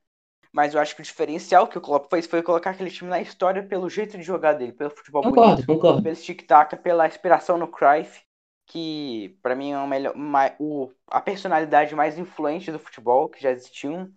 Mas 0.53 0.75
eu 0.75 0.81
acho 0.81 0.95
que 0.97 1.03
o 1.03 1.05
diferencial 1.05 1.69
que 1.69 1.79
o 1.79 1.81
Klopp 1.81 2.11
fez 2.11 2.27
foi 2.27 2.43
colocar 2.43 2.71
aquele 2.71 2.91
time 2.91 3.11
na 3.11 3.21
história 3.21 3.63
pelo 3.67 3.91
jeito 3.91 4.17
de 4.17 4.23
jogar 4.25 4.55
dele, 4.55 4.73
pelo 4.73 4.91
futebol 4.91 5.25
bonito, 5.25 5.63
Concordo, 5.63 5.67
concordo. 5.67 6.03
pelo 6.03 6.17
tic-tac, 6.17 6.77
pela 6.79 7.07
inspiração 7.07 7.59
no 7.59 7.69
Cruyff, 7.69 8.23
que 8.67 9.39
pra 9.43 9.55
mim 9.57 9.73
é 9.73 9.79
o 9.79 9.87
melhor, 9.87 10.17
ma- 10.17 10.55
o, 10.59 10.91
a 11.09 11.21
personalidade 11.21 11.95
mais 11.95 12.19
influente 12.19 12.73
do 12.73 12.79
futebol 12.79 13.29
que 13.29 13.43
já 13.43 13.51
existiu. 13.51 14.13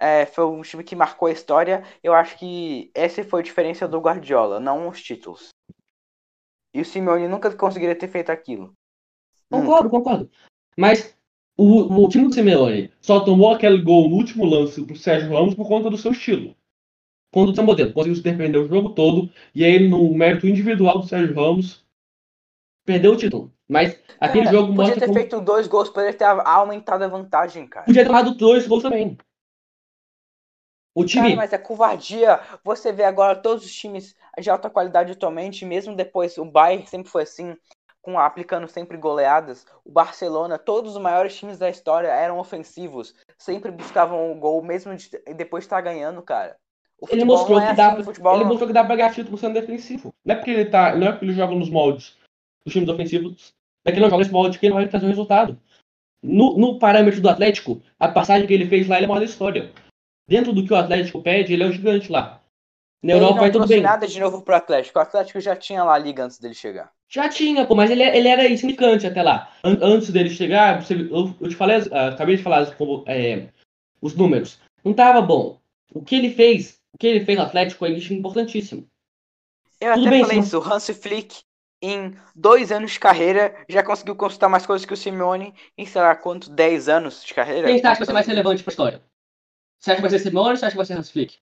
É, 0.00 0.26
foi 0.26 0.44
um 0.46 0.62
time 0.62 0.84
que 0.84 0.96
marcou 0.96 1.28
a 1.28 1.32
história. 1.32 1.84
Eu 2.02 2.14
acho 2.14 2.38
que 2.38 2.90
essa 2.94 3.24
foi 3.24 3.40
a 3.40 3.44
diferença 3.44 3.88
do 3.88 4.00
Guardiola, 4.00 4.60
não 4.60 4.88
os 4.88 5.02
títulos. 5.02 5.49
E 6.72 6.80
o 6.80 6.84
Simeone 6.84 7.28
nunca 7.28 7.54
conseguiria 7.54 7.96
ter 7.96 8.08
feito 8.08 8.30
aquilo. 8.30 8.72
Concordo, 9.50 9.90
concordo. 9.90 10.30
Mas 10.76 11.16
o, 11.56 12.04
o 12.04 12.08
time 12.08 12.28
do 12.28 12.32
Simeone 12.32 12.92
só 13.00 13.20
tomou 13.20 13.52
aquele 13.52 13.82
gol 13.82 14.08
no 14.08 14.16
último 14.16 14.44
lance 14.44 14.84
pro 14.84 14.96
Sérgio 14.96 15.32
Ramos 15.32 15.54
por 15.54 15.66
conta 15.66 15.90
do 15.90 15.98
seu 15.98 16.12
estilo. 16.12 16.54
Contra 17.32 17.52
o 17.52 17.54
seu 17.54 17.64
modelo. 17.64 17.92
Conseguiu 17.92 18.16
se 18.16 18.22
defender 18.22 18.58
o 18.58 18.68
jogo 18.68 18.90
todo. 18.90 19.30
E 19.54 19.64
aí, 19.64 19.88
no 19.88 20.12
mérito 20.14 20.46
individual 20.46 21.00
do 21.00 21.06
Sérgio 21.06 21.34
Ramos, 21.34 21.84
perdeu 22.84 23.12
o 23.12 23.16
título. 23.16 23.52
Mas 23.68 24.00
aquele 24.18 24.46
Cara, 24.46 24.56
jogo 24.56 24.68
podia 24.68 24.82
mostra 24.82 25.00
ter 25.00 25.06
como. 25.06 25.18
feito 25.18 25.40
dois 25.40 25.68
gols, 25.68 25.88
poderia 25.90 26.12
ter 26.12 26.24
aumentado 26.24 27.04
a 27.04 27.08
vantagem, 27.08 27.68
cara. 27.68 27.86
Podia 27.86 28.02
ter 28.02 28.08
tomado 28.08 28.34
dois 28.34 28.66
gols 28.66 28.82
também. 28.82 29.16
O 30.92 31.02
Cara, 31.02 31.08
time. 31.08 31.36
mas 31.36 31.52
é 31.52 31.58
covardia. 31.58 32.40
Você 32.64 32.92
vê 32.92 33.04
agora 33.04 33.36
todos 33.36 33.64
os 33.64 33.72
times 33.72 34.16
de 34.40 34.50
alta 34.50 34.70
qualidade 34.70 35.12
atualmente, 35.12 35.64
mesmo 35.64 35.94
depois 35.94 36.36
o 36.38 36.44
Bayern 36.44 36.86
sempre 36.86 37.10
foi 37.10 37.22
assim, 37.22 37.56
com 38.02 38.18
aplicando 38.18 38.66
sempre 38.68 38.96
goleadas. 38.96 39.66
O 39.84 39.90
Barcelona, 39.92 40.58
todos 40.58 40.96
os 40.96 41.02
maiores 41.02 41.36
times 41.36 41.58
da 41.58 41.68
história 41.68 42.08
eram 42.08 42.38
ofensivos, 42.38 43.14
sempre 43.38 43.70
buscavam 43.70 44.32
o 44.32 44.34
gol, 44.36 44.62
mesmo 44.62 44.94
de- 44.96 45.10
depois 45.36 45.62
de 45.62 45.66
estar 45.66 45.80
ganhando, 45.80 46.22
cara. 46.22 46.56
O 47.00 47.06
Ele 47.10 47.24
mostrou, 47.24 47.58
é 47.58 47.68
que 47.70 47.76
dá, 47.76 47.92
assim, 47.92 48.02
o 48.02 48.04
futebol 48.04 48.34
ele 48.34 48.42
não- 48.42 48.48
mostrou 48.48 48.66
que 48.68 48.74
dá 48.74 48.84
pra 48.84 48.96
ganhar 48.96 49.14
título 49.14 49.38
sendo 49.38 49.54
defensivo. 49.54 50.12
Não 50.24 50.34
é 50.34 50.36
porque 50.36 50.50
ele 50.50 50.64
tá. 50.66 50.94
Não 50.94 51.06
é 51.06 51.12
porque 51.12 51.24
ele 51.24 51.32
joga 51.32 51.54
nos 51.54 51.70
moldes 51.70 52.16
dos 52.64 52.72
times 52.72 52.88
ofensivos. 52.88 53.54
É 53.86 53.90
que 53.90 53.96
ele 53.96 54.02
não 54.02 54.10
joga 54.10 54.18
nesse 54.22 54.32
molde 54.32 54.58
que 54.58 54.66
ele 54.66 54.74
vai 54.74 54.86
trazer 54.86 55.06
um 55.06 55.08
resultado. 55.08 55.58
No, 56.22 56.58
no 56.58 56.78
parâmetro 56.78 57.20
do 57.22 57.30
Atlético, 57.30 57.80
a 57.98 58.06
passagem 58.08 58.46
que 58.46 58.52
ele 58.52 58.68
fez 58.68 58.86
lá 58.86 58.96
ele 58.96 59.04
é 59.04 59.06
a 59.06 59.08
maior 59.08 59.20
da 59.20 59.24
história. 59.24 59.72
Dentro 60.28 60.52
do 60.52 60.62
que 60.66 60.72
o 60.72 60.76
Atlético 60.76 61.22
pede, 61.22 61.54
ele 61.54 61.62
é 61.62 61.66
o 61.66 61.72
gigante 61.72 62.12
lá. 62.12 62.39
Na 63.02 63.14
Ele 63.14 63.24
Europa 63.24 63.44
não 63.46 63.52
tudo 63.52 63.66
bem. 63.66 63.80
nada 63.80 64.06
de 64.06 64.20
novo 64.20 64.42
pro 64.42 64.54
Atlético. 64.54 64.98
O 64.98 65.02
Atlético 65.02 65.40
já 65.40 65.56
tinha 65.56 65.82
lá 65.82 65.94
a 65.94 65.98
liga 65.98 66.24
antes 66.24 66.38
dele 66.38 66.54
chegar. 66.54 66.92
Já 67.08 67.28
tinha, 67.28 67.66
pô, 67.66 67.74
mas 67.74 67.90
ele, 67.90 68.02
ele 68.02 68.28
era 68.28 68.48
insignificante 68.48 69.06
até 69.06 69.22
lá. 69.22 69.52
An- 69.64 69.78
antes 69.82 70.10
dele 70.10 70.30
chegar, 70.30 70.82
você- 70.82 70.94
eu, 70.94 71.34
eu 71.40 71.48
te 71.48 71.56
falei, 71.56 71.78
ah, 71.92 72.08
acabei 72.08 72.36
de 72.36 72.42
falar 72.42 72.66
é, 73.06 73.48
os 74.00 74.14
números. 74.14 74.60
Não 74.84 74.92
tava 74.92 75.20
bom. 75.20 75.58
O 75.92 76.02
que 76.02 76.14
ele 76.14 76.30
fez, 76.30 76.78
o 76.94 76.98
que 76.98 77.06
ele 77.06 77.24
fez 77.24 77.36
no 77.38 77.44
Atlético 77.44 77.84
é 77.86 77.90
importantíssimo. 77.90 78.86
Eu 79.80 79.94
Tudo 79.94 80.02
até 80.02 80.10
bem, 80.10 80.20
falei 80.20 80.38
isso. 80.38 80.58
O 80.58 80.62
Hans 80.62 80.90
Flick, 80.90 81.40
em 81.82 82.14
dois 82.36 82.70
anos 82.70 82.92
de 82.92 83.00
carreira, 83.00 83.56
já 83.68 83.82
conseguiu 83.82 84.14
conquistar 84.14 84.48
mais 84.48 84.66
coisas 84.66 84.86
que 84.86 84.92
o 84.92 84.96
Simeone 84.96 85.54
em, 85.76 85.86
sei 85.86 86.02
lá, 86.02 86.14
quantos, 86.14 86.48
10 86.48 86.88
anos 86.88 87.24
de 87.24 87.32
carreira? 87.32 87.66
Quem 87.66 87.78
você 87.78 87.86
acha 87.86 87.94
que 87.94 87.98
vai 88.00 88.06
ser 88.06 88.12
mais 88.12 88.26
relevante 88.26 88.62
pra 88.62 88.70
história? 88.70 89.02
Você 89.80 89.90
acha 89.92 89.96
que 89.96 90.08
vai 90.08 90.10
ser 90.10 90.18
Simone 90.18 90.50
ou 90.50 90.56
você 90.56 90.66
acha 90.66 90.72
que 90.72 90.76
vai 90.76 90.86
ser 90.86 90.92
Hans 90.92 91.10
Flick? 91.10 91.38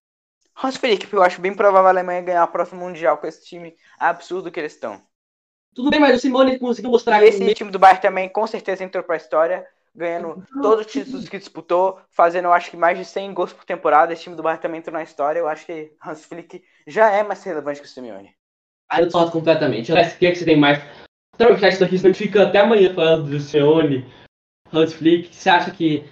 Hans 0.62 0.76
Flick, 0.76 1.06
porque 1.06 1.16
eu 1.16 1.22
acho 1.22 1.40
bem 1.40 1.54
provável 1.54 1.86
a 1.86 1.90
Alemanha 1.90 2.20
ganhar 2.20 2.44
o 2.44 2.48
próximo 2.48 2.80
Mundial 2.80 3.18
com 3.18 3.26
esse 3.26 3.44
time 3.44 3.76
absurdo 3.98 4.50
que 4.50 4.58
eles 4.58 4.72
estão. 4.72 5.00
Tudo 5.74 5.90
bem, 5.90 6.00
mas 6.00 6.16
o 6.16 6.20
Simone 6.20 6.58
conseguiu 6.58 6.90
mostrar 6.90 7.22
E 7.22 7.28
esse 7.28 7.54
time 7.54 7.70
do 7.70 7.78
Bayern 7.78 8.02
também, 8.02 8.28
com 8.28 8.46
certeza, 8.46 8.82
entrou 8.82 9.04
pra 9.04 9.16
história, 9.16 9.64
ganhando 9.94 10.44
todos 10.60 10.86
os 10.86 10.92
títulos 10.92 11.28
que 11.28 11.38
disputou, 11.38 12.00
fazendo, 12.10 12.46
eu 12.46 12.52
acho 12.52 12.70
que 12.70 12.76
mais 12.76 12.98
de 12.98 13.04
100 13.04 13.32
gols 13.32 13.52
por 13.52 13.64
temporada. 13.64 14.12
Esse 14.12 14.24
time 14.24 14.34
do 14.34 14.42
Bayern 14.42 14.60
também 14.60 14.80
entrou 14.80 14.94
na 14.94 15.04
história. 15.04 15.38
Eu 15.38 15.46
acho 15.46 15.64
que 15.64 15.92
Hans 16.04 16.24
Flick 16.24 16.64
já 16.86 17.10
é 17.10 17.22
mais 17.22 17.42
relevante 17.44 17.80
que 17.80 17.86
o 17.86 17.88
Simeone. 17.88 18.34
Aí 18.90 19.02
eu 19.02 19.06
discordo 19.06 19.30
completamente. 19.30 19.92
Alex, 19.92 20.14
o 20.14 20.18
que, 20.18 20.26
é 20.26 20.32
que 20.32 20.38
você 20.38 20.44
tem 20.44 20.56
mais? 20.56 20.82
Então, 21.34 21.52
o 21.52 21.58
chat 21.58 21.78
daqui, 21.78 21.94
a 21.94 21.98
gente 21.98 22.18
fica 22.18 22.42
até 22.42 22.58
amanhã 22.58 22.92
falando 22.92 23.30
do 23.30 23.38
Sione, 23.38 24.04
Hans 24.72 24.94
Flick. 24.94 25.32
Você 25.32 25.48
acha 25.48 25.70
que. 25.70 26.04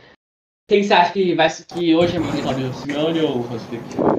Quem 0.69 0.83
você 0.83 0.95
acha 0.95 1.13
que, 1.13 1.35
vai, 1.35 1.49
que 1.49 1.95
hoje 1.95 2.17
é 2.17 2.21
mais 2.21 2.35
relevante, 2.35 2.65
o 2.65 2.75
Simeone 2.75 3.21
ou 3.21 3.41
o 3.41 3.53
Hans 3.53 3.65
Flick? 3.65 4.16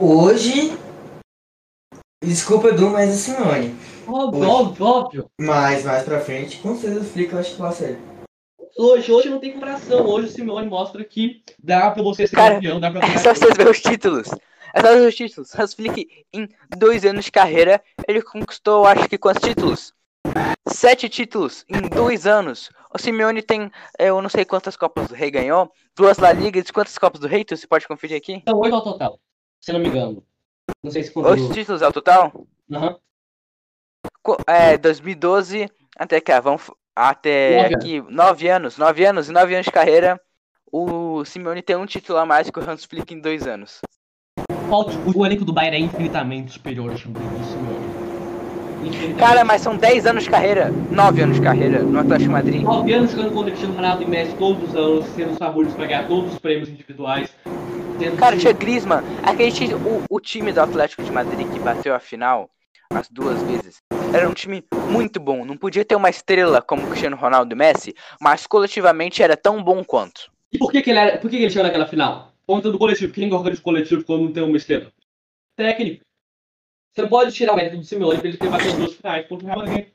Hoje. 0.00 0.78
Desculpa, 2.22 2.68
Edu, 2.68 2.88
mas 2.90 3.10
é 3.10 3.12
Simone. 3.14 3.74
Óbvio, 4.06 4.48
óbvio, 4.48 4.86
óbvio. 4.86 5.30
Mas 5.40 5.84
mais 5.84 6.04
pra 6.04 6.20
frente, 6.20 6.58
com 6.58 6.76
certeza 6.76 7.00
o 7.00 7.04
Flick 7.04 7.32
eu 7.32 7.38
acho 7.40 7.50
que 7.52 7.58
passa 7.58 7.84
ele. 7.84 7.98
Hoje, 8.78 9.10
hoje 9.10 9.28
não 9.28 9.40
tem 9.40 9.52
comparação. 9.52 10.06
Hoje 10.06 10.28
o 10.28 10.30
Simeone 10.30 10.68
mostra 10.68 11.02
que 11.02 11.42
dá 11.60 11.90
pra 11.90 12.00
você 12.00 12.28
ser 12.28 12.36
Cara, 12.36 12.54
campeão, 12.54 12.78
dá 12.78 12.92
pra 12.92 13.00
É 13.10 13.18
só 13.18 13.34
vocês 13.34 13.56
verem 13.56 13.72
os 13.72 13.80
títulos. 13.80 14.28
É 14.72 14.80
só 14.80 14.94
ver 14.94 15.08
os 15.08 15.16
títulos. 15.16 15.58
Hans 15.58 15.74
Flick, 15.74 16.08
em 16.32 16.48
dois 16.76 17.04
anos 17.04 17.24
de 17.24 17.32
carreira, 17.32 17.82
ele 18.06 18.22
conquistou, 18.22 18.86
acho 18.86 19.08
que 19.08 19.18
quantos 19.18 19.42
títulos? 19.42 19.92
Sete 20.68 21.08
títulos 21.08 21.64
em 21.68 21.80
dois 21.88 22.24
anos. 22.24 22.70
O 22.94 22.98
Simeone 22.98 23.42
tem, 23.42 23.68
eh, 23.98 24.10
eu 24.10 24.22
não 24.22 24.28
sei 24.28 24.44
quantas 24.44 24.76
Copas 24.76 25.08
do 25.08 25.14
Rei 25.14 25.30
ganhou, 25.30 25.72
duas 25.96 26.18
La 26.18 26.32
Liga, 26.32 26.60
e 26.60 26.64
quantas 26.72 26.96
Copas 26.96 27.20
do 27.20 27.26
Rei, 27.26 27.44
tu 27.44 27.56
você 27.56 27.66
pode 27.66 27.88
conferir 27.88 28.16
aqui? 28.16 28.34
Então, 28.34 28.58
oito 28.60 28.76
ao 28.76 28.82
total. 28.82 29.18
Se 29.60 29.70
eu 29.70 29.74
não 29.74 29.80
me 29.80 29.88
engano. 29.88 30.22
Não 30.82 30.90
sei 30.90 31.02
se 31.02 31.10
contou. 31.10 31.32
Oito 31.32 31.52
títulos 31.52 31.82
ao 31.82 31.92
total? 31.92 32.46
Aham. 32.72 32.96
Co- 34.22 34.36
É, 34.46 34.76
2012 34.76 35.68
até 35.96 36.20
cá, 36.20 36.40
vamos 36.40 36.62
f- 36.62 36.72
até 36.94 37.62
Nove 37.62 37.74
aqui, 37.74 38.00
nove 38.08 38.48
anos, 38.48 38.76
nove 38.78 39.04
anos, 39.04 39.28
e 39.28 39.32
nove 39.32 39.54
anos 39.54 39.66
de 39.66 39.72
carreira. 39.72 40.20
O 40.70 41.24
Simeone 41.24 41.62
tem 41.62 41.76
um 41.76 41.86
título 41.86 42.18
a 42.18 42.26
mais 42.26 42.50
que 42.50 42.58
o 42.58 42.70
Hans 42.70 42.84
Flick 42.84 43.14
em 43.14 43.20
dois 43.20 43.46
anos. 43.46 43.80
O, 44.50 45.20
o 45.20 45.26
elenco 45.26 45.44
do 45.44 45.52
Bayern 45.52 45.76
é 45.78 45.80
infinitamente 45.80 46.52
superior 46.52 46.90
ao 46.90 46.96
time 46.96 47.14
do 47.14 47.20
Simeone. 47.44 47.98
Cara, 49.18 49.44
mas 49.44 49.60
são 49.62 49.76
10 49.76 50.06
anos 50.06 50.24
de 50.24 50.30
carreira, 50.30 50.70
9 50.90 51.22
anos 51.22 51.36
de 51.36 51.42
carreira 51.42 51.82
no 51.82 51.98
Atlético 51.98 52.30
Madrid. 52.30 52.62
Nove 52.62 52.92
anos 52.92 53.10
jogando 53.10 53.32
contra 53.32 53.40
o 53.40 53.50
Cristiano 53.50 53.74
Ronaldo 53.74 54.02
e 54.02 54.06
Messi 54.06 54.36
todos 54.36 54.68
os 54.68 54.76
anos, 54.76 55.06
sendo 55.16 55.32
os 55.32 55.38
favoritos 55.38 55.74
para 55.74 55.86
ganhar 55.86 56.06
todos 56.06 56.32
os 56.34 56.38
prêmios 56.38 56.68
individuais. 56.68 57.34
Cara, 58.18 58.36
tinha 58.36 58.52
Griezmann, 58.52 59.02
aquele 59.24 59.50
time, 59.50 59.74
o, 59.74 60.04
o 60.08 60.20
time 60.20 60.52
do 60.52 60.60
Atlético 60.60 61.02
de 61.02 61.10
Madrid 61.10 61.50
que 61.50 61.58
bateu 61.58 61.94
a 61.94 61.98
final 61.98 62.48
as 62.90 63.08
duas 63.08 63.42
vezes. 63.42 63.82
Era 64.14 64.28
um 64.28 64.32
time 64.32 64.64
muito 64.88 65.20
bom, 65.20 65.44
não 65.44 65.56
podia 65.56 65.84
ter 65.84 65.94
uma 65.94 66.08
estrela 66.08 66.62
como 66.62 66.84
o 66.84 66.88
Cristiano 66.88 67.16
Ronaldo 67.16 67.52
e 67.52 67.56
Messi, 67.56 67.94
mas 68.20 68.46
coletivamente 68.46 69.22
era 69.22 69.36
tão 69.36 69.62
bom 69.62 69.84
quanto. 69.84 70.30
E 70.52 70.58
por 70.58 70.70
que, 70.70 70.80
que 70.80 70.90
ele 70.90 70.98
era, 70.98 71.18
por 71.18 71.30
que, 71.30 71.36
que 71.36 71.42
ele 71.42 71.50
chegou 71.50 71.64
naquela 71.64 71.86
final? 71.86 72.32
Conta 72.46 72.70
do 72.70 72.78
coletivo. 72.78 73.12
Quem 73.12 73.30
organiza 73.32 73.60
o 73.60 73.64
coletivo 73.64 74.04
quando 74.04 74.24
não 74.24 74.32
tem 74.32 74.42
uma 74.42 74.56
estrela? 74.56 74.90
Técnico. 75.56 76.00
Você 76.94 77.02
não 77.02 77.08
pode 77.08 77.32
tirar 77.32 77.52
o 77.52 77.56
mérito 77.56 77.76
do 77.76 77.84
Simeone 77.84 78.18
pra 78.18 78.28
ele 78.28 78.38
ter 78.38 78.48
batido 78.48 78.70
as 78.70 78.76
duas 78.76 78.94
finais 78.94 79.28
contra 79.28 79.44
o 79.44 79.48
Real 79.48 79.58
Madrid. 79.58 79.86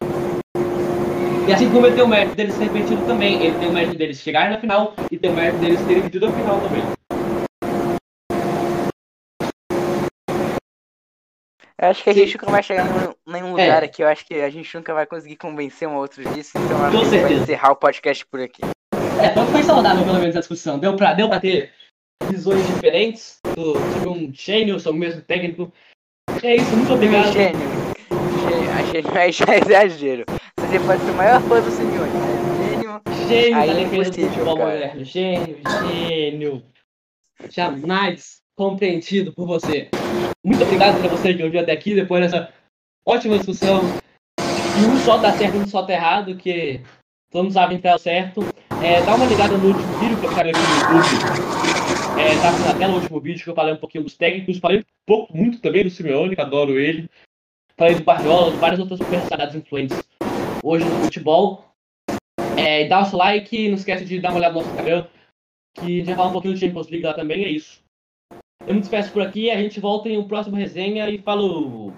E 1.48 1.54
assim 1.54 1.70
como 1.72 1.88
ele 1.88 1.96
tem 1.96 2.04
o 2.04 2.08
mérito 2.08 2.36
deles 2.36 2.58
ter 2.58 2.66
repetido 2.66 3.06
também, 3.06 3.44
ele 3.44 3.58
tem 3.58 3.68
o 3.68 3.74
mérito 3.74 3.98
deles 3.98 4.20
chegarem 4.20 4.52
na 4.52 4.60
final 4.60 4.94
e 5.12 5.18
tem 5.18 5.32
o 5.32 5.34
mérito 5.34 5.58
deles 5.58 5.82
terem 5.88 6.04
pedido 6.04 6.28
a 6.28 6.32
final 6.32 6.62
também. 6.62 6.84
Eu 11.84 11.90
acho 11.90 12.02
que 12.02 12.10
a 12.10 12.14
gente 12.14 12.38
nunca 12.38 12.50
vai 12.50 12.64
chegar 12.64 12.86
em 12.88 13.32
nenhum 13.32 13.60
É. 13.60 13.66
lugar 13.66 13.84
aqui, 13.84 14.02
eu 14.02 14.08
acho 14.08 14.26
que 14.26 14.36
a 14.36 14.50
gente 14.50 14.74
nunca 14.74 14.94
vai 14.94 15.06
conseguir 15.06 15.36
convencer 15.36 15.86
um 15.86 15.96
outro 15.98 16.24
disso, 16.34 16.52
então 16.58 16.78
eu 16.80 16.86
acho 16.86 16.92
Com 16.98 17.00
que 17.00 17.08
a 17.08 17.10
gente 17.10 17.12
vai 17.12 17.20
certeza. 17.20 17.44
encerrar 17.44 17.72
o 17.72 17.76
podcast 17.76 18.26
por 18.26 18.40
aqui. 18.40 18.62
É, 19.22 19.26
então 19.26 19.46
foi 19.48 19.64
saudável 19.64 20.06
pelo 20.06 20.18
menos 20.20 20.34
a 20.34 20.40
discussão. 20.40 20.80
Deu 20.80 20.96
pra, 20.96 21.14
deu 21.14 21.28
pra 21.28 21.42
ter 21.42 21.74
visões 22.30 22.66
diferentes 22.68 23.38
do- 23.54 23.74
sobre 23.74 24.08
um 24.10 24.34
gênio, 24.34 24.80
sobre 24.80 24.98
o 24.98 25.02
mesmo 25.02 25.22
técnico. 25.24 25.74
É 26.42 26.56
isso, 26.56 26.74
muito 26.74 26.94
obrigado. 26.94 27.34
Gênio. 27.34 27.60
Gênio, 27.60 28.72
a 28.72 28.82
gênio 28.94 29.18
é 29.18 29.32
já 29.34 29.46
é 29.54 29.60
exagero. 29.60 30.24
Você 30.58 30.80
pode 30.80 31.04
ser 31.04 31.12
o 31.12 31.16
maior 31.16 31.42
fã 31.42 31.60
do 31.60 31.70
Simeone, 31.70 32.12
mas 32.14 33.18
gênio 33.18 33.28
Gênio 33.28 33.58
Aí 33.58 33.74
da 33.74 33.82
é 33.82 34.04
do 34.04 34.14
futebol 34.30 34.58
moderno. 34.58 35.04
Gênio, 35.04 35.58
gênio. 35.92 36.64
Jamais 37.50 38.42
compreendido 38.56 39.34
por 39.34 39.46
você. 39.46 39.90
Muito 40.44 40.64
obrigado 40.64 41.00
pra 41.00 41.10
você 41.10 41.34
que 41.34 41.44
ouviu 41.44 41.62
até 41.62 41.72
aqui, 41.72 41.96
depois 41.96 42.22
dessa 42.22 42.52
ótima 43.06 43.38
discussão. 43.38 43.82
E 44.40 44.86
um 44.86 44.98
só 44.98 45.18
dá 45.18 45.32
certo 45.34 45.58
um 45.58 45.68
só 45.68 45.84
tá 45.84 45.94
errado, 45.94 46.36
que 46.36 46.82
todos 47.32 47.54
sabem 47.54 47.78
que 47.78 47.84
tá 47.84 47.98
certo. 47.98 48.42
É, 48.84 49.02
dá 49.02 49.16
uma 49.16 49.26
ligada 49.26 49.58
no 49.58 49.68
último 49.68 50.00
vídeo 50.00 50.20
que 50.20 50.26
eu 50.26 50.32
falei 50.32 50.52
aqui 50.52 50.62
no 50.62 50.98
YouTube. 50.98 51.64
É, 52.20 52.42
tá 52.42 52.52
na 52.52 52.80
tela 52.80 52.94
o 52.94 52.96
último 52.98 53.20
vídeo 53.20 53.44
que 53.44 53.50
eu 53.50 53.56
falei 53.56 53.74
um 53.74 53.78
pouquinho 53.78 54.04
dos 54.04 54.16
técnicos, 54.16 54.60
falei 54.60 54.80
um 54.80 54.84
pouco, 55.06 55.36
muito 55.36 55.60
também 55.60 55.84
do 55.84 55.90
Simeone, 55.90 56.36
que 56.36 56.42
adoro 56.42 56.80
ele. 56.80 57.10
Falei 57.78 57.96
do 57.96 58.04
Guardiola, 58.04 58.52
de 58.52 58.58
várias 58.58 58.80
outras 58.80 59.00
personalidades 59.00 59.56
influentes 59.56 60.04
hoje 60.64 60.86
no 60.86 61.04
futebol. 61.04 61.66
É, 62.56 62.88
dá 62.88 63.02
o 63.02 63.06
seu 63.06 63.18
like, 63.18 63.68
não 63.68 63.76
esquece 63.76 64.06
de 64.06 64.20
dar 64.20 64.30
uma 64.30 64.38
olhada 64.38 64.54
no 64.54 64.60
nosso 64.60 64.70
Instagram, 64.72 65.08
que 65.76 65.82
a 65.82 65.88
gente 65.88 66.06
vai 66.06 66.16
falar 66.16 66.30
um 66.30 66.34
pouquinho 66.34 66.54
do 66.54 66.60
Champions 66.60 66.90
League 66.90 67.06
lá 67.06 67.14
também, 67.14 67.44
é 67.44 67.50
isso. 67.50 67.83
Eu 68.66 68.74
me 68.76 68.80
despeço 68.82 69.12
por 69.14 69.22
aqui, 69.22 69.50
a 69.50 69.58
gente 69.62 69.80
volta 69.80 70.10
em 70.10 70.18
um 70.18 70.28
próximo 70.28 70.56
resenha 70.58 71.10
e 71.10 71.22
falou! 71.22 71.93